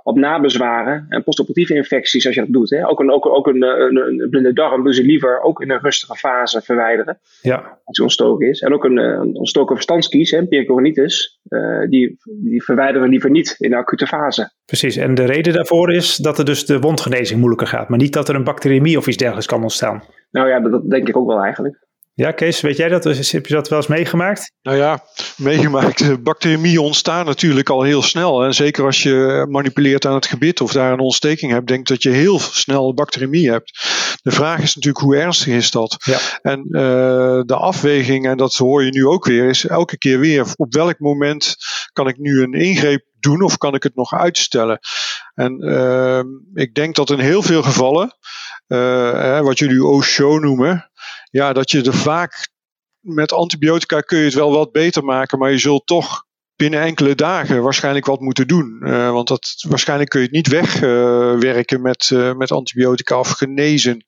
op 0.04 0.16
nabezwaren 0.16 1.06
en 1.10 1.24
postoperatieve 1.24 1.76
infecties 1.76 2.26
als 2.26 2.36
je 2.36 2.42
dat 2.42 2.54
doet. 2.54 2.70
Hè? 2.70 2.88
Ook 2.88 3.00
een, 3.00 3.12
ook, 3.12 3.26
ook 3.26 3.48
een, 3.48 3.62
een, 3.62 3.98
een 3.98 4.28
blinde 4.30 4.54
darm 4.54 4.92
ze 4.92 5.04
liever 5.04 5.42
ook 5.42 5.62
in 5.62 5.72
een 5.72 5.80
rustige 5.80 6.16
fase 6.16 6.62
verwijderen. 6.78 7.20
Ja. 7.42 7.56
Als 7.84 7.98
hij 7.98 8.06
ontstoken 8.06 8.48
is. 8.48 8.62
En 8.62 8.74
ook 8.74 8.84
een, 8.84 8.98
een 8.98 9.36
ontstoken 9.36 9.76
verstandskies, 9.76 10.32
hè, 10.32 10.48
pericoronitis, 10.48 11.40
uh, 11.50 11.90
die, 11.90 12.18
die 12.44 12.64
verwijderen 12.64 13.02
we 13.02 13.10
liever 13.10 13.30
niet 13.30 13.56
in 13.58 13.70
de 13.70 13.76
acute 13.76 14.08
fase. 14.08 14.52
Precies, 14.66 14.96
en 14.96 15.16
de 15.16 15.26
reden 15.26 15.54
daarvoor 15.54 15.94
is 15.94 16.16
dat 16.16 16.40
er 16.40 16.46
dus 16.46 16.66
de 16.66 16.80
wondgenezing 16.80 17.40
moeilijker 17.40 17.68
gaat, 17.68 17.90
maar 17.90 18.00
niet 18.00 18.14
dat 18.14 18.30
er 18.30 18.36
een 18.36 18.44
bacteriëmie 18.44 18.98
of 18.98 19.08
iets 19.08 19.18
dergelijks 19.18 19.48
kan 19.48 19.62
ontstaan. 19.62 20.04
Nou 20.32 20.48
ja, 20.48 20.60
dat, 20.60 20.72
dat 20.72 20.90
denk 20.90 21.08
ik 21.08 21.18
ook 21.18 21.28
wel 21.28 21.40
eigenlijk. 21.40 21.87
Ja, 22.18 22.32
Kees, 22.32 22.62
weet 22.62 22.78
jij 22.78 22.90
dat? 22.90 23.04
Heb 23.04 23.46
je 23.46 23.54
dat 23.54 23.70
wel 23.70 23.78
eens 23.78 23.88
meegemaakt? 23.88 24.52
Nou 24.62 24.78
ja, 24.78 25.04
meegemaakt. 25.36 26.24
Bacteriëmieën 26.24 26.80
ontstaan 26.80 27.26
natuurlijk 27.26 27.70
al 27.70 27.82
heel 27.82 28.02
snel. 28.02 28.44
En 28.44 28.54
zeker 28.54 28.86
als 28.86 29.04
je 29.04 29.46
manipuleert 29.50 30.06
aan 30.06 30.14
het 30.14 30.26
gebit 30.26 30.62
of 30.62 30.72
daar 30.72 30.94
een 30.94 31.00
ontsteking 31.00 31.52
hebt, 31.52 31.68
denk 31.68 31.88
dat 31.88 32.04
je 32.04 32.10
heel 32.10 32.40
snel 32.40 32.94
bacteriëmie 32.94 33.50
hebt. 33.50 33.72
De 34.22 34.32
vraag 34.32 34.62
is 34.62 34.76
natuurlijk 34.76 35.04
hoe 35.04 35.16
ernstig 35.16 35.54
is 35.54 35.72
dat? 35.72 35.96
Ja. 36.00 36.18
En 36.42 36.66
uh, 36.70 36.82
de 37.46 37.56
afweging, 37.56 38.28
en 38.28 38.38
dat 38.38 38.56
hoor 38.56 38.84
je 38.84 38.92
nu 38.92 39.06
ook 39.06 39.26
weer, 39.26 39.50
is 39.50 39.66
elke 39.66 39.98
keer 39.98 40.20
weer 40.20 40.46
op 40.56 40.74
welk 40.74 41.00
moment 41.00 41.56
kan 41.94 42.08
ik 42.08 42.18
nu 42.18 42.42
een 42.42 42.54
ingreep 42.54 43.06
doen 43.20 43.42
of 43.42 43.58
kan 43.58 43.76
ik 43.76 43.84
het 43.84 43.96
nog 43.96 44.14
uitstellen? 44.14 44.80
En 45.34 45.66
uh, 45.66 46.22
ik 46.54 46.74
denk 46.74 46.96
dat 46.96 47.10
in 47.10 47.20
heel 47.20 47.42
veel 47.42 47.64
gevallen, 47.64 48.16
uh, 48.68 49.40
wat 49.40 49.60
jullie 49.60 49.86
OSHO 49.86 50.40
noemen, 50.40 50.92
ja, 51.38 51.54
dat 51.54 51.72
je 51.72 51.84
er 51.84 51.94
vaak 51.94 52.50
met 53.00 53.32
antibiotica 53.32 54.00
kun 54.00 54.18
je 54.18 54.26
het 54.26 54.34
wel 54.34 54.52
wat 54.52 54.72
beter 54.72 55.04
maken, 55.04 55.40
maar 55.40 55.52
je 55.52 55.58
zult 55.58 55.86
toch 55.86 56.26
binnen 56.56 56.82
enkele 56.82 57.16
dagen 57.16 57.64
waarschijnlijk 57.64 58.06
wat 58.06 58.20
moeten 58.20 58.48
doen. 58.48 58.80
Uh, 58.82 59.12
want 59.12 59.28
dat, 59.28 59.66
waarschijnlijk 59.68 60.10
kun 60.10 60.20
je 60.20 60.26
het 60.26 60.36
niet 60.36 60.48
wegwerken 60.48 61.78
uh, 61.78 61.84
met, 61.84 62.10
uh, 62.14 62.34
met 62.34 62.52
antibiotica 62.52 63.20
of 63.20 63.30
genezen. 63.30 64.06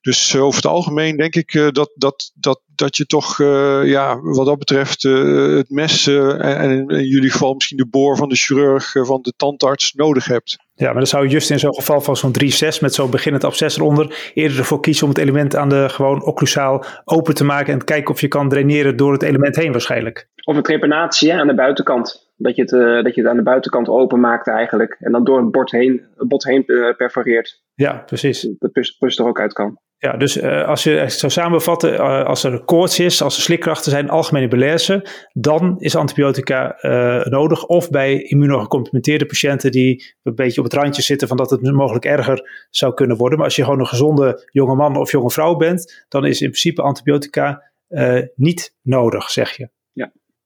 Dus 0.00 0.36
over 0.36 0.56
het 0.56 0.70
algemeen 0.70 1.16
denk 1.16 1.34
ik 1.34 1.52
dat, 1.52 1.92
dat, 1.94 2.32
dat, 2.34 2.62
dat 2.74 2.96
je 2.96 3.06
toch, 3.06 3.38
ja, 3.84 4.20
wat 4.20 4.46
dat 4.46 4.58
betreft, 4.58 5.02
het 5.02 5.70
mes 5.70 6.06
en 6.06 6.70
in, 6.70 6.88
in, 6.88 7.06
jullie 7.06 7.30
geval 7.30 7.54
misschien 7.54 7.76
de 7.76 7.88
boor 7.88 8.16
van 8.16 8.28
de 8.28 8.36
chirurg, 8.36 8.92
van 8.92 9.22
de 9.22 9.32
tandarts 9.36 9.92
nodig 9.92 10.24
hebt. 10.24 10.56
Ja, 10.82 10.88
maar 10.88 10.96
dan 10.96 11.06
zou 11.06 11.24
je 11.24 11.30
just 11.30 11.50
in 11.50 11.58
zo'n 11.58 11.74
geval 11.74 12.00
van 12.00 12.16
zo'n 12.16 12.34
3-6 12.42 12.80
met 12.80 12.94
zo'n 12.94 13.10
beginnend 13.10 13.44
absces 13.44 13.76
eronder 13.76 14.30
eerder 14.34 14.58
ervoor 14.58 14.80
kiezen 14.80 15.04
om 15.04 15.08
het 15.08 15.18
element 15.18 15.56
aan 15.56 15.68
de 15.68 15.88
gewoon 15.88 16.24
occlusaal 16.24 16.84
open 17.04 17.34
te 17.34 17.44
maken 17.44 17.72
en 17.72 17.84
kijken 17.84 18.14
of 18.14 18.20
je 18.20 18.28
kan 18.28 18.48
draineren 18.48 18.96
door 18.96 19.12
het 19.12 19.22
element 19.22 19.56
heen 19.56 19.72
waarschijnlijk. 19.72 20.28
Of 20.44 20.56
een 20.56 20.62
trepanatie 20.62 21.34
aan 21.34 21.46
de 21.46 21.54
buitenkant. 21.54 22.31
Dat 22.42 22.56
je, 22.56 22.62
het, 22.62 22.72
uh, 22.72 23.02
dat 23.02 23.14
je 23.14 23.20
het 23.20 23.30
aan 23.30 23.36
de 23.36 23.42
buitenkant 23.42 23.88
open 23.88 24.20
maakt 24.20 24.48
eigenlijk. 24.48 24.96
En 24.98 25.12
dan 25.12 25.24
door 25.24 25.40
het 25.40 25.50
bord 25.50 25.70
heen, 25.70 26.06
het 26.16 26.28
bot 26.28 26.44
heen 26.44 26.62
uh, 26.66 26.96
perforeert. 26.96 27.62
Ja, 27.74 28.02
precies. 28.06 28.48
Dat 28.58 28.72
pus, 28.72 28.90
pus 28.90 29.18
er 29.18 29.26
ook 29.26 29.40
uit 29.40 29.52
kan. 29.52 29.80
Ja, 30.02 30.16
dus 30.16 30.36
uh, 30.36 30.68
als 30.68 30.82
je 30.82 30.90
het 30.90 31.12
zou 31.12 31.32
samenvatten, 31.32 31.94
uh, 31.94 32.24
als 32.24 32.44
er 32.44 32.64
koorts 32.64 32.98
is, 32.98 33.22
als 33.22 33.36
er 33.36 33.42
slikkrachten 33.42 33.90
zijn, 33.90 34.10
algemene 34.10 34.48
belaise, 34.48 35.06
dan 35.32 35.76
is 35.78 35.96
antibiotica 35.96 36.78
uh, 36.80 37.24
nodig. 37.24 37.66
Of 37.66 37.90
bij 37.90 38.22
immunogecompromitteerde 38.22 39.26
patiënten 39.26 39.70
die 39.70 40.14
een 40.22 40.34
beetje 40.34 40.60
op 40.60 40.70
het 40.70 40.74
randje 40.74 41.02
zitten 41.02 41.28
van 41.28 41.36
dat 41.36 41.50
het 41.50 41.72
mogelijk 41.72 42.04
erger 42.04 42.66
zou 42.70 42.94
kunnen 42.94 43.16
worden. 43.16 43.38
Maar 43.38 43.46
als 43.46 43.56
je 43.56 43.64
gewoon 43.64 43.80
een 43.80 43.86
gezonde 43.86 44.48
jonge 44.52 44.74
man 44.74 44.96
of 44.96 45.10
jonge 45.10 45.30
vrouw 45.30 45.56
bent, 45.56 46.04
dan 46.08 46.24
is 46.24 46.40
in 46.40 46.48
principe 46.48 46.82
antibiotica 46.82 47.70
niet 48.34 48.74
nodig, 48.82 49.30
zeg 49.30 49.56
je. 49.56 49.68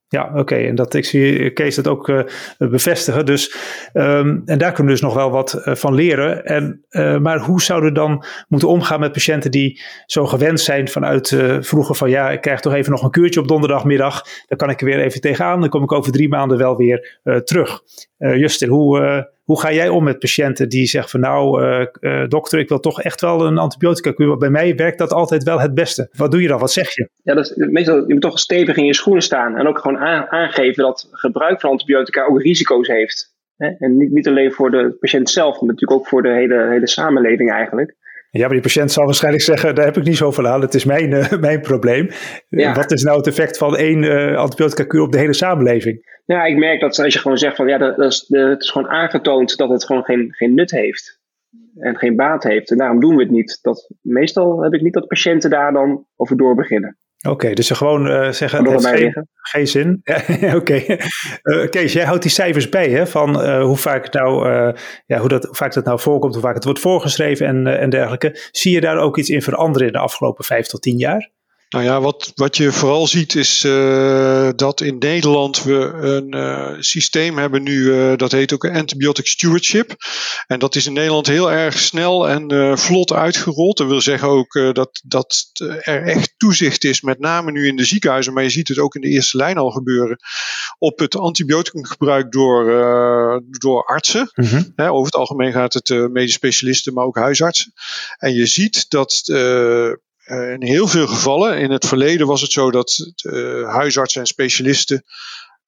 Ja. 0.09 0.33
Oké. 0.35 0.55
En 0.55 0.75
dat 0.75 0.95
ik 0.95 1.05
zie 1.05 1.51
Kees 1.51 1.75
dat 1.75 1.89
ook 1.89 2.09
uh, 2.09 2.21
bevestigen. 2.59 3.27
Dus, 3.27 3.57
um, 3.95 4.43
en 4.45 4.59
daar 4.59 4.73
kunnen 4.73 4.93
we 4.93 5.01
dus 5.01 5.09
nog 5.09 5.15
wel 5.15 5.31
wat 5.31 5.63
uh, 5.65 5.75
van 5.75 5.95
leren. 5.95 6.45
En, 6.45 6.85
uh, 6.91 7.19
maar 7.19 7.39
hoe 7.39 7.63
zouden 7.63 7.89
we 7.89 7.95
dan 7.95 8.25
moeten 8.49 8.69
omgaan 8.69 9.01
met 9.01 9.13
patiënten 9.13 9.51
die 9.51 9.81
zo 10.07 10.27
gewend 10.27 10.61
zijn 10.61 10.89
vanuit 10.89 11.37
vroeger 11.61 11.95
van 11.95 12.11
ja, 12.11 12.31
ik 12.31 12.41
krijg 12.41 12.61
toch 12.61 12.75
even 12.75 12.91
nog 12.91 13.03
een 13.03 13.11
kuurtje 13.11 13.41
op 13.41 13.49
donderdagmiddag. 13.49 14.23
Dan 14.47 14.59
kan 14.59 14.71
ik 14.71 14.81
er 14.81 14.87
weer 14.87 15.01
even 15.01 15.21
tegenaan. 15.21 15.61
Dan 15.61 15.69
kom 15.69 15.83
ik 15.83 15.93
over 15.93 16.13
drie 16.13 16.29
maanden 16.29 16.59
wel 16.59 16.77
weer 16.77 17.21
terug. 17.45 17.81
Justin, 18.19 18.69
hoe, 18.69 19.29
hoe 19.47 19.61
ga 19.61 19.73
jij 19.73 19.89
om 19.89 20.05
met 20.05 20.19
patiënten 20.19 20.69
die 20.69 20.87
zeggen 20.87 21.11
van 21.11 21.21
nou, 21.21 21.63
uh, 22.01 22.29
dokter, 22.29 22.59
ik 22.59 22.69
wil 22.69 22.81
toch 22.81 23.03
echt 23.03 23.21
wel 23.21 23.47
een 23.47 23.59
antibiotica 23.59 24.13
kuur. 24.13 24.27
Want 24.27 24.39
bij 24.39 24.51
mij 24.51 24.75
werkt 24.75 24.99
dat 24.99 25.13
altijd 25.13 25.43
wel 25.43 25.61
het 25.61 25.75
beste. 25.75 26.09
Wat 26.17 26.31
doe 26.31 26.43
je 26.43 26.49
dan? 26.49 26.59
Wat 26.59 26.73
zeg 26.73 26.95
je? 26.95 27.09
Ja, 27.23 27.35
dat 27.35 27.45
is, 27.45 27.53
meestal, 27.57 27.97
je 27.97 28.13
moet 28.13 28.23
toch 28.23 28.39
stevig 28.39 28.77
in 28.77 28.85
je 28.85 28.95
schoenen 28.95 29.23
staan. 29.23 29.57
En 29.57 29.67
ook 29.67 29.79
gewoon 29.79 29.99
aan, 29.99 30.27
aangeven 30.29 30.83
dat 30.83 31.09
gebruik 31.11 31.61
van 31.61 31.71
antibiotica 31.71 32.25
ook 32.25 32.43
risico's 32.43 32.89
heeft. 32.89 33.35
Hè? 33.57 33.69
En 33.79 33.97
niet, 33.97 34.11
niet 34.13 34.29
alleen 34.29 34.53
voor 34.53 34.71
de 34.71 34.97
patiënt 35.01 35.31
zelf, 35.31 35.61
maar 35.61 35.69
natuurlijk 35.69 36.01
ook 36.01 36.09
voor 36.09 36.23
de 36.23 36.33
hele, 36.33 36.69
hele 36.71 36.89
samenleving 36.89 37.53
eigenlijk. 37.53 37.95
Ja, 38.31 38.43
maar 38.43 38.53
die 38.53 38.61
patiënt 38.61 38.93
zal 38.93 39.05
waarschijnlijk 39.05 39.45
zeggen, 39.45 39.75
daar 39.75 39.85
heb 39.85 39.97
ik 39.97 40.05
niet 40.05 40.17
zoveel 40.17 40.47
aan, 40.47 40.61
het 40.61 40.75
is 40.75 40.85
mijn, 40.85 41.11
uh, 41.11 41.33
mijn 41.49 41.61
probleem. 41.61 42.09
Ja. 42.49 42.75
Wat 42.75 42.93
is 42.93 43.03
nou 43.03 43.17
het 43.17 43.27
effect 43.27 43.59
van 43.59 43.77
één 43.77 44.03
uh, 44.03 44.37
antibiotica 44.37 44.85
kuur 44.85 45.01
op 45.01 45.13
de 45.13 45.19
hele 45.19 45.33
samenleving? 45.33 46.16
Ja, 46.27 46.45
ik 46.45 46.57
merk 46.57 46.81
dat 46.81 46.99
als 46.99 47.15
je 47.15 47.21
gewoon 47.21 47.39
zegt 47.39 47.57
van 47.57 47.69
ja, 47.69 47.79
dat, 47.79 47.97
dat 47.97 48.13
is, 48.13 48.25
de, 48.27 48.39
het 48.39 48.63
is 48.63 48.71
gewoon 48.71 48.89
aangetoond 48.89 49.57
dat 49.57 49.69
het 49.69 49.85
gewoon 49.85 50.05
geen, 50.05 50.35
geen 50.35 50.55
nut 50.55 50.71
heeft. 50.71 51.21
En 51.77 51.97
geen 51.97 52.17
baat 52.17 52.43
heeft. 52.43 52.71
En 52.71 52.79
daarom 52.79 53.01
doen 53.01 53.17
we 53.17 53.23
het 53.23 53.31
niet. 53.31 53.59
Dat, 53.63 53.91
meestal 54.01 54.63
heb 54.63 54.73
ik 54.73 54.81
niet 54.81 54.93
dat 54.93 55.07
patiënten 55.07 55.51
daar 55.51 55.73
dan 55.73 56.07
over 56.17 56.37
door 56.37 56.55
beginnen. 56.55 56.99
Oké, 57.17 57.35
okay, 57.35 57.55
dus 57.55 57.67
ze 57.67 57.75
gewoon 57.75 58.07
uh, 58.07 58.31
zeggen, 58.31 58.65
het 58.65 58.85
heeft 58.85 58.99
geen, 58.99 59.29
geen, 59.35 59.67
zin. 59.67 60.03
Oké, 60.55 60.57
okay. 60.57 61.01
uh, 61.43 61.69
Kees, 61.69 61.93
jij 61.93 62.05
houdt 62.05 62.23
die 62.23 62.31
cijfers 62.31 62.69
bij 62.69 62.91
hè, 62.91 63.07
van 63.07 63.43
uh, 63.43 63.63
hoe, 63.63 63.77
vaak 63.77 64.13
nou, 64.13 64.49
ja, 65.07 65.19
hoe, 65.19 65.29
dat, 65.29 65.45
hoe 65.45 65.55
vaak 65.55 65.73
dat 65.73 65.85
nou 65.85 66.01
voorkomt, 66.01 66.33
hoe 66.33 66.43
vaak 66.43 66.55
het 66.55 66.65
wordt 66.65 66.81
voorgeschreven 66.81 67.47
en, 67.47 67.67
en 67.67 67.91
dergelijke. 67.91 68.49
Zie 68.51 68.73
je 68.73 68.81
daar 68.81 68.99
ook 68.99 69.19
iets 69.19 69.29
in 69.29 69.43
veranderen 69.43 69.87
in 69.87 69.93
de 69.93 69.99
afgelopen 69.99 70.45
vijf 70.45 70.67
tot 70.67 70.83
tien 70.83 70.99
jaar? 70.99 71.31
Nou 71.69 71.85
ja, 71.85 72.01
wat, 72.01 72.33
wat 72.35 72.57
je 72.57 72.73
vooral 72.73 73.07
ziet 73.07 73.35
is 73.35 73.65
uh, 73.65 74.49
dat 74.57 74.81
in 74.81 74.99
Nederland 74.99 75.63
we 75.63 75.75
een 75.93 76.35
uh, 76.35 76.75
systeem 76.79 77.39
hebben 77.39 77.63
nu, 77.63 77.83
uh, 77.83 78.17
dat 78.17 78.33
heet 78.33 78.53
ook 78.53 78.69
antibiotic 78.69 79.27
stewardship. 79.27 79.95
En 80.47 80.59
dat 80.59 80.75
is 80.75 80.87
in 80.87 80.93
Nederland 80.93 81.27
heel 81.27 81.53
erg 81.53 81.79
snel 81.79 82.29
en 82.29 82.79
vlot 82.79 83.13
uitgerold. 83.13 83.77
Dat 83.77 83.87
wil 83.87 84.01
zeggen 84.01 84.29
ook 84.29 84.53
dat, 84.73 85.01
dat 85.05 85.51
er 85.83 86.03
echt 86.03 86.35
toezicht 86.37 86.85
is, 86.85 87.01
met 87.01 87.19
name 87.19 87.53
nu 87.53 87.67
in 87.67 87.77
de 87.77 87.85
ziekenhuizen, 87.85 88.33
maar 88.33 88.43
je 88.43 88.51
ziet 88.51 88.69
het 88.69 88.79
ook 88.79 88.95
in 88.95 89.01
de 89.01 89.09
eerste 89.09 89.37
lijn 89.37 89.59
al 89.59 89.71
gebeuren, 89.71 90.19
op 90.79 90.99
het 90.99 91.17
antibioticumgebruik 91.17 92.33
door, 92.33 92.65
door 93.49 93.85
artsen. 93.85 94.31
Hè, 94.75 94.91
over 94.91 95.05
het 95.05 95.15
algemeen 95.15 95.53
gaat 95.53 95.75
het 95.75 95.89
medisch 95.89 96.33
specialisten, 96.33 96.93
maar 96.93 97.05
ook 97.05 97.17
huisartsen. 97.17 97.73
En 98.19 98.35
je 98.35 98.47
ziet 98.47 98.91
dat 98.91 99.23
in 100.27 100.63
heel 100.63 100.89
veel 100.89 101.07
gevallen, 101.07 101.59
in 101.59 101.71
het 101.71 101.87
verleden 101.87 102.27
was 102.27 102.41
het 102.41 102.53
zo 102.53 102.71
dat 102.71 103.13
uh, 103.23 103.69
huisartsen 103.69 104.21
en 104.21 104.27
specialisten 104.27 105.05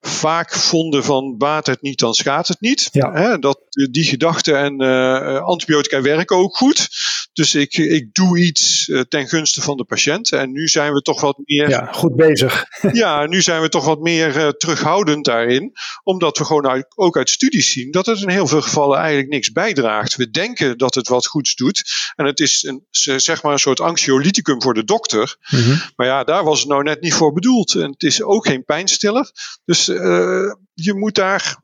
vaak 0.01 0.55
vonden 0.55 1.05
van 1.05 1.37
baat 1.37 1.67
het 1.67 1.83
niet, 1.83 1.99
dan 1.99 2.15
schaadt 2.15 2.49
het 2.49 2.61
niet. 2.61 2.89
Ja. 2.93 3.37
Dat, 3.37 3.61
die 3.91 4.05
gedachte 4.05 4.55
en 4.55 4.83
uh, 4.83 5.43
antibiotica 5.43 6.03
werken 6.03 6.37
ook 6.37 6.57
goed. 6.57 6.89
Dus 7.39 7.55
ik, 7.55 7.77
ik 7.77 8.15
doe 8.15 8.39
iets 8.39 8.89
uh, 8.89 9.01
ten 9.01 9.29
gunste 9.29 9.63
van 9.63 9.77
de 9.77 9.85
patiënt. 9.85 10.33
En 10.33 10.53
nu 10.53 10.69
zijn 10.69 10.93
we 10.93 11.03
toch 11.03 11.21
wat 11.21 11.41
meer. 11.45 11.69
Ja, 11.69 11.89
goed 11.93 12.17
bezig. 12.17 12.65
ja, 12.93 13.27
nu 13.27 13.43
zijn 13.43 13.61
we 13.63 13.69
toch 13.69 13.85
wat 13.85 14.01
meer 14.01 14.37
uh, 14.37 14.49
terughoudend 14.49 15.25
daarin. 15.25 15.73
Omdat 16.03 16.39
we 16.39 16.45
gewoon 16.45 16.69
uit, 16.69 16.87
ook 16.95 17.17
uit 17.17 17.31
studies 17.31 17.73
zien 17.73 17.91
dat 17.91 18.07
het 18.07 18.21
in 18.21 18.29
heel 18.29 18.47
veel 18.47 18.61
gevallen 18.61 18.99
eigenlijk 18.99 19.29
niks 19.29 19.53
bijdraagt. 19.53 20.17
We 20.17 20.31
denken 20.31 20.79
dat 20.79 20.95
het 20.95 21.09
wat 21.09 21.27
goeds 21.27 21.55
doet. 21.55 21.83
En 22.17 22.27
het 22.27 22.41
is 22.41 22.63
een, 22.63 22.87
zeg 23.21 23.43
maar 23.43 23.53
een 23.53 23.59
soort 23.59 23.81
anxiolyticum 23.81 24.63
voor 24.63 24.75
de 24.75 24.85
dokter. 24.85 25.37
Mm-hmm. 25.51 25.81
Maar 25.97 26.07
ja, 26.07 26.25
daar 26.25 26.45
was 26.45 26.61
het 26.61 26.69
nou 26.69 26.83
net 26.83 27.01
niet 27.01 27.15
voor 27.15 27.33
bedoeld. 27.33 27.75
En 27.75 27.91
het 27.91 28.03
is 28.03 28.23
ook 28.23 28.47
geen 28.47 28.65
pijnstiller. 28.65 29.31
Dus 29.65 29.89
uh, 29.89 30.53
je 30.75 30.95
moet 30.95 31.15
daar 31.15 31.59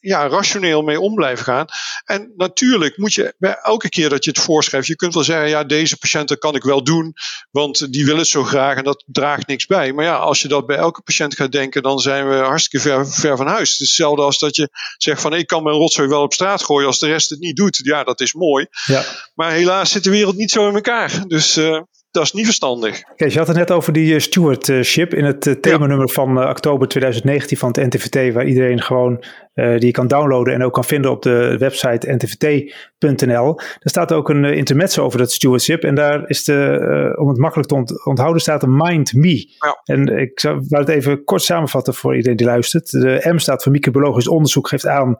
ja, 0.00 0.28
rationeel 0.28 0.82
mee 0.82 1.00
om 1.00 1.14
blijven 1.14 1.44
gaan. 1.44 1.66
En 2.04 2.32
natuurlijk 2.36 2.96
moet 2.96 3.14
je 3.14 3.34
bij 3.38 3.56
elke 3.62 3.88
keer 3.88 4.08
dat 4.08 4.24
je 4.24 4.30
het 4.30 4.40
voorschrijft, 4.40 4.86
je 4.86 4.96
kunt 4.96 5.14
wel 5.14 5.22
zeggen, 5.22 5.48
ja, 5.48 5.64
deze 5.64 5.96
patiënten 5.96 6.38
kan 6.38 6.54
ik 6.54 6.62
wel 6.62 6.84
doen, 6.84 7.14
want 7.50 7.92
die 7.92 8.04
willen 8.04 8.20
het 8.20 8.28
zo 8.28 8.44
graag 8.44 8.76
en 8.76 8.84
dat 8.84 9.04
draagt 9.06 9.46
niks 9.46 9.66
bij. 9.66 9.92
Maar 9.92 10.04
ja, 10.04 10.16
als 10.16 10.42
je 10.42 10.48
dat 10.48 10.66
bij 10.66 10.76
elke 10.76 11.02
patiënt 11.02 11.34
gaat 11.34 11.52
denken, 11.52 11.82
dan 11.82 11.98
zijn 11.98 12.28
we 12.28 12.34
hartstikke 12.34 12.88
ver, 12.88 13.08
ver 13.12 13.36
van 13.36 13.46
huis. 13.46 13.70
Het 13.70 13.80
is 13.80 13.86
hetzelfde 13.86 14.22
als 14.22 14.38
dat 14.38 14.56
je 14.56 14.68
zegt 14.96 15.20
van, 15.20 15.34
ik 15.34 15.46
kan 15.46 15.62
mijn 15.62 15.76
rotzooi 15.76 16.08
wel 16.08 16.22
op 16.22 16.32
straat 16.32 16.62
gooien 16.62 16.86
als 16.86 16.98
de 16.98 17.06
rest 17.06 17.30
het 17.30 17.40
niet 17.40 17.56
doet. 17.56 17.80
Ja, 17.82 18.04
dat 18.04 18.20
is 18.20 18.32
mooi. 18.32 18.66
Ja. 18.84 19.04
Maar 19.34 19.52
helaas 19.52 19.90
zit 19.90 20.04
de 20.04 20.10
wereld 20.10 20.36
niet 20.36 20.50
zo 20.50 20.68
in 20.68 20.74
elkaar. 20.74 21.26
Dus 21.26 21.56
uh, 21.56 21.80
dat 22.10 22.22
is 22.22 22.32
niet 22.32 22.44
verstandig. 22.44 23.02
Kees, 23.16 23.32
je 23.32 23.38
had 23.38 23.48
het 23.48 23.56
net 23.56 23.70
over 23.70 23.92
die 23.92 24.14
uh, 24.14 24.20
stewardship 24.20 25.14
in 25.14 25.24
het 25.24 25.46
uh, 25.46 25.54
themanummer 25.54 26.10
van 26.10 26.42
uh, 26.42 26.48
oktober 26.48 26.88
2019 26.88 27.56
van 27.56 27.68
het 27.68 27.94
NTVT, 27.94 28.34
waar 28.34 28.46
iedereen 28.46 28.82
gewoon 28.82 29.24
die 29.58 29.86
je 29.86 29.90
kan 29.90 30.08
downloaden 30.08 30.54
en 30.54 30.62
ook 30.62 30.72
kan 30.72 30.84
vinden 30.84 31.10
op 31.10 31.22
de 31.22 31.56
website 31.58 32.12
ntvt.nl. 32.12 33.54
Daar 33.56 33.78
staat 33.80 34.12
ook 34.12 34.28
een 34.28 34.44
intermezzo 34.44 35.04
over 35.04 35.18
dat 35.18 35.32
stewardship 35.32 35.82
en 35.82 35.94
daar 35.94 36.28
is 36.28 36.44
de, 36.44 37.14
om 37.18 37.28
het 37.28 37.38
makkelijk 37.38 37.68
te 37.68 38.00
onthouden, 38.04 38.42
staat 38.42 38.62
een 38.62 38.76
Mind 38.76 39.12
Me. 39.12 39.54
Ja. 39.58 39.80
En 39.84 40.18
ik 40.18 40.40
zou 40.40 40.64
het 40.68 40.88
even 40.88 41.24
kort 41.24 41.42
samenvatten 41.42 41.94
voor 41.94 42.16
iedereen 42.16 42.36
die 42.36 42.46
luistert. 42.46 42.90
De 42.90 43.30
M 43.32 43.38
staat 43.38 43.62
voor 43.62 43.72
microbiologisch 43.72 44.28
onderzoek, 44.28 44.68
geeft 44.68 44.86
aan 44.86 45.18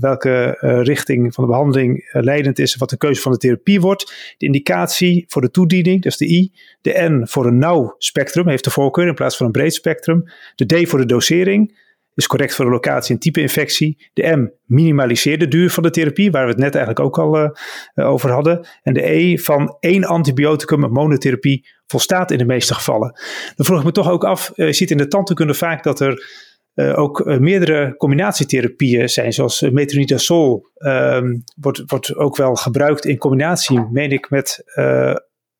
welke 0.00 0.56
richting 0.82 1.34
van 1.34 1.44
de 1.44 1.50
behandeling 1.50 2.08
leidend 2.12 2.58
is 2.58 2.76
wat 2.76 2.90
de 2.90 2.96
keuze 2.96 3.22
van 3.22 3.32
de 3.32 3.38
therapie 3.38 3.80
wordt. 3.80 4.34
De 4.38 4.46
indicatie 4.46 5.24
voor 5.28 5.42
de 5.42 5.50
toediening, 5.50 6.02
dat 6.02 6.12
is 6.12 6.18
de 6.18 6.28
I. 6.28 6.52
De 6.80 7.08
N 7.08 7.26
voor 7.26 7.46
een 7.46 7.58
nauw 7.58 7.94
spectrum, 7.98 8.48
heeft 8.48 8.64
de 8.64 8.70
voorkeur 8.70 9.06
in 9.06 9.14
plaats 9.14 9.36
van 9.36 9.46
een 9.46 9.52
breed 9.52 9.74
spectrum. 9.74 10.24
De 10.54 10.66
D 10.66 10.88
voor 10.88 10.98
de 10.98 11.06
dosering, 11.06 11.80
is 12.14 12.26
correct 12.26 12.54
voor 12.54 12.64
de 12.64 12.70
locatie 12.70 13.14
en 13.14 13.20
type 13.20 13.40
infectie. 13.40 14.10
De 14.12 14.36
M 14.36 14.50
minimaliseert 14.64 15.40
de 15.40 15.48
duur 15.48 15.70
van 15.70 15.82
de 15.82 15.90
therapie, 15.90 16.30
waar 16.30 16.44
we 16.44 16.50
het 16.50 16.58
net 16.58 16.74
eigenlijk 16.74 17.06
ook 17.06 17.18
al 17.18 17.38
uh, 17.38 17.50
over 17.94 18.30
hadden. 18.30 18.66
En 18.82 18.94
de 18.94 19.10
E 19.10 19.38
van 19.38 19.76
één 19.80 20.04
antibioticum, 20.04 20.80
monotherapie, 20.80 21.68
volstaat 21.86 22.30
in 22.30 22.38
de 22.38 22.44
meeste 22.44 22.74
gevallen. 22.74 23.20
Dan 23.56 23.66
vroeg 23.66 23.78
ik 23.78 23.84
me 23.84 23.92
toch 23.92 24.10
ook 24.10 24.24
af, 24.24 24.52
uh, 24.54 24.66
je 24.66 24.72
ziet 24.72 24.90
in 24.90 24.96
de 24.96 25.08
tandheelkunde 25.08 25.54
vaak 25.54 25.82
dat 25.82 26.00
er 26.00 26.50
ook 26.74 27.24
meerdere 27.24 27.96
combinatietherapieën 27.96 29.08
zijn, 29.08 29.32
zoals 29.32 29.60
metronidazol 29.60 30.66
um, 30.78 31.42
wordt, 31.60 31.82
wordt 31.86 32.16
ook 32.16 32.36
wel 32.36 32.54
gebruikt 32.54 33.04
in 33.04 33.18
combinatie, 33.18 33.86
meen 33.90 34.10
ik, 34.10 34.30
met 34.30 34.64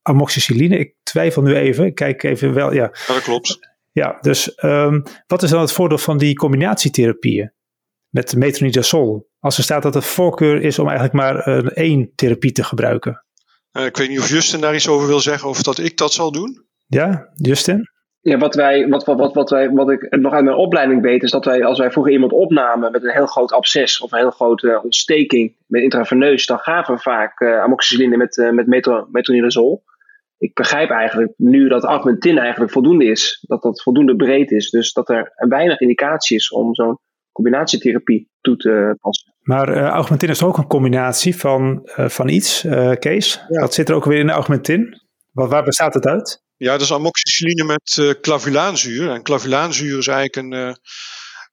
amoxicilline. 0.03 0.79
Ik 0.79 0.95
twijfel 1.03 1.43
nu 1.43 1.55
even. 1.55 1.85
Ik 1.85 1.95
kijk 1.95 2.23
even 2.23 2.55
wel. 2.55 2.73
Ja 2.73 2.93
dat 3.07 3.23
klopt. 3.23 3.72
Ja, 3.93 4.19
dus 4.21 4.63
um, 4.65 5.03
wat 5.27 5.43
is 5.43 5.51
dan 5.51 5.61
het 5.61 5.73
voordeel 5.73 5.99
van 5.99 6.19
die 6.19 6.35
combinatietherapieën 6.35 7.53
met 8.09 8.37
metronidazol? 8.37 9.31
Als 9.39 9.57
er 9.57 9.63
staat 9.63 9.83
dat 9.83 9.93
de 9.93 10.03
voorkeur 10.03 10.63
is 10.63 10.79
om 10.79 10.89
eigenlijk 10.89 11.17
maar 11.17 11.49
uh, 11.49 11.71
één 11.75 12.13
therapie 12.15 12.53
te 12.53 12.65
gebruiken. 12.65 13.25
Uh, 13.73 13.85
ik 13.85 13.97
weet 13.97 14.09
niet 14.09 14.19
of 14.19 14.29
Justin 14.29 14.61
daar 14.61 14.75
iets 14.75 14.89
over 14.89 15.07
wil 15.07 15.21
zeggen 15.21 15.49
of 15.49 15.63
dat 15.63 15.79
ik 15.79 15.97
dat 15.97 16.13
zal 16.13 16.33
doen. 16.33 16.67
Ja, 16.87 17.29
Justin? 17.35 17.91
Ja, 18.21 18.39
wat, 18.39 18.55
wij, 18.55 18.89
wat, 18.89 19.05
wat, 19.05 19.19
wat, 19.19 19.35
wat, 19.35 19.51
wij, 19.51 19.71
wat 19.71 19.91
ik 19.91 20.17
nog 20.17 20.33
uit 20.33 20.45
mijn 20.45 20.57
opleiding 20.57 21.03
weet, 21.03 21.23
is 21.23 21.31
dat 21.31 21.45
wij, 21.45 21.65
als 21.65 21.79
wij 21.79 21.91
vroeger 21.91 22.13
iemand 22.13 22.33
opnamen 22.33 22.93
met 22.93 23.05
een 23.05 23.13
heel 23.13 23.27
groot 23.27 23.53
absces 23.53 24.01
of 24.01 24.13
een 24.13 24.19
heel 24.19 24.31
grote 24.31 24.81
ontsteking 24.83 25.57
met 25.67 25.83
intraveneus, 25.83 26.47
dan 26.47 26.59
gaven 26.59 26.95
we 26.95 27.01
vaak 27.01 27.41
uh, 27.41 27.61
amoxicilline 27.61 28.17
met, 28.17 28.37
uh, 28.37 28.51
met 28.51 28.67
metronidazol 29.11 29.83
ik 30.43 30.55
begrijp 30.55 30.91
eigenlijk 30.91 31.33
nu 31.37 31.69
dat 31.69 31.85
augmentin 31.85 32.39
eigenlijk 32.39 32.73
voldoende 32.73 33.05
is. 33.05 33.45
Dat 33.49 33.63
dat 33.63 33.83
voldoende 33.83 34.17
breed 34.17 34.51
is. 34.51 34.71
Dus 34.71 34.93
dat 34.93 35.09
er 35.09 35.33
weinig 35.35 35.81
indicatie 35.81 36.37
is 36.37 36.51
om 36.51 36.75
zo'n 36.75 36.99
combinatietherapie 37.33 38.31
toe 38.41 38.57
te 38.57 38.97
passen. 39.01 39.35
Maar 39.41 39.77
uh, 39.77 39.83
augmentin 39.83 40.29
is 40.29 40.43
ook 40.43 40.59
een 40.59 40.67
combinatie 40.67 41.37
van, 41.37 41.89
uh, 41.97 42.09
van 42.09 42.29
iets, 42.29 42.65
uh, 42.65 42.93
Kees. 42.93 43.45
Ja. 43.49 43.61
Wat 43.61 43.75
zit 43.75 43.89
er 43.89 43.95
ook 43.95 44.05
weer 44.05 44.19
in 44.19 44.27
de 44.27 44.33
augmentin? 44.33 45.01
Wat, 45.33 45.51
waar 45.51 45.65
bestaat 45.65 45.95
het 45.95 46.07
uit? 46.07 46.43
Ja, 46.57 46.73
dat 46.73 46.81
is 46.81 46.93
amoxicilline 46.93 47.65
met 47.65 48.17
clavulaanzuur. 48.21 49.11
En 49.11 49.23
clavulaanzuur 49.23 49.99
is 49.99 50.07
eigenlijk 50.07 50.37
een 50.37 50.77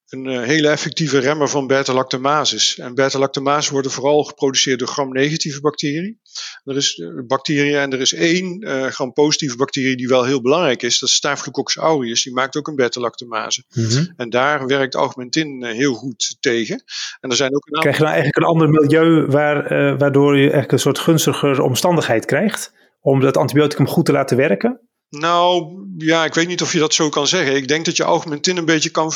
een 0.10 0.26
uh, 0.26 0.42
hele 0.42 0.70
effectieve 0.70 1.20
remmer 1.20 1.50
van 1.50 1.68
beta-lactamases. 1.68 2.78
En 2.78 2.96
beta-lactamases 2.96 3.70
worden 3.70 3.92
vooral 3.92 4.24
geproduceerd 4.24 4.80
door 4.80 4.88
gram-negatieve 4.88 5.62
bacteriën. 5.62 6.20
Er 6.64 6.76
is 6.76 6.98
uh, 6.98 7.10
bacteriën 7.28 7.78
en 7.78 7.94
er 7.94 8.00
is 8.00 8.14
één 8.14 8.68
uh, 8.68 8.86
gram-positieve 8.86 9.56
bacterie 9.56 9.96
die 9.96 10.08
wel 10.08 10.24
heel 10.24 10.42
belangrijk 10.42 10.82
is. 10.82 11.00
Dat 11.00 11.10
is 11.10 11.16
Staphylococcus 11.16 11.76
aureus. 11.76 12.24
Die 12.24 12.34
maakt 12.34 12.58
ook 12.58 12.68
een 12.68 12.76
beta-lactamase. 12.76 13.64
Mm 13.70 13.86
-hmm. 13.86 14.14
En 14.16 14.30
daar 14.30 14.68
werkt 14.68 14.96
augmentin 14.96 15.66
heel 15.66 15.94
goed 15.94 16.38
tegen. 16.40 16.84
En 17.20 17.30
er 17.30 17.36
zijn 17.36 17.56
ook 17.56 17.68
een. 17.68 17.80
Krijg 17.80 17.98
je 17.98 18.04
nou 18.04 18.16
eigenlijk 18.16 18.46
een 18.46 18.52
ander 18.52 18.70
milieu 18.70 19.26
waar, 19.26 19.98
waardoor 19.98 20.36
je 20.36 20.42
eigenlijk 20.42 20.72
een 20.72 20.80
soort 20.80 21.00
gunstiger 21.00 21.62
omstandigheid 21.62 22.26
krijgt? 22.26 22.74
Om 23.02 23.20
dat 23.20 23.38
antibioticum 23.38 23.88
goed 23.88 24.06
te 24.06 24.12
laten 24.12 24.38
werken? 24.38 24.90
Nou, 25.10 25.78
ja, 25.98 26.26
ik 26.26 26.34
weet 26.34 26.48
niet 26.48 26.62
of 26.62 26.74
je 26.74 26.80
dat 26.80 26.94
zo 26.94 27.10
kan 27.10 27.28
zeggen. 27.28 27.56
Ik 27.56 27.68
denk 27.68 27.86
dat 27.86 27.98
je 27.98 28.04
augmentin 28.04 28.58
een 28.58 28.66
beetje 28.66 28.90
kan. 28.90 29.14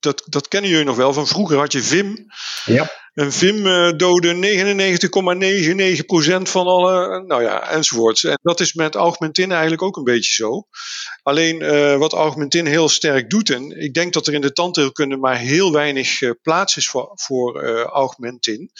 Dat, 0.00 0.22
dat 0.26 0.48
kennen 0.48 0.70
jullie 0.70 0.84
nog 0.84 0.96
wel. 0.96 1.12
Van 1.12 1.26
vroeger 1.26 1.58
had 1.58 1.72
je 1.72 1.82
Vim. 1.82 2.26
Ja. 2.64 2.90
Een 3.14 3.32
Vim 3.32 3.66
uh, 3.66 3.92
dode 3.96 4.34
99,99% 4.34 4.40
van 6.42 6.66
alle. 6.66 7.24
Nou 7.26 7.42
ja, 7.42 7.70
enzovoorts. 7.70 8.24
En 8.24 8.38
dat 8.42 8.60
is 8.60 8.72
met 8.72 8.94
augmentin 8.94 9.50
eigenlijk 9.50 9.82
ook 9.82 9.96
een 9.96 10.04
beetje 10.04 10.32
zo. 10.32 10.66
Alleen 11.22 11.62
uh, 11.62 11.96
wat 11.96 12.12
augmentin 12.12 12.66
heel 12.66 12.88
sterk 12.88 13.30
doet. 13.30 13.50
En 13.50 13.82
ik 13.82 13.94
denk 13.94 14.12
dat 14.12 14.26
er 14.26 14.34
in 14.34 14.40
de 14.40 14.52
tandheelkunde 14.52 15.16
maar 15.16 15.38
heel 15.38 15.72
weinig 15.72 16.20
uh, 16.20 16.30
plaats 16.42 16.76
is 16.76 16.88
voor, 16.88 17.10
voor 17.14 17.62
augmentin. 17.84 18.70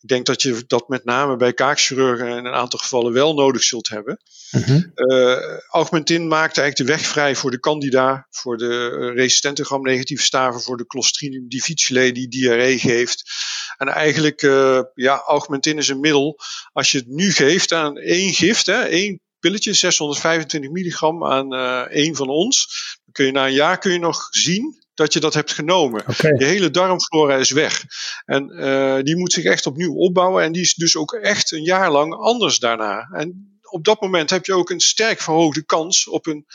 Ik 0.00 0.08
denk 0.08 0.26
dat 0.26 0.42
je 0.42 0.64
dat 0.66 0.88
met 0.88 1.04
name 1.04 1.36
bij 1.36 1.52
kaakchirurgen 1.52 2.28
in 2.28 2.44
een 2.44 2.54
aantal 2.54 2.78
gevallen 2.78 3.12
wel 3.12 3.34
nodig 3.34 3.62
zult 3.62 3.88
hebben. 3.88 4.20
Mm-hmm. 4.50 4.92
augmentin 5.70 6.28
maakt 6.28 6.58
eigenlijk 6.58 6.76
de 6.76 6.96
weg 6.96 7.06
vrij 7.06 7.36
voor 7.36 7.50
de 7.50 7.60
candida, 7.60 8.26
voor 8.30 8.56
de 8.56 8.88
resistente 9.14 9.64
gram-negatieve 9.64 10.22
staven, 10.22 10.60
voor 10.60 10.76
de 10.76 10.86
Clostridium 10.86 11.48
difficile 11.48 12.12
die 12.12 12.28
diarree 12.28 12.78
geeft. 12.78 13.24
En 13.78 13.88
eigenlijk, 13.88 14.42
uh, 14.42 14.80
ja, 14.94 15.22
augmentin 15.26 15.78
is 15.78 15.88
een 15.88 16.00
middel. 16.00 16.38
Als 16.72 16.90
je 16.90 16.98
het 16.98 17.08
nu 17.08 17.32
geeft 17.32 17.72
aan 17.72 17.96
één 17.96 18.32
gift, 18.32 18.66
hè, 18.66 18.82
één 18.82 19.20
pilletje, 19.38 19.72
625 19.72 20.70
milligram 20.70 21.24
aan 21.24 21.54
uh, 21.54 21.80
één 21.80 22.14
van 22.14 22.28
ons, 22.28 22.66
dan 23.04 23.12
kun 23.12 23.26
je 23.26 23.32
na 23.32 23.46
een 23.46 23.52
jaar 23.52 23.78
kun 23.78 23.92
je 23.92 23.98
nog 23.98 24.26
zien 24.30 24.86
dat 24.94 25.12
je 25.12 25.20
dat 25.20 25.34
hebt 25.34 25.52
genomen. 25.52 26.04
Okay. 26.08 26.34
Je 26.38 26.44
hele 26.44 26.70
darmflora 26.70 27.36
is 27.36 27.50
weg. 27.50 27.84
En 28.24 28.52
uh, 28.52 28.98
die 29.02 29.16
moet 29.16 29.32
zich 29.32 29.44
echt 29.44 29.66
opnieuw 29.66 29.94
opbouwen. 29.94 30.42
En 30.42 30.52
die 30.52 30.62
is 30.62 30.74
dus 30.74 30.96
ook 30.96 31.12
echt 31.12 31.52
een 31.52 31.62
jaar 31.62 31.90
lang 31.90 32.14
anders 32.14 32.58
daarna. 32.58 33.08
En 33.12 33.58
op 33.70 33.84
dat 33.84 34.00
moment 34.00 34.30
heb 34.30 34.46
je 34.46 34.54
ook 34.54 34.70
een 34.70 34.80
sterk 34.80 35.20
verhoogde 35.20 35.64
kans 35.64 36.08
op 36.08 36.26
een 36.26 36.46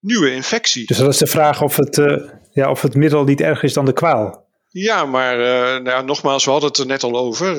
nieuwe 0.00 0.32
infectie. 0.32 0.86
Dus 0.86 0.96
dat 0.96 1.08
is 1.08 1.18
de 1.18 1.26
vraag 1.26 1.62
of 1.62 1.76
het, 1.76 1.96
uh, 1.96 2.28
ja, 2.52 2.70
of 2.70 2.82
het 2.82 2.94
middel 2.94 3.24
niet 3.24 3.40
erger 3.40 3.64
is 3.64 3.72
dan 3.72 3.84
de 3.84 3.92
kwaal. 3.92 4.48
Ja, 4.72 5.04
maar 5.04 5.38
uh, 5.38 5.82
nou, 5.82 6.04
nogmaals, 6.04 6.44
we 6.44 6.50
hadden 6.50 6.68
het 6.68 6.78
er 6.78 6.86
net 6.86 7.02
al 7.02 7.16
over. 7.16 7.58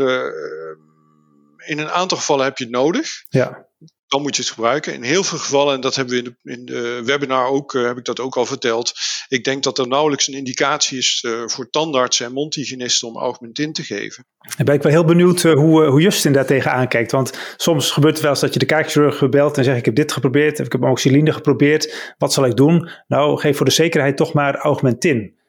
in 1.65 1.79
een 1.79 1.89
aantal 1.89 2.17
gevallen 2.17 2.45
heb 2.45 2.57
je 2.57 2.63
het 2.63 2.73
nodig. 2.73 3.25
Ja 3.29 3.69
dan 4.11 4.21
moet 4.21 4.35
je 4.35 4.41
het 4.41 4.51
gebruiken. 4.51 4.93
In 4.93 5.03
heel 5.03 5.23
veel 5.23 5.37
gevallen, 5.37 5.75
en 5.75 5.81
dat 5.81 5.95
hebben 5.95 6.13
we 6.13 6.21
in 6.21 6.35
de, 6.43 6.51
in 6.51 6.65
de 6.65 7.01
webinar 7.05 7.47
ook, 7.47 7.73
uh, 7.73 7.85
heb 7.85 7.97
ik 7.97 8.05
dat 8.05 8.19
ook 8.19 8.35
al 8.35 8.45
verteld. 8.45 8.93
Ik 9.27 9.43
denk 9.43 9.63
dat 9.63 9.77
er 9.77 9.87
nauwelijks 9.87 10.27
een 10.27 10.33
indicatie 10.33 10.97
is 10.97 11.25
voor 11.45 11.69
tandartsen 11.69 12.25
en 12.25 12.33
mondhygiënisten 12.33 13.07
om 13.07 13.17
augmentin 13.17 13.73
te 13.73 13.83
geven. 13.83 14.25
Dan 14.57 14.65
ben 14.65 14.75
ik 14.75 14.81
wel 14.81 14.91
heel 14.91 15.05
benieuwd 15.05 15.41
hoe, 15.41 15.85
hoe 15.85 16.01
Justin 16.01 16.33
daar 16.33 16.45
tegenaan 16.45 16.77
aankijkt. 16.77 17.11
Want 17.11 17.31
soms 17.57 17.91
gebeurt 17.91 18.13
het 18.13 18.21
wel 18.21 18.31
eens 18.31 18.41
dat 18.41 18.53
je 18.53 18.59
de 18.59 18.65
kaakchirurg 18.65 19.29
belt 19.29 19.57
en 19.57 19.63
zegt 19.63 19.77
ik 19.77 19.85
heb 19.85 19.95
dit 19.95 20.11
geprobeerd, 20.11 20.59
ik 20.59 20.71
heb 20.71 20.83
amoxicilline 20.83 21.33
geprobeerd, 21.33 22.13
wat 22.17 22.33
zal 22.33 22.45
ik 22.45 22.55
doen? 22.55 22.89
Nou, 23.07 23.39
geef 23.39 23.57
voor 23.57 23.65
de 23.65 23.71
zekerheid 23.71 24.17
toch 24.17 24.33
maar 24.33 24.55
augmentin. 24.55 25.39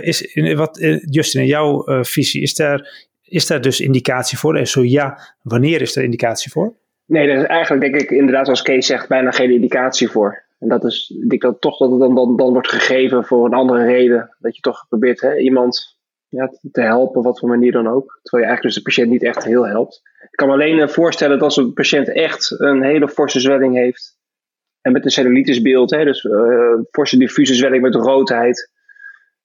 Is, 0.00 0.22
in, 0.22 0.56
wat, 0.56 0.78
Justin, 1.10 1.40
in 1.40 1.46
jouw 1.46 1.84
visie, 2.04 2.42
is 2.42 2.54
daar, 2.54 3.08
is 3.22 3.46
daar 3.46 3.60
dus 3.60 3.80
indicatie 3.80 4.38
voor? 4.38 4.56
En 4.56 4.66
zo 4.66 4.84
ja, 4.84 5.18
wanneer 5.42 5.80
is 5.80 5.96
er 5.96 6.02
indicatie 6.02 6.50
voor? 6.50 6.74
Nee, 7.08 7.28
er 7.28 7.36
is 7.36 7.46
eigenlijk 7.46 7.82
denk 7.82 8.02
ik 8.02 8.10
inderdaad, 8.10 8.44
zoals 8.44 8.62
Kees 8.62 8.86
zegt, 8.86 9.08
bijna 9.08 9.30
geen 9.30 9.50
indicatie 9.50 10.08
voor. 10.08 10.46
En 10.58 10.68
dat 10.68 10.84
is, 10.84 11.14
ik 11.22 11.28
denk 11.28 11.42
dat 11.42 11.60
toch 11.60 11.78
dat 11.78 11.90
het 11.90 12.00
dan, 12.00 12.14
dan, 12.14 12.36
dan 12.36 12.52
wordt 12.52 12.68
gegeven 12.68 13.24
voor 13.24 13.46
een 13.46 13.52
andere 13.52 13.84
reden. 13.84 14.36
Dat 14.38 14.56
je 14.56 14.60
toch 14.60 14.86
probeert 14.88 15.20
hè, 15.20 15.36
iemand 15.36 15.98
ja, 16.28 16.52
te 16.72 16.80
helpen, 16.80 17.22
wat 17.22 17.38
voor 17.38 17.48
manier 17.48 17.72
dan 17.72 17.86
ook. 17.86 18.18
Terwijl 18.22 18.44
je 18.44 18.48
eigenlijk 18.48 18.62
dus 18.62 18.74
de 18.74 18.82
patiënt 18.82 19.10
niet 19.10 19.22
echt 19.22 19.44
heel 19.44 19.66
helpt. 19.66 20.02
Ik 20.22 20.36
kan 20.36 20.46
me 20.46 20.52
alleen 20.52 20.80
eh, 20.80 20.88
voorstellen 20.88 21.38
dat 21.38 21.42
als 21.42 21.56
een 21.56 21.72
patiënt 21.72 22.12
echt 22.12 22.60
een 22.60 22.82
hele 22.82 23.08
forse 23.08 23.40
zwelling 23.40 23.74
heeft. 23.74 24.16
En 24.80 24.92
met 24.92 25.04
een 25.04 25.10
cellulitisbeeld, 25.10 25.90
hè, 25.90 26.04
dus 26.04 26.26
forse 26.90 27.18
diffuse 27.18 27.54
zwelling 27.54 27.82
met 27.82 27.94
roodheid, 27.94 28.72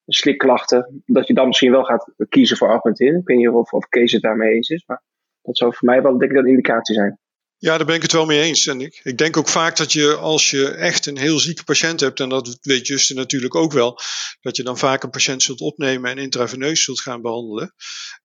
slikklachten. 0.05 1.03
Dat 1.05 1.27
je 1.27 1.33
dan 1.33 1.47
misschien 1.47 1.71
wel 1.71 1.83
gaat 1.83 2.13
kiezen 2.29 2.57
voor 2.57 2.69
augmentin. 2.69 3.15
Ik 3.15 3.27
weet 3.27 3.37
niet 3.37 3.49
of, 3.49 3.73
of 3.73 3.87
Kees 3.87 4.11
het 4.11 4.21
daarmee 4.21 4.53
eens 4.53 4.69
is, 4.69 4.83
maar 4.85 5.03
dat 5.41 5.57
zou 5.57 5.73
voor 5.73 5.89
mij 5.89 6.01
wel 6.01 6.17
denk 6.17 6.31
ik 6.31 6.37
een 6.37 6.47
indicatie 6.47 6.95
zijn. 6.95 7.19
Ja, 7.63 7.77
daar 7.77 7.85
ben 7.85 7.95
ik 7.95 8.01
het 8.01 8.11
wel 8.11 8.25
mee 8.25 8.41
eens. 8.41 8.67
En 8.67 8.81
ik, 8.81 8.99
ik 9.03 9.17
denk 9.17 9.37
ook 9.37 9.47
vaak 9.47 9.77
dat 9.77 9.93
je 9.93 10.15
als 10.15 10.49
je 10.49 10.67
echt 10.69 11.05
een 11.05 11.17
heel 11.17 11.39
zieke 11.39 11.63
patiënt 11.63 11.99
hebt, 11.99 12.19
en 12.19 12.29
dat 12.29 12.57
weet 12.61 12.87
Justin 12.87 13.15
natuurlijk 13.15 13.55
ook 13.55 13.71
wel, 13.71 13.99
dat 14.41 14.55
je 14.55 14.63
dan 14.63 14.77
vaak 14.77 15.03
een 15.03 15.09
patiënt 15.09 15.43
zult 15.43 15.61
opnemen 15.61 16.11
en 16.11 16.17
intraveneus 16.17 16.83
zult 16.83 17.01
gaan 17.01 17.21
behandelen. 17.21 17.73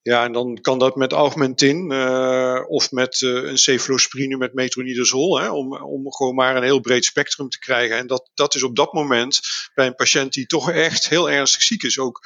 Ja, 0.03 0.25
en 0.25 0.33
dan 0.33 0.59
kan 0.61 0.79
dat 0.79 0.97
met 0.97 1.13
Augmentin 1.13 1.93
uh, 1.93 2.61
of 2.69 2.91
met 2.91 3.21
uh, 3.21 3.49
een 3.49 3.59
cefalosporine 3.59 4.37
met 4.37 4.55
metronidazol, 4.55 5.41
hè, 5.41 5.51
om, 5.51 5.77
om 5.77 6.13
gewoon 6.13 6.35
maar 6.35 6.57
een 6.57 6.63
heel 6.63 6.81
breed 6.81 7.05
spectrum 7.05 7.49
te 7.49 7.59
krijgen. 7.59 7.97
En 7.97 8.07
dat, 8.07 8.31
dat 8.35 8.55
is 8.55 8.63
op 8.63 8.77
dat 8.77 8.93
moment 8.93 9.41
bij 9.75 9.87
een 9.87 9.95
patiënt 9.95 10.33
die 10.33 10.47
toch 10.47 10.71
echt 10.71 11.09
heel 11.09 11.31
ernstig 11.31 11.63
ziek 11.63 11.83
is 11.83 11.99
ook 11.99 12.21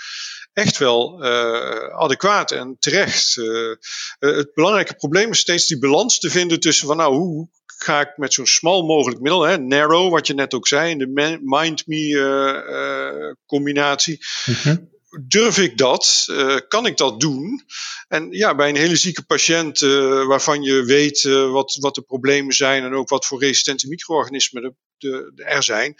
echt 0.53 0.79
wel 0.79 1.25
uh, 1.25 1.99
adequaat 1.99 2.51
en 2.51 2.77
terecht. 2.79 3.37
Uh, 3.37 3.77
het 4.19 4.55
belangrijke 4.55 4.95
probleem 4.95 5.31
is 5.31 5.39
steeds 5.39 5.67
die 5.67 5.79
balans 5.79 6.19
te 6.19 6.31
vinden 6.31 6.61
tussen 6.61 6.87
van 6.87 6.97
nou, 6.97 7.15
hoe 7.15 7.49
ga 7.67 8.01
ik 8.01 8.17
met 8.17 8.33
zo'n 8.33 8.47
smal 8.47 8.83
mogelijk 8.83 9.21
middel, 9.21 9.43
hè, 9.43 9.59
narrow, 9.59 10.13
wat 10.13 10.27
je 10.27 10.35
net 10.35 10.55
ook 10.55 10.67
zei, 10.67 10.91
in 10.91 10.99
de 10.99 11.39
mind-me 11.43 13.37
combinatie. 13.47 14.25
Mm 14.47 14.55
-hmm 14.55 14.91
durf 15.21 15.59
ik 15.59 15.79
dat? 15.79 16.27
Uh, 16.31 16.57
kan 16.69 16.87
ik 16.87 16.97
dat 16.97 17.21
doen? 17.21 17.65
En 18.09 18.29
ja, 18.31 18.55
bij 18.55 18.69
een 18.69 18.77
hele 18.77 18.97
zieke 18.97 19.23
patiënt 19.23 19.81
uh, 19.81 20.27
waarvan 20.27 20.63
je 20.63 20.85
weet 20.85 21.23
uh, 21.23 21.51
wat, 21.51 21.77
wat 21.81 21.95
de 21.95 22.03
problemen 22.03 22.55
zijn 22.55 22.85
en 22.85 22.95
ook 22.95 23.09
wat 23.09 23.27
voor 23.27 23.41
resistente 23.41 23.89
micro-organismen 23.89 24.77
de, 25.03 25.33
er 25.45 25.63
zijn, 25.63 25.95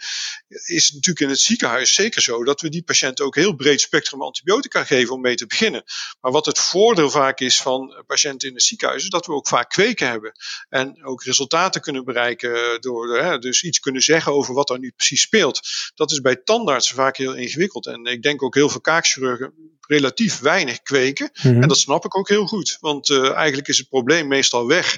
is 0.65 0.85
het 0.85 0.93
natuurlijk 0.93 1.19
in 1.19 1.29
het 1.29 1.39
ziekenhuis 1.39 1.93
zeker 1.93 2.21
zo 2.21 2.43
dat 2.43 2.61
we 2.61 2.69
die 2.69 2.83
patiënt 2.83 3.21
ook 3.21 3.35
heel 3.35 3.55
breed 3.55 3.81
spectrum 3.81 4.21
antibiotica 4.21 4.83
geven 4.83 5.13
om 5.13 5.21
mee 5.21 5.35
te 5.35 5.45
beginnen. 5.45 5.83
Maar 6.21 6.31
wat 6.31 6.45
het 6.45 6.59
voordeel 6.59 7.09
vaak 7.09 7.39
is 7.39 7.61
van 7.61 8.03
patiënten 8.07 8.47
in 8.47 8.53
het 8.53 8.63
ziekenhuis, 8.63 9.03
is 9.03 9.09
dat 9.09 9.25
we 9.25 9.33
ook 9.33 9.47
vaak 9.47 9.69
kweken 9.69 10.07
hebben 10.07 10.31
en 10.69 11.05
ook 11.05 11.23
resultaten 11.23 11.81
kunnen 11.81 12.05
bereiken 12.05 12.81
door 12.81 13.17
hè, 13.17 13.39
dus 13.39 13.63
iets 13.63 13.79
kunnen 13.79 14.01
zeggen 14.01 14.33
over 14.33 14.53
wat 14.53 14.69
er 14.69 14.79
nu 14.79 14.91
precies 14.91 15.21
speelt. 15.21 15.59
Dat 15.95 16.11
is 16.11 16.21
bij 16.21 16.35
tandartsen 16.35 16.95
vaak 16.95 17.17
heel 17.17 17.35
ingewikkeld 17.35 17.87
en 17.87 18.05
ik 18.05 18.21
denk 18.21 18.43
ook 18.43 18.55
heel 18.55 18.69
veel 18.69 18.81
kaakchirurgen 18.81 19.72
relatief 19.87 20.39
weinig 20.39 20.81
kweken. 20.81 21.29
Mm 21.33 21.51
-hmm. 21.51 21.61
En 21.61 21.67
dat 21.67 21.77
snap 21.77 22.05
ik 22.05 22.17
ook 22.17 22.29
heel 22.29 22.45
goed, 22.45 22.77
want 22.79 23.09
uh, 23.09 23.31
eigenlijk 23.31 23.67
is 23.67 23.77
het 23.77 23.89
probleem 23.89 24.27
meestal 24.27 24.67
weg 24.67 24.97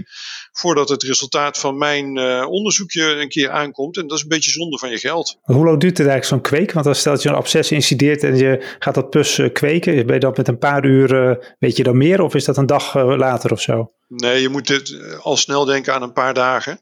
voordat 0.51 0.89
het 0.89 1.03
resultaat 1.03 1.57
van 1.57 1.77
mijn 1.77 2.17
uh, 2.17 2.45
onderzoekje 2.49 3.03
een 3.03 3.29
keer 3.29 3.49
aankomt. 3.49 3.97
En 3.97 4.07
dat 4.07 4.17
is 4.17 4.23
een 4.23 4.29
beetje 4.29 4.51
zonde 4.51 4.77
van 4.77 4.89
je 4.89 4.97
geld. 4.97 5.37
Hoe 5.41 5.65
lang 5.65 5.79
duurt 5.79 5.97
het 5.97 6.07
eigenlijk 6.07 6.25
zo'n 6.25 6.57
kweek? 6.57 6.71
Want 6.71 6.85
als 6.85 6.99
stelt 6.99 7.21
je 7.21 7.29
een 7.29 7.35
absces 7.35 7.71
incideert 7.71 8.23
en 8.23 8.37
je 8.37 8.75
gaat 8.79 8.95
dat 8.95 9.09
pus 9.09 9.37
uh, 9.37 9.53
kweken, 9.53 10.05
ben 10.05 10.13
je 10.13 10.19
dat 10.19 10.37
met 10.37 10.47
een 10.47 10.57
paar 10.57 10.85
uur, 10.85 11.37
weet 11.59 11.77
je 11.77 11.83
dan 11.83 11.97
meer? 11.97 12.21
Of 12.21 12.35
is 12.35 12.45
dat 12.45 12.57
een 12.57 12.65
dag 12.65 12.93
later 12.95 13.51
of 13.51 13.61
zo? 13.61 13.91
Nee, 14.07 14.41
je 14.41 14.49
moet 14.49 14.67
dit 14.67 14.97
al 15.21 15.37
snel 15.37 15.65
denken 15.65 15.93
aan 15.93 16.01
een 16.01 16.13
paar 16.13 16.33
dagen. 16.33 16.79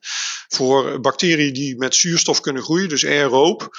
Voor 0.47 0.99
bacteriën 0.99 1.53
die 1.53 1.77
met 1.77 1.95
zuurstof 1.95 2.41
kunnen 2.41 2.63
groeien, 2.63 2.89
dus 2.89 3.05
aeroob, 3.05 3.69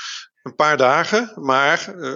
een 0.43 0.55
paar 0.55 0.77
dagen. 0.77 1.33
Maar 1.35 1.95
uh, 1.97 2.15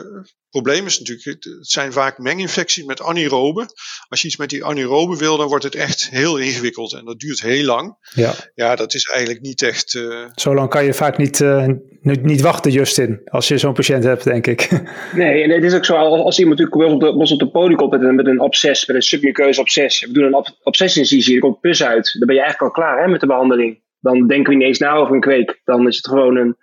probleem 0.50 0.86
is 0.86 0.98
natuurlijk, 0.98 1.44
het 1.44 1.68
zijn 1.68 1.92
vaak 1.92 2.18
menginfecties 2.18 2.84
met 2.84 3.02
anaeroben. 3.02 3.66
Als 4.08 4.20
je 4.20 4.26
iets 4.26 4.36
met 4.36 4.50
die 4.50 4.64
anaeroben 4.64 5.18
wil, 5.18 5.36
dan 5.36 5.48
wordt 5.48 5.64
het 5.64 5.74
echt 5.74 6.10
heel 6.10 6.38
ingewikkeld. 6.38 6.92
En 6.92 7.04
dat 7.04 7.18
duurt 7.18 7.42
heel 7.42 7.64
lang. 7.64 7.96
Ja, 8.14 8.32
ja 8.54 8.76
dat 8.76 8.94
is 8.94 9.04
eigenlijk 9.04 9.44
niet 9.44 9.62
echt... 9.62 9.94
Uh... 9.94 10.24
Zo 10.34 10.54
lang 10.54 10.68
kan 10.68 10.84
je 10.84 10.94
vaak 10.94 11.18
niet, 11.18 11.40
uh, 11.40 11.66
niet, 12.00 12.22
niet 12.22 12.40
wachten, 12.40 12.72
Justin, 12.72 13.20
als 13.24 13.48
je 13.48 13.58
zo'n 13.58 13.72
patiënt 13.72 14.04
hebt, 14.04 14.24
denk 14.24 14.46
ik. 14.46 14.68
Nee, 15.14 15.42
en 15.42 15.50
het 15.50 15.64
is 15.64 15.74
ook 15.74 15.84
zo, 15.84 15.96
als 15.96 16.38
iemand 16.38 16.58
natuurlijk 16.58 16.92
op 16.92 17.00
de, 17.00 17.32
op 17.32 17.38
de 17.38 17.50
podium 17.50 17.76
komt 17.76 17.90
met 17.90 18.02
een, 18.02 18.14
met 18.14 18.26
een 18.26 18.40
absces, 18.40 18.86
met 18.86 18.96
een 18.96 19.02
submuceuze 19.02 19.60
absces. 19.60 20.00
We 20.00 20.12
doen 20.12 20.24
een 20.24 20.34
ab 20.34 20.46
abscesincisie, 20.62 21.34
er 21.34 21.40
komt 21.40 21.60
pus 21.60 21.84
uit. 21.84 22.16
Dan 22.18 22.26
ben 22.26 22.36
je 22.36 22.42
eigenlijk 22.42 22.76
al 22.76 22.82
klaar 22.82 23.02
hè, 23.02 23.08
met 23.08 23.20
de 23.20 23.26
behandeling. 23.26 23.80
Dan 24.00 24.26
denken 24.26 24.52
we 24.52 24.58
niet 24.58 24.66
eens 24.66 24.78
na 24.78 24.92
over 24.92 25.14
een 25.14 25.20
kweek. 25.20 25.60
Dan 25.64 25.86
is 25.86 25.96
het 25.96 26.08
gewoon 26.08 26.36
een 26.36 26.56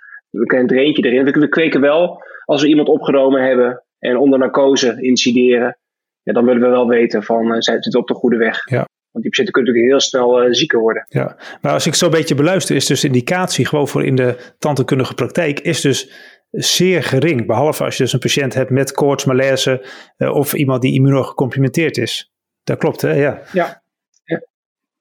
er 0.49 0.77
eentje 0.77 1.03
erin. 1.03 1.23
We, 1.23 1.49
kweken 1.49 1.81
wel 1.81 2.23
als 2.45 2.61
we 2.61 2.67
iemand 2.67 2.87
opgenomen 2.87 3.43
hebben 3.43 3.83
en 3.99 4.17
onder 4.17 4.39
narcose 4.39 5.01
incideren. 5.01 5.77
Ja, 6.21 6.33
dan 6.33 6.45
willen 6.45 6.61
we 6.61 6.67
wel 6.67 6.87
weten 6.87 7.23
van, 7.23 7.51
uh, 7.51 7.55
zit 7.59 7.85
het 7.85 7.95
op 7.95 8.07
de 8.07 8.13
goede 8.13 8.37
weg? 8.37 8.69
Ja. 8.69 8.87
Want 9.11 9.23
die 9.23 9.29
patiënten 9.29 9.53
kunnen 9.53 9.73
natuurlijk 9.73 9.91
heel 9.91 10.09
snel 10.09 10.47
uh, 10.47 10.53
zieker 10.53 10.79
worden. 10.79 11.05
Ja, 11.07 11.37
maar 11.61 11.73
als 11.73 11.87
ik 11.87 11.95
zo 11.95 12.05
een 12.05 12.11
beetje 12.11 12.35
beluister, 12.35 12.75
is 12.75 12.85
dus 12.85 13.03
indicatie 13.03 13.65
gewoon 13.65 13.87
voor 13.87 14.05
in 14.05 14.15
de 14.15 14.53
tandheelkundige 14.59 15.13
praktijk, 15.13 15.59
is 15.59 15.81
dus 15.81 16.11
zeer 16.51 17.03
gering. 17.03 17.45
Behalve 17.45 17.83
als 17.83 17.97
je 17.97 18.03
dus 18.03 18.13
een 18.13 18.19
patiënt 18.19 18.53
hebt 18.53 18.69
met 18.69 18.91
koorts, 18.91 19.25
malaise 19.25 19.85
uh, 20.17 20.35
of 20.35 20.53
iemand 20.53 20.81
die 20.81 20.93
immunogecomplimenteerd 20.93 21.97
is. 21.97 22.31
Dat 22.63 22.77
klopt, 22.77 23.01
hè? 23.01 23.13
Ja. 23.13 23.41
ja. 23.53 23.83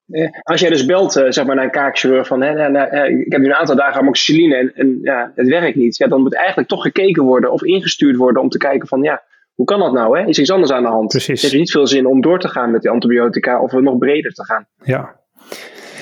Eh, 0.08 0.28
als 0.42 0.60
jij 0.60 0.70
dus 0.70 0.84
belt 0.84 1.16
uh, 1.16 1.24
zeg 1.28 1.46
maar, 1.46 1.54
naar 1.54 1.64
een 1.64 1.70
kaakchirurg 1.70 2.26
van 2.26 2.42
hè, 2.42 2.68
nou, 2.68 3.18
ik 3.20 3.32
heb 3.32 3.40
nu 3.40 3.46
een 3.46 3.54
aantal 3.54 3.76
dagen 3.76 4.00
amoxicilline 4.00 4.56
en, 4.56 4.72
en 4.74 4.98
ja, 5.02 5.32
het 5.34 5.48
werkt 5.48 5.76
niet. 5.76 5.96
Ja, 5.96 6.06
dan 6.06 6.22
moet 6.22 6.34
eigenlijk 6.34 6.68
toch 6.68 6.82
gekeken 6.82 7.22
worden 7.22 7.52
of 7.52 7.62
ingestuurd 7.62 8.16
worden 8.16 8.42
om 8.42 8.48
te 8.48 8.58
kijken 8.58 8.88
van 8.88 9.02
ja, 9.02 9.22
hoe 9.54 9.66
kan 9.66 9.78
dat 9.78 9.92
nou? 9.92 10.18
Hè? 10.18 10.26
Is 10.26 10.36
er 10.36 10.42
iets 10.42 10.50
anders 10.50 10.72
aan 10.72 10.82
de 10.82 10.88
hand? 10.88 11.08
Precies. 11.08 11.42
Het 11.42 11.50
heeft 11.50 11.62
niet 11.62 11.70
veel 11.70 11.86
zin 11.86 12.06
om 12.06 12.20
door 12.20 12.38
te 12.38 12.48
gaan 12.48 12.70
met 12.70 12.82
die 12.82 12.90
antibiotica 12.90 13.60
of 13.60 13.72
nog 13.72 13.98
breder 13.98 14.32
te 14.32 14.44
gaan. 14.44 14.66
Ja. 14.82 15.14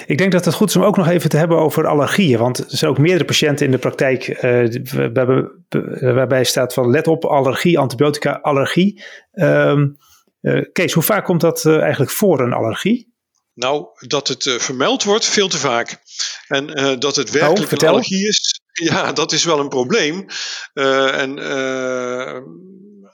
Ik 0.06 0.18
denk 0.18 0.32
dat 0.32 0.44
het 0.44 0.54
goed 0.54 0.68
is 0.68 0.76
om 0.76 0.82
ook 0.82 0.96
nog 0.96 1.08
even 1.08 1.30
te 1.30 1.36
hebben 1.36 1.58
over 1.58 1.86
allergieën. 1.86 2.38
Want 2.38 2.58
er 2.58 2.64
zijn 2.66 2.90
ook 2.90 2.98
meerdere 2.98 3.24
patiënten 3.24 3.66
in 3.66 3.72
de 3.72 3.78
praktijk 3.78 4.42
uh, 4.42 6.14
waarbij 6.14 6.44
staat 6.44 6.74
van 6.74 6.90
let 6.90 7.06
op 7.06 7.24
allergie, 7.24 7.78
antibiotica 7.78 8.32
allergie. 8.32 9.02
Um, 9.32 9.96
uh, 10.40 10.62
Kees, 10.72 10.92
hoe 10.92 11.02
vaak 11.02 11.24
komt 11.24 11.40
dat 11.40 11.64
uh, 11.64 11.80
eigenlijk 11.80 12.10
voor 12.10 12.40
een 12.40 12.52
allergie? 12.52 13.11
Nou, 13.54 13.86
dat 14.06 14.28
het 14.28 14.44
uh, 14.44 14.58
vermeld 14.58 15.02
wordt, 15.02 15.24
veel 15.24 15.48
te 15.48 15.58
vaak. 15.58 16.02
En 16.46 16.80
uh, 16.80 16.98
dat 16.98 17.16
het 17.16 17.30
werkelijk 17.30 17.72
oh, 17.72 17.78
een 17.78 17.88
allergie 17.88 18.28
is, 18.28 18.60
ja, 18.90 19.12
dat 19.12 19.32
is 19.32 19.44
wel 19.44 19.58
een 19.58 19.68
probleem. 19.68 20.26
Uh, 20.74 21.20
en 21.20 21.38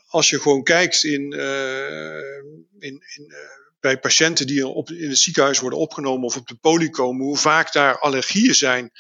als 0.06 0.30
je 0.30 0.40
gewoon 0.40 0.62
kijkt 0.62 1.04
in, 1.04 1.32
in, 2.78 3.02
in 3.16 3.34
bij 3.80 3.98
patiënten 3.98 4.46
die 4.46 4.66
op, 4.66 4.90
in 4.90 5.08
het 5.08 5.18
ziekenhuis 5.18 5.58
worden 5.58 5.78
opgenomen 5.78 6.24
of 6.24 6.36
op 6.36 6.48
de 6.48 6.54
poli 6.54 6.90
komen, 6.90 7.26
hoe 7.26 7.36
vaak 7.36 7.72
daar 7.72 7.98
allergieën 7.98 8.54
zijn. 8.54 8.90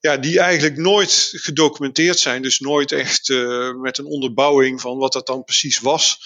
Ja, 0.00 0.16
die 0.16 0.40
eigenlijk 0.40 0.76
nooit 0.76 1.28
gedocumenteerd 1.32 2.18
zijn. 2.18 2.42
Dus 2.42 2.58
nooit 2.58 2.92
echt 2.92 3.28
met 3.80 3.98
een 3.98 4.06
onderbouwing 4.06 4.80
van 4.80 4.98
wat 4.98 5.12
dat 5.12 5.26
dan 5.26 5.44
precies 5.44 5.80
was 5.80 6.18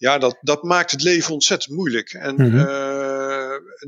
ja, 0.00 0.18
dat, 0.18 0.36
dat 0.40 0.62
maakt 0.62 0.90
het 0.90 1.02
leven 1.02 1.32
ontzettend 1.32 1.76
moeilijk. 1.76 2.12
En 2.12 2.34
mm 2.34 2.50
-hmm. 2.50 2.58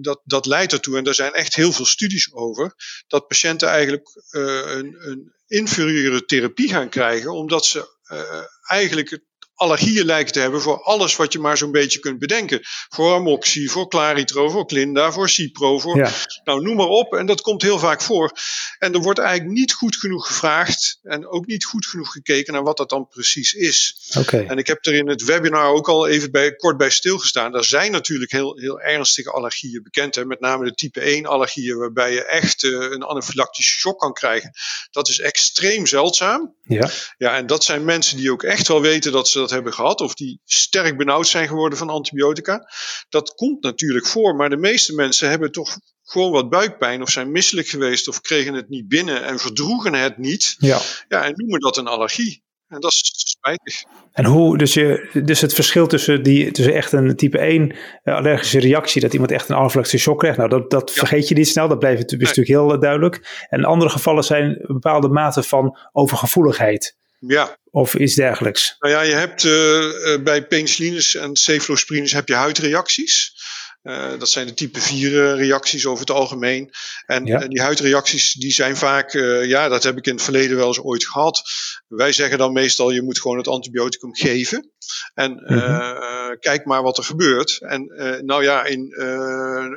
Dat, 0.00 0.20
dat 0.24 0.46
leidt 0.46 0.72
ertoe, 0.72 0.96
en 0.96 1.04
er 1.04 1.14
zijn 1.14 1.32
echt 1.32 1.54
heel 1.54 1.72
veel 1.72 1.84
studies 1.84 2.32
over, 2.32 2.74
dat 3.06 3.26
patiënten 3.26 3.68
eigenlijk 3.68 4.08
uh, 4.30 4.42
een, 4.76 4.96
een 5.08 5.32
inferieure 5.46 6.24
therapie 6.24 6.68
gaan 6.68 6.88
krijgen, 6.88 7.32
omdat 7.32 7.66
ze 7.66 7.98
uh, 8.12 8.44
eigenlijk 8.62 9.20
allergieën 9.54 10.04
lijken 10.04 10.32
te 10.32 10.40
hebben 10.40 10.60
voor 10.60 10.82
alles 10.82 11.16
wat 11.16 11.32
je 11.32 11.38
maar 11.38 11.56
zo'n 11.56 11.72
beetje 11.72 11.98
kunt 11.98 12.18
bedenken. 12.18 12.60
Voor 12.88 13.14
Amoxie, 13.14 13.70
voor 13.70 13.88
Claritro, 13.88 14.48
voor 14.48 14.66
Clinda, 14.66 15.12
voor 15.12 15.28
Cipro, 15.28 15.78
voor 15.78 15.96
ja. 15.96 16.10
nou 16.44 16.62
noem 16.62 16.76
maar 16.76 16.86
op. 16.86 17.14
En 17.14 17.26
dat 17.26 17.40
komt 17.40 17.62
heel 17.62 17.78
vaak 17.78 18.02
voor. 18.02 18.32
En 18.78 18.92
er 18.92 19.00
wordt 19.00 19.18
eigenlijk 19.18 19.58
niet 19.58 19.72
goed 19.72 19.96
genoeg 19.96 20.26
gevraagd 20.26 20.98
en 21.02 21.26
ook 21.26 21.46
niet 21.46 21.64
goed 21.64 21.86
genoeg 21.86 22.12
gekeken 22.12 22.52
naar 22.52 22.62
wat 22.62 22.76
dat 22.76 22.88
dan 22.88 23.08
precies 23.08 23.52
is. 23.52 24.10
Okay. 24.18 24.46
En 24.46 24.58
ik 24.58 24.66
heb 24.66 24.86
er 24.86 24.94
in 24.94 25.08
het 25.08 25.24
webinar 25.24 25.72
ook 25.72 25.88
al 25.88 26.08
even 26.08 26.30
bij, 26.30 26.54
kort 26.54 26.76
bij 26.76 26.90
stilgestaan. 26.90 27.54
Er 27.54 27.64
zijn 27.64 27.92
natuurlijk 27.92 28.32
heel, 28.32 28.58
heel 28.58 28.80
ernstige 28.80 29.30
allergieën 29.30 29.82
bekend. 29.82 30.14
Hè? 30.14 30.24
Met 30.24 30.40
name 30.40 30.64
de 30.64 30.74
type 30.74 31.00
1 31.00 31.26
allergieën 31.26 31.78
waarbij 31.78 32.12
je 32.12 32.24
echt 32.24 32.62
uh, 32.62 32.90
een 32.90 33.02
anafylactische 33.02 33.78
shock 33.78 33.98
kan 33.98 34.12
krijgen. 34.12 34.52
Dat 34.90 35.08
is 35.08 35.20
extreem 35.20 35.86
zeldzaam. 35.86 36.54
Ja. 36.62 36.90
ja, 37.18 37.36
en 37.36 37.46
dat 37.46 37.64
zijn 37.64 37.84
mensen 37.84 38.16
die 38.16 38.32
ook 38.32 38.42
echt 38.42 38.68
wel 38.68 38.80
weten 38.80 39.12
dat 39.12 39.28
ze 39.28 39.38
dat 39.38 39.50
hebben 39.54 39.72
gehad, 39.72 40.00
of 40.00 40.14
die 40.14 40.40
sterk 40.44 40.96
benauwd 40.96 41.26
zijn 41.26 41.48
geworden 41.48 41.78
van 41.78 41.88
antibiotica. 41.88 42.68
Dat 43.08 43.34
komt 43.34 43.62
natuurlijk 43.62 44.06
voor, 44.06 44.36
maar 44.36 44.50
de 44.50 44.56
meeste 44.56 44.94
mensen 44.94 45.30
hebben 45.30 45.52
toch 45.52 45.78
gewoon 46.02 46.32
wat 46.32 46.50
buikpijn 46.50 47.02
of 47.02 47.10
zijn 47.10 47.30
misselijk 47.30 47.66
geweest 47.66 48.08
of 48.08 48.20
kregen 48.20 48.54
het 48.54 48.68
niet 48.68 48.88
binnen 48.88 49.24
en 49.24 49.38
verdroegen 49.38 49.94
het 49.94 50.18
niet. 50.18 50.54
Ja. 50.58 50.80
Ja, 51.08 51.24
en 51.24 51.32
noemen 51.36 51.60
dat 51.60 51.76
een 51.76 51.86
allergie. 51.86 52.42
En 52.72 52.80
dat 52.80 52.90
is 52.90 53.12
spijtig. 53.14 53.84
En 54.12 54.24
hoe, 54.24 54.58
dus, 54.58 54.74
je, 54.74 55.10
dus 55.24 55.40
het 55.40 55.54
verschil 55.54 55.86
tussen, 55.86 56.22
die, 56.22 56.50
tussen 56.50 56.74
echt 56.74 56.92
een 56.92 57.16
type 57.16 57.38
1 57.38 57.74
allergische 58.04 58.60
reactie, 58.60 59.00
dat 59.00 59.12
iemand 59.12 59.30
echt 59.30 59.48
een 59.48 59.56
anafylactische 59.56 59.98
shock 59.98 60.18
krijgt, 60.18 60.38
nou 60.38 60.50
dat, 60.50 60.70
dat 60.70 60.88
ja. 60.88 60.94
vergeet 60.94 61.28
je 61.28 61.34
niet 61.34 61.48
snel, 61.48 61.68
dat 61.68 61.78
blijft 61.78 62.10
nee. 62.10 62.20
natuurlijk 62.20 62.48
heel 62.48 62.80
duidelijk. 62.80 63.46
En 63.48 63.64
andere 63.64 63.90
gevallen 63.90 64.24
zijn 64.24 64.44
een 64.44 64.64
bepaalde 64.66 65.08
mate 65.08 65.42
van 65.42 65.78
overgevoeligheid. 65.92 66.96
Ja. 67.26 67.56
Of 67.70 67.94
iets 67.94 68.14
dergelijks. 68.14 68.76
Nou 68.78 68.94
ja, 68.94 69.00
je 69.00 69.14
hebt 69.14 69.44
uh, 69.44 70.22
bij 70.22 70.46
penicillines 70.46 71.14
en 71.14 71.36
cefalosporines 71.36 72.12
heb 72.12 72.28
je 72.28 72.34
huidreacties. 72.34 73.34
Uh, 73.82 74.18
dat 74.18 74.28
zijn 74.28 74.46
de 74.46 74.54
type 74.54 74.80
4 74.80 75.36
reacties 75.36 75.86
over 75.86 76.00
het 76.00 76.10
algemeen. 76.10 76.70
En 77.06 77.24
ja. 77.24 77.42
uh, 77.42 77.48
die 77.48 77.60
huidreacties 77.60 78.32
die 78.32 78.52
zijn 78.52 78.76
vaak, 78.76 79.14
uh, 79.14 79.44
ja, 79.44 79.68
dat 79.68 79.82
heb 79.82 79.96
ik 79.96 80.06
in 80.06 80.14
het 80.14 80.22
verleden 80.22 80.56
wel 80.56 80.66
eens 80.66 80.80
ooit 80.80 81.06
gehad. 81.06 81.42
Wij 81.88 82.12
zeggen 82.12 82.38
dan 82.38 82.52
meestal, 82.52 82.90
je 82.90 83.02
moet 83.02 83.20
gewoon 83.20 83.36
het 83.36 83.48
antibioticum 83.48 84.14
geven. 84.14 84.70
En 85.14 85.30
mm 85.30 85.58
-hmm. 85.58 86.38
kijk 86.38 86.64
maar 86.64 86.82
wat 86.82 86.98
er 86.98 87.04
gebeurt. 87.04 87.58
En 87.60 87.92
nou 88.24 88.42
ja, 88.42 88.64
in 88.64 88.92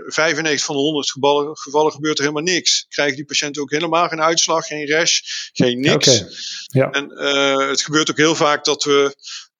95 0.07 0.65
van 0.65 0.75
de 0.75 0.81
100 0.81 1.11
gevallen, 1.11 1.57
gevallen, 1.57 1.91
gebeurt 1.91 2.17
er 2.17 2.23
helemaal 2.23 2.53
niks. 2.53 2.85
Krijgen 2.89 3.15
die 3.15 3.25
patiënten 3.25 3.61
ook 3.61 3.71
helemaal 3.71 4.07
geen 4.07 4.21
uitslag, 4.21 4.67
geen 4.67 4.89
rash, 4.89 5.19
geen 5.53 5.79
niks. 5.79 6.23
Ja. 6.65 6.89
En 6.89 7.09
het 7.69 7.81
gebeurt 7.81 8.09
ook 8.09 8.17
heel 8.17 8.35
vaak 8.35 8.63
dat 8.63 8.83
we 8.83 9.15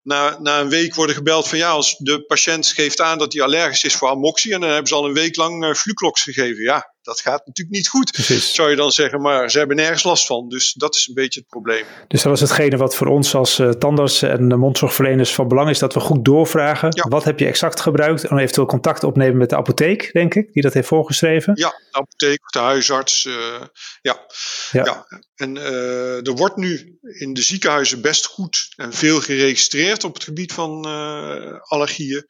na, 0.06 0.38
na 0.40 0.60
een 0.60 0.70
week 0.70 0.96
worden 0.96 1.16
gebeld 1.16 1.48
van 1.48 1.58
ja, 1.58 1.70
als 1.70 1.98
de 1.98 2.26
patiënt 2.26 2.68
geeft 2.68 3.02
aan 3.02 3.18
dat 3.18 3.34
hij 3.34 3.42
allergisch 3.42 3.84
is 3.84 3.96
voor 3.96 4.10
amoxie 4.10 4.54
en 4.54 4.60
dan 4.60 4.70
hebben 4.70 4.88
ze 4.88 4.96
al 4.96 5.06
een 5.06 5.14
week 5.14 5.36
lang 5.36 5.64
uh, 5.64 5.70
gegeven. 5.74 6.64
Ja, 6.64 6.95
dat 7.06 7.22
gaat 7.22 7.46
natuurlijk 7.46 7.76
niet 7.76 7.88
goed, 7.88 8.16
zou 8.56 8.70
je 8.70 8.76
dan 8.76 8.92
zeggen, 8.92 9.22
maar 9.22 9.52
ze 9.52 9.58
hebben 9.58 9.76
nergens 9.76 10.04
last 10.04 10.26
van. 10.26 10.50
Dus 10.50 10.74
dat 10.74 10.96
is 10.96 11.08
een 11.08 11.14
beetje 11.14 11.40
het 11.40 11.50
probleem. 11.50 11.86
Dus 12.08 12.22
dat 12.22 12.34
is 12.34 12.40
hetgene 12.40 12.78
wat 12.78 12.96
voor 12.96 13.08
ons 13.08 13.36
als 13.36 13.60
uh, 13.60 13.70
tandartsen 13.70 14.30
en 14.30 14.60
mondzorgverleners 14.60 15.34
van 15.34 15.48
belang 15.48 15.70
is, 15.70 15.80
dat 15.80 15.94
we 15.94 16.00
goed 16.00 16.26
doorvragen. 16.26 17.08
Wat 17.10 17.24
heb 17.24 17.40
je 17.40 17.46
exact 17.46 17.80
gebruikt? 17.80 18.24
En 18.24 18.38
eventueel 18.38 18.68
contact 18.68 19.04
opnemen 19.04 19.38
met 19.38 19.50
de 19.50 19.56
apotheek, 19.56 20.10
denk 20.14 20.36
ik, 20.36 20.54
die 20.54 20.64
dat 20.64 20.74
heeft 20.74 20.88
voorgeschreven. 20.88 21.54
Ja, 21.56 21.70
de 21.70 21.98
apotheek 21.98 22.40
de 22.52 22.60
huisarts. 22.60 23.26
Uh, 23.26 23.36
ja. 24.02 24.26
ja. 24.72 24.84
ja. 24.84 25.06
En 25.36 25.56
uh, 25.56 26.28
er 26.28 26.34
wordt 26.34 26.56
nu 26.56 26.98
in 27.02 27.34
de 27.34 27.42
ziekenhuizen 27.42 28.02
best 28.02 28.26
goed 28.26 28.74
en 28.76 28.94
veel 28.94 29.22
geregistreerd 29.22 30.04
op 30.04 30.14
het 30.14 30.24
gebied 30.24 30.54
van 30.54 30.86
allergieën. 31.62 32.26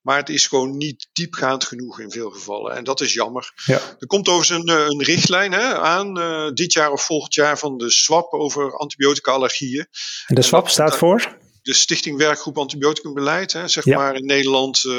Maar 0.00 0.16
het 0.16 0.28
is 0.28 0.46
gewoon 0.46 0.76
niet 0.76 1.08
diepgaand 1.12 1.64
genoeg 1.64 2.00
in 2.00 2.10
veel 2.10 2.30
gevallen. 2.30 2.76
En 2.76 2.84
dat 2.84 3.00
is 3.00 3.12
jammer. 3.12 3.52
Ja. 3.64 3.80
Er 3.98 4.06
komt 4.06 4.28
overigens 4.28 4.68
een, 4.68 4.90
een 4.90 5.02
richtlijn 5.02 5.52
hè, 5.52 5.78
aan 5.78 6.18
uh, 6.18 6.50
dit 6.50 6.72
jaar 6.72 6.90
of 6.90 7.04
volgend 7.04 7.34
jaar 7.34 7.58
van 7.58 7.78
de 7.78 7.90
SWAP 7.90 8.32
over 8.32 8.76
antibiotica-allergieën. 8.76 9.86
En 10.26 10.34
de 10.34 10.42
SWAP 10.42 10.68
staat 10.68 10.96
voor? 10.96 11.36
De 11.68 11.74
Stichting 11.74 12.18
Werkgroep 12.18 12.58
Antibioticumbeleid, 12.58 13.52
hè, 13.52 13.68
zeg 13.68 13.84
maar 13.84 14.14
in 14.14 14.26
Nederland 14.26 14.84
uh, 14.84 14.92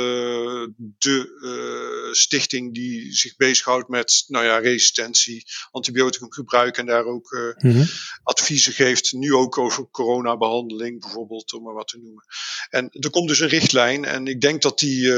de 0.98 1.38
uh, 1.42 2.14
stichting 2.14 2.74
die 2.74 3.14
zich 3.14 3.36
bezighoudt 3.36 3.88
met 3.88 4.24
nou 4.28 4.46
ja, 4.46 4.58
resistentie, 4.58 5.46
antibioticumgebruik 5.72 6.78
en 6.78 6.86
daar 6.86 7.06
ook 7.06 7.32
uh, 7.32 7.56
mm-hmm. 7.58 7.88
adviezen 8.24 8.74
geeft. 8.74 9.14
Nu 9.14 9.34
ook 9.34 9.58
over 9.58 9.90
coronabehandeling 9.90 11.00
bijvoorbeeld, 11.00 11.54
om 11.54 11.64
maar 11.64 11.74
wat 11.74 11.88
te 11.88 11.98
noemen. 11.98 12.24
En 12.70 12.90
er 12.92 13.10
komt 13.10 13.28
dus 13.28 13.40
een 13.40 13.48
richtlijn 13.48 14.06
en 14.06 14.28
ik 14.28 14.42
denk 14.42 14.62
dat 14.62 14.80
die 14.80 15.12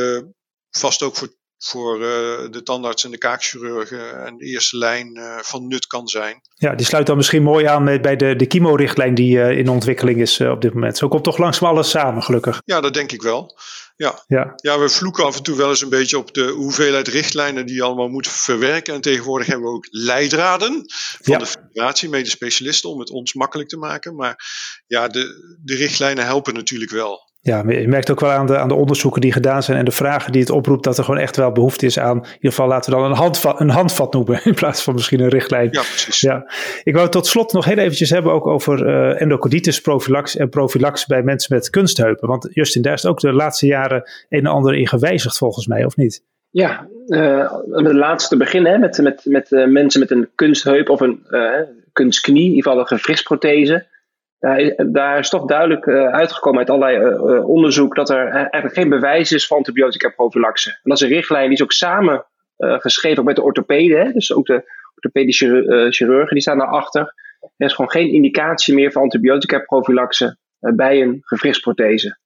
vast 0.69 1.01
ook 1.01 1.15
voor 1.15 1.35
voor 1.63 1.95
uh, 1.95 2.05
de 2.51 2.61
tandarts 2.63 3.03
en 3.03 3.11
de 3.11 3.17
kaakchirurgen 3.17 4.25
en 4.25 4.37
de 4.37 4.45
eerste 4.45 4.77
lijn 4.77 5.17
uh, 5.17 5.37
van 5.37 5.67
nut 5.67 5.87
kan 5.87 6.07
zijn. 6.07 6.41
Ja, 6.55 6.75
die 6.75 6.85
sluit 6.85 7.05
dan 7.05 7.17
misschien 7.17 7.43
mooi 7.43 7.65
aan 7.65 7.83
met, 7.83 8.01
bij 8.01 8.15
de, 8.15 8.35
de 8.35 8.45
chemo-richtlijn 8.47 9.15
die 9.15 9.37
uh, 9.37 9.57
in 9.57 9.69
ontwikkeling 9.69 10.21
is 10.21 10.39
op 10.39 10.61
dit 10.61 10.73
moment. 10.73 10.97
Zo 10.97 11.07
komt 11.07 11.23
toch 11.23 11.37
langzaam 11.37 11.69
alles 11.69 11.89
samen, 11.89 12.23
gelukkig. 12.23 12.61
Ja, 12.65 12.81
dat 12.81 12.93
denk 12.93 13.11
ik 13.11 13.21
wel. 13.21 13.57
Ja. 13.95 14.23
Ja. 14.27 14.53
ja, 14.55 14.79
we 14.79 14.89
vloeken 14.89 15.25
af 15.25 15.37
en 15.37 15.43
toe 15.43 15.57
wel 15.57 15.69
eens 15.69 15.81
een 15.81 15.89
beetje 15.89 16.17
op 16.17 16.33
de 16.33 16.47
hoeveelheid 16.47 17.07
richtlijnen 17.07 17.65
die 17.65 17.75
je 17.75 17.83
allemaal 17.83 18.07
moet 18.07 18.27
verwerken. 18.27 18.93
En 18.93 19.01
tegenwoordig 19.01 19.47
hebben 19.47 19.69
we 19.69 19.75
ook 19.75 19.87
leidraden 19.89 20.83
van 21.21 21.39
de 21.39 21.45
federatie, 21.45 22.09
mede 22.09 22.29
specialisten, 22.29 22.89
om 22.89 22.99
het 22.99 23.09
ons 23.09 23.33
makkelijk 23.33 23.69
te 23.69 23.77
maken. 23.77 24.15
Maar 24.15 24.35
ja, 24.87 25.07
de, 25.07 25.57
de 25.63 25.75
richtlijnen 25.75 26.25
helpen 26.25 26.53
natuurlijk 26.53 26.91
wel. 26.91 27.30
Ja, 27.43 27.63
je 27.67 27.87
merkt 27.87 28.11
ook 28.11 28.19
wel 28.19 28.29
aan 28.29 28.45
de, 28.45 28.57
aan 28.57 28.67
de 28.67 28.73
onderzoeken 28.73 29.21
die 29.21 29.31
gedaan 29.31 29.63
zijn 29.63 29.77
en 29.77 29.85
de 29.85 29.91
vragen 29.91 30.31
die 30.31 30.41
het 30.41 30.49
oproept, 30.49 30.83
dat 30.83 30.97
er 30.97 31.03
gewoon 31.03 31.19
echt 31.19 31.35
wel 31.35 31.51
behoefte 31.51 31.85
is 31.85 31.99
aan, 31.99 32.17
in 32.17 32.23
ieder 32.23 32.49
geval 32.49 32.67
laten 32.67 32.91
we 32.91 32.99
dan 32.99 33.09
een 33.09 33.17
handvat, 33.17 33.59
een 33.59 33.69
handvat 33.69 34.13
noemen, 34.13 34.41
in 34.45 34.53
plaats 34.53 34.83
van 34.83 34.93
misschien 34.93 35.19
een 35.19 35.29
richtlijn. 35.29 35.67
Ja, 35.71 35.81
precies. 35.81 36.19
Ja. 36.19 36.51
Ik 36.83 36.95
wou 36.95 37.09
tot 37.09 37.27
slot 37.27 37.53
nog 37.53 37.65
heel 37.65 37.77
eventjes 37.77 38.09
hebben 38.09 38.31
ook 38.31 38.47
over 38.47 38.87
uh, 38.87 39.21
endocarditis 39.21 39.81
profilax 39.81 40.35
en 40.35 40.49
profilax 40.49 41.05
bij 41.05 41.23
mensen 41.23 41.55
met 41.55 41.69
kunstheupen. 41.69 42.27
Want 42.27 42.49
Justin, 42.51 42.81
daar 42.81 42.93
is 42.93 43.05
ook 43.05 43.19
de 43.19 43.33
laatste 43.33 43.65
jaren 43.65 44.03
een 44.29 44.39
en 44.39 44.45
ander 44.45 44.75
in 44.75 44.87
gewijzigd 44.87 45.37
volgens 45.37 45.67
mij, 45.67 45.85
of 45.85 45.95
niet? 45.95 46.23
Ja, 46.49 46.87
uh, 47.07 47.51
met 47.65 47.85
het 47.85 47.95
laatste 47.95 48.37
beginnen, 48.37 48.79
met, 48.79 48.97
met, 48.97 49.21
met 49.25 49.51
uh, 49.51 49.67
mensen 49.67 49.99
met 49.99 50.11
een 50.11 50.29
kunstheup 50.35 50.89
of 50.89 50.99
een 50.99 51.25
kunstknie, 51.93 52.43
in 52.43 52.49
ieder 52.49 52.63
geval 52.63 52.79
een 52.79 52.97
gewrichtsprothese 52.97 53.85
daar 54.91 55.19
is 55.19 55.29
toch 55.29 55.45
duidelijk 55.45 55.85
uh, 55.85 56.07
uitgekomen 56.07 56.59
uit 56.59 56.69
allerlei 56.69 56.97
uh, 56.97 57.47
onderzoek 57.47 57.95
dat 57.95 58.09
er 58.09 58.27
eigenlijk 58.29 58.73
geen 58.73 58.89
bewijs 58.89 59.31
is 59.31 59.47
voor 59.47 59.57
antibiotica-prophylaxe. 59.57 60.69
En 60.69 60.79
dat 60.83 60.97
is 60.97 61.03
een 61.03 61.13
richtlijn 61.13 61.43
die 61.43 61.53
is 61.53 61.63
ook 61.63 61.71
samen 61.71 62.25
geschreven 62.57 63.23
met 63.23 63.35
de 63.35 63.43
orthopeden, 63.43 64.13
dus 64.13 64.33
ook 64.33 64.45
de 64.45 64.63
orthopedische 64.95 65.87
chirurgen 65.89 66.33
die 66.33 66.41
staan 66.41 66.57
daarachter. 66.57 67.13
Er 67.57 67.65
is 67.65 67.73
gewoon 67.73 67.91
geen 67.91 68.11
indicatie 68.11 68.73
meer 68.73 68.91
voor 68.91 69.01
antibiotica-prophylaxe 69.01 70.37
bij 70.59 71.01
een 71.01 71.17
gewrichtsprothese. 71.21 72.17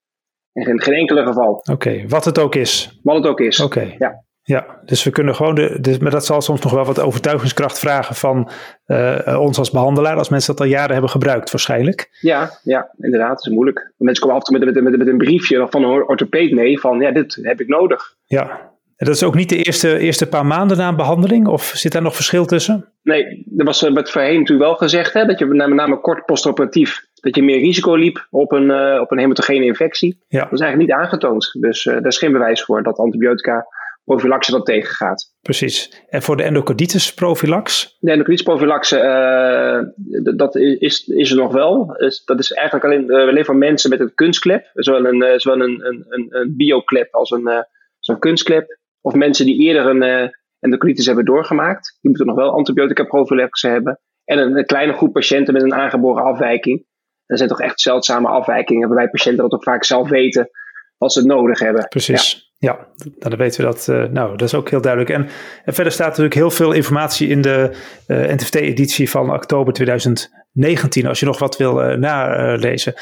In 0.52 0.80
geen 0.80 0.94
enkele 0.94 1.26
geval. 1.26 1.62
Oké, 1.72 2.04
wat 2.08 2.24
het 2.24 2.38
ook 2.38 2.54
is. 2.54 2.98
Wat 3.02 3.16
het 3.16 3.26
ook 3.26 3.40
is. 3.40 3.60
Oké. 3.60 3.94
Ja. 3.98 4.24
Ja, 4.46 4.80
dus 4.84 5.04
we 5.04 5.10
kunnen 5.10 5.34
gewoon, 5.34 5.54
de, 5.54 5.80
dus, 5.80 5.98
maar 5.98 6.10
dat 6.10 6.26
zal 6.26 6.40
soms 6.40 6.60
nog 6.60 6.72
wel 6.72 6.84
wat 6.84 7.00
overtuigingskracht 7.00 7.78
vragen 7.78 8.14
van 8.14 8.50
uh, 8.86 9.40
ons 9.40 9.58
als 9.58 9.70
behandelaar, 9.70 10.16
als 10.16 10.28
mensen 10.28 10.56
dat 10.56 10.64
al 10.64 10.72
jaren 10.72 10.92
hebben 10.92 11.10
gebruikt 11.10 11.50
waarschijnlijk. 11.50 12.08
Ja, 12.20 12.50
ja 12.62 12.90
inderdaad, 12.98 13.28
dat 13.28 13.46
is 13.46 13.52
moeilijk. 13.52 13.92
Mensen 13.96 14.22
komen 14.22 14.40
af 14.40 14.48
en 14.48 14.54
toe 14.54 14.72
met, 14.72 14.82
met, 14.82 14.98
met, 14.98 15.08
een 15.08 15.18
briefje 15.18 15.66
van 15.70 15.82
een 15.82 16.08
orthopeed 16.08 16.52
mee 16.52 16.80
van 16.80 17.00
ja, 17.00 17.12
dit 17.12 17.38
heb 17.42 17.60
ik 17.60 17.68
nodig. 17.68 18.14
Ja, 18.24 18.74
en 18.96 19.06
dat 19.06 19.14
is 19.14 19.22
ook 19.22 19.34
niet 19.34 19.48
de 19.48 19.62
eerste, 19.62 19.98
eerste 19.98 20.28
paar 20.28 20.46
maanden 20.46 20.76
na 20.76 20.88
een 20.88 20.96
behandeling? 20.96 21.46
Of 21.46 21.64
zit 21.74 21.92
daar 21.92 22.02
nog 22.02 22.14
verschil 22.14 22.46
tussen? 22.46 22.92
Nee, 23.02 23.42
dat 23.46 23.66
was 23.66 23.90
met 23.90 24.10
voorheen 24.10 24.38
natuurlijk 24.38 24.68
wel 24.68 24.76
gezegd. 24.76 25.12
Hè, 25.12 25.24
dat 25.24 25.38
je 25.38 25.46
met 25.46 25.68
name 25.68 26.00
kort 26.00 26.24
postoperatief 26.24 27.04
dat 27.14 27.36
je 27.36 27.42
meer 27.42 27.58
risico 27.58 27.94
liep 27.94 28.26
op 28.30 28.52
een, 28.52 28.70
uh, 28.70 29.00
op 29.00 29.10
een 29.10 29.18
hematogene 29.18 29.64
infectie. 29.64 30.24
Ja. 30.28 30.42
Dat 30.42 30.52
is 30.52 30.60
eigenlijk 30.60 30.90
niet 30.90 31.00
aangetoond. 31.00 31.56
Dus 31.60 31.84
uh, 31.84 31.94
daar 31.94 32.06
is 32.06 32.18
geen 32.18 32.32
bewijs 32.32 32.62
voor 32.62 32.82
dat 32.82 32.98
antibiotica 32.98 33.66
prophylaxe 34.06 34.50
dat 34.50 34.66
tegengaat. 34.66 35.34
Precies. 35.42 36.04
En 36.08 36.22
voor 36.22 36.36
de 36.36 36.42
endocarditis 36.42 37.14
profilax? 37.14 37.96
De 38.00 38.10
endocarditis 38.10 38.46
profilaxe, 38.46 38.96
uh, 38.98 40.36
dat 40.36 40.56
is, 40.56 41.06
is 41.06 41.30
er 41.30 41.36
nog 41.36 41.52
wel. 41.52 41.96
Dat 42.24 42.38
is 42.38 42.52
eigenlijk 42.52 42.84
alleen, 42.84 43.04
uh, 43.10 43.28
alleen 43.28 43.44
voor 43.44 43.56
mensen 43.56 43.90
met 43.90 44.00
een 44.00 44.14
kunstklep. 44.14 44.70
Zowel 44.74 45.06
een, 45.06 45.22
uh, 45.22 45.38
zowel 45.38 45.60
een, 45.60 45.86
een, 45.86 46.04
een, 46.08 46.26
een 46.28 46.56
bioklep 46.56 47.14
als 47.14 47.30
een, 47.30 47.66
zo'n 47.98 48.18
kunstklep. 48.18 48.78
Of 49.00 49.14
mensen 49.14 49.46
die 49.46 49.60
eerder 49.60 49.86
een 49.86 50.32
endocarditis 50.60 51.06
hebben 51.06 51.24
doorgemaakt. 51.24 51.98
Die 52.00 52.10
moeten 52.10 52.26
nog 52.26 52.36
wel 52.36 52.50
antibiotica 52.50 53.04
profilaxe 53.04 53.68
hebben. 53.68 54.00
En 54.24 54.38
een, 54.38 54.58
een, 54.58 54.66
kleine 54.66 54.92
groep 54.92 55.12
patiënten 55.12 55.54
met 55.54 55.62
een 55.62 55.74
aangeboren 55.74 56.24
afwijking. 56.24 56.86
Er 57.26 57.36
zijn 57.36 57.48
toch 57.48 57.60
echt 57.60 57.80
zeldzame 57.80 58.28
afwijkingen 58.28 58.88
waarbij 58.88 59.08
patiënten 59.08 59.42
dat 59.42 59.52
ook 59.52 59.64
vaak 59.64 59.84
zelf 59.84 60.08
weten 60.08 60.50
als 60.98 61.12
ze 61.12 61.18
het 61.18 61.28
nodig 61.28 61.58
hebben. 61.58 61.88
Precies. 61.88 62.32
Ja, 62.32 62.45
nou, 62.58 62.78
dan 63.18 63.36
weten 63.36 63.60
we 63.60 63.66
dat. 63.66 63.86
Uh, 63.88 64.04
nou, 64.04 64.36
dat 64.36 64.48
is 64.48 64.54
ook 64.54 64.70
heel 64.70 64.80
duidelijk. 64.80 65.10
En, 65.12 65.28
verder 65.64 65.92
staat 65.92 66.08
natuurlijk 66.08 66.34
heel 66.34 66.50
veel 66.50 66.72
informatie 66.72 67.28
in 67.28 67.42
de 67.42 67.76
uh, 68.06 68.24
eh, 68.24 68.34
NTFT-editie 68.36 69.10
van 69.10 69.32
oktober 69.32 69.72
2019, 69.72 71.06
als 71.06 71.20
je 71.20 71.26
nog 71.26 71.38
wat 71.38 71.56
wil 71.56 71.90
uh, 71.90 71.96
nalezen. 71.96 72.94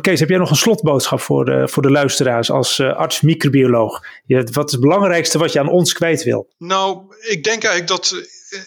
Kees, 0.00 0.20
heb 0.20 0.28
jij 0.28 0.38
nog 0.38 0.50
een 0.50 0.56
slotboodschap 0.56 1.20
voor 1.20 1.44
de, 1.44 1.68
voor 1.68 1.82
de 1.82 1.90
luisteraars 1.90 2.50
als 2.50 2.80
arts-microbioloog? 2.80 4.04
wat 4.26 4.66
is 4.66 4.72
het 4.72 4.80
belangrijkste 4.80 5.38
wat 5.38 5.52
je 5.52 5.60
aan 5.60 5.70
ons 5.70 5.92
kwijt 5.92 6.22
wil? 6.22 6.48
Nou, 6.58 7.02
ik 7.20 7.44
denk 7.44 7.64
eigenlijk 7.64 7.86
dat 7.86 8.14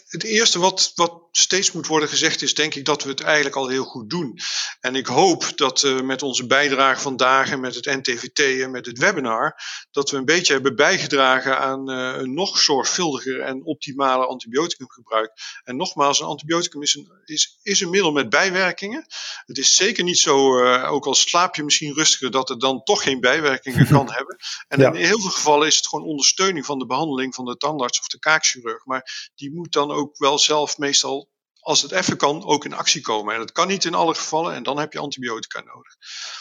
het 0.08 0.24
eerste 0.24 0.60
wat, 0.60 0.92
wat 0.96 1.27
steeds 1.40 1.72
moet 1.72 1.88
worden 1.88 2.10
gezegd 2.10 2.42
is, 2.42 2.54
denk 2.54 2.76
ik 2.76 2.86
dat 2.86 3.04
we 3.04 3.10
het 3.10 3.22
eigenlijk 3.22 3.56
al 3.56 3.68
heel 3.68 3.84
goed 3.84 4.10
doen. 4.10 4.40
En 4.80 4.96
ik 4.96 5.08
hoop 5.08 5.52
dat 5.56 5.84
uh, 5.84 6.02
met 6.02 6.22
onze 6.22 6.48
bijdrage 6.48 7.02
vandaag 7.02 7.52
en 7.52 7.60
met 7.60 7.76
het 7.76 7.86
NTVT 7.86 8.40
en 8.40 8.72
met 8.72 8.86
het 8.86 8.98
webinar, 8.98 9.56
dat 9.92 10.10
we 10.10 10.18
een 10.18 10.26
beetje 10.26 10.54
hebben 10.54 10.76
bijgedragen 10.76 11.60
aan 11.60 11.92
uh, 11.92 12.22
een 12.22 12.34
nog 12.34 12.58
zorgvuldiger 12.60 13.40
en 13.40 13.66
optimale 13.66 14.26
antibioticumgebruik. 14.26 15.32
En 15.64 15.76
nogmaals, 15.76 16.20
een 16.20 16.26
antibioticum 16.26 16.82
is 16.82 16.96
een, 16.96 17.12
is, 17.26 17.60
is 17.64 17.82
een 17.82 17.90
middel 17.90 18.12
met 18.12 18.30
bijwerkingen. 18.30 19.06
Het 19.46 19.58
is 19.58 19.76
zeker 19.76 20.04
niet 20.04 20.20
zo, 20.20 20.64
uh, 20.64 20.92
ook 20.92 21.06
al 21.06 21.16
slaap 21.16 21.56
je 21.56 21.64
misschien 21.64 21.94
rustiger, 21.94 22.32
dat 22.32 22.50
het 22.50 22.60
dan 22.60 22.84
toch 22.84 23.04
geen 23.04 23.20
bijwerkingen 23.20 23.88
kan 23.96 24.12
hebben. 24.12 24.38
En 24.68 24.80
ja. 24.80 24.88
in 24.88 25.06
heel 25.06 25.20
veel 25.20 25.30
gevallen 25.30 25.68
is 25.68 25.76
het 25.76 25.88
gewoon 25.88 26.06
ondersteuning 26.06 26.66
van 26.66 26.80
de 26.80 26.86
behandeling 26.86 27.36
van 27.36 27.46
de 27.46 27.58
tandarts 27.58 28.00
of 28.00 28.08
de 28.08 28.20
kaakchirurg. 28.20 28.86
Maar 28.86 29.32
die 29.36 29.54
moet 29.54 29.72
dan 29.72 29.92
ook 29.92 30.18
wel 30.18 30.40
zelf 30.40 30.78
meestal 30.78 31.27
als 31.68 31.82
het 31.82 31.92
even 31.92 32.18
kan, 32.18 32.46
ook 32.46 32.66
in 32.66 32.74
actie 32.74 33.02
komen. 33.02 33.34
En 33.34 33.40
dat 33.40 33.52
kan 33.52 33.68
niet 33.68 33.86
in 33.86 33.94
alle 33.94 34.14
gevallen 34.14 34.54
en 34.54 34.64
dan 34.64 34.80
heb 34.80 34.94
je 34.94 35.00
antibiotica 35.00 35.60
nodig. 35.60 35.96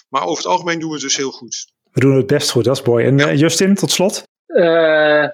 Maar 0.09 0.23
over 0.23 0.37
het 0.37 0.47
algemeen 0.47 0.79
doen 0.79 0.89
we 0.89 0.95
het 0.95 1.05
dus 1.05 1.17
heel 1.17 1.31
goed. 1.31 1.73
We 1.93 2.01
doen 2.01 2.17
het 2.17 2.27
best 2.27 2.51
goed, 2.51 2.65
dat 2.65 2.77
is 2.77 2.83
mooi. 2.83 3.07
En 3.07 3.19
ja. 3.19 3.31
uh, 3.31 3.39
Justin, 3.39 3.75
tot 3.75 3.91
slot? 3.91 4.23
Uh, 4.47 5.27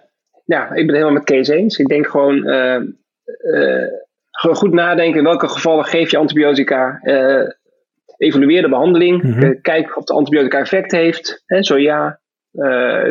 ja, 0.44 0.62
ik 0.62 0.72
ben 0.74 0.86
het 0.86 0.90
helemaal 0.90 1.12
met 1.12 1.24
Kees 1.24 1.48
eens. 1.48 1.78
Ik 1.78 1.86
denk 1.86 2.06
gewoon 2.06 2.46
uh, 2.46 2.80
goed 4.52 4.72
nadenken 4.72 5.18
in 5.18 5.24
welke 5.24 5.48
gevallen 5.48 5.84
geef 5.84 6.10
je 6.10 6.16
antibiotica. 6.16 7.00
evalueer 8.16 8.62
de 8.62 8.68
behandeling. 8.68 9.22
Mm 9.22 9.32
-hmm. 9.32 9.60
kijk 9.60 9.96
of 9.96 10.04
de 10.04 10.12
antibiotica 10.12 10.58
effect 10.58 10.92
heeft. 10.92 11.42
Hè, 11.46 11.62
zo 11.62 11.78
ja, 11.78 12.20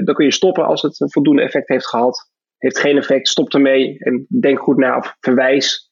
dan 0.03 0.13
kun 0.13 0.25
je 0.25 0.31
stoppen 0.31 0.65
als 0.65 0.81
het 0.81 0.99
een 0.99 1.11
voldoende 1.11 1.41
effect 1.41 1.67
heeft 1.67 1.87
gehad. 1.87 2.29
Heeft 2.57 2.79
geen 2.79 2.97
effect, 2.97 3.27
stop 3.27 3.53
ermee 3.53 3.99
en 3.99 4.25
denk 4.41 4.59
goed 4.59 4.77
na 4.77 4.97
of 4.97 5.15
verwijs 5.19 5.90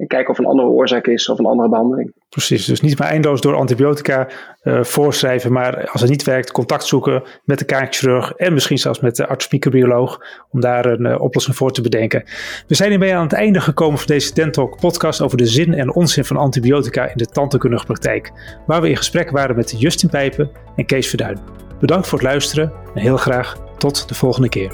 En 0.00 0.06
kijken 0.06 0.30
of 0.30 0.38
een 0.38 0.46
andere 0.46 0.68
oorzaak 0.68 1.06
is 1.06 1.28
of 1.28 1.38
een 1.38 1.46
andere 1.46 1.68
behandeling. 1.68 2.12
Precies, 2.28 2.64
dus 2.64 2.80
niet 2.80 2.98
maar 2.98 3.08
eindeloos 3.08 3.40
door 3.40 3.54
antibiotica 3.54 4.28
uh, 4.62 4.82
voorschrijven, 4.82 5.52
maar 5.52 5.88
als 5.90 6.00
het 6.00 6.10
niet 6.10 6.24
werkt, 6.24 6.52
contact 6.52 6.84
zoeken 6.84 7.22
met 7.44 7.58
de 7.58 7.64
kaakchirurg 7.64 8.32
en 8.32 8.52
misschien 8.52 8.78
zelfs 8.78 9.00
met 9.00 9.16
de 9.16 9.26
arts-microbioloog 9.26 10.20
om 10.50 10.60
daar 10.60 10.86
een 10.86 11.06
uh, 11.06 11.20
oplossing 11.20 11.56
voor 11.56 11.72
te 11.72 11.82
bedenken. 11.82 12.22
We 12.66 12.74
zijn 12.74 12.90
hiermee 12.90 13.14
aan 13.14 13.22
het 13.22 13.32
einde 13.32 13.60
gekomen 13.60 13.98
van 13.98 14.06
deze 14.06 14.34
Dentalk 14.34 14.80
podcast 14.80 15.20
over 15.20 15.36
de 15.36 15.46
zin 15.46 15.74
en 15.74 15.94
onzin 15.94 16.24
van 16.24 16.36
antibiotica 16.36 17.04
in 17.04 17.16
de 17.16 17.26
tandheelkundige 17.26 17.84
praktijk, 17.84 18.32
waar 18.66 18.80
we 18.80 18.88
in 18.88 18.96
gesprek 18.96 19.30
waren 19.30 19.56
met 19.56 19.80
Justin 19.80 20.08
Pijpen 20.08 20.50
en 20.76 20.86
Kees 20.86 21.08
Verduin. 21.08 21.38
Bedankt 21.80 22.08
voor 22.08 22.18
het 22.18 22.26
luisteren 22.26 22.72
en 22.94 23.00
heel 23.00 23.16
graag 23.16 23.56
tot 23.78 24.08
de 24.08 24.14
volgende 24.14 24.48
keer. 24.48 24.72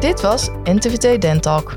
Dit 0.00 0.20
was 0.20 0.50
NTVT 0.64 1.20
Dentalk, 1.20 1.76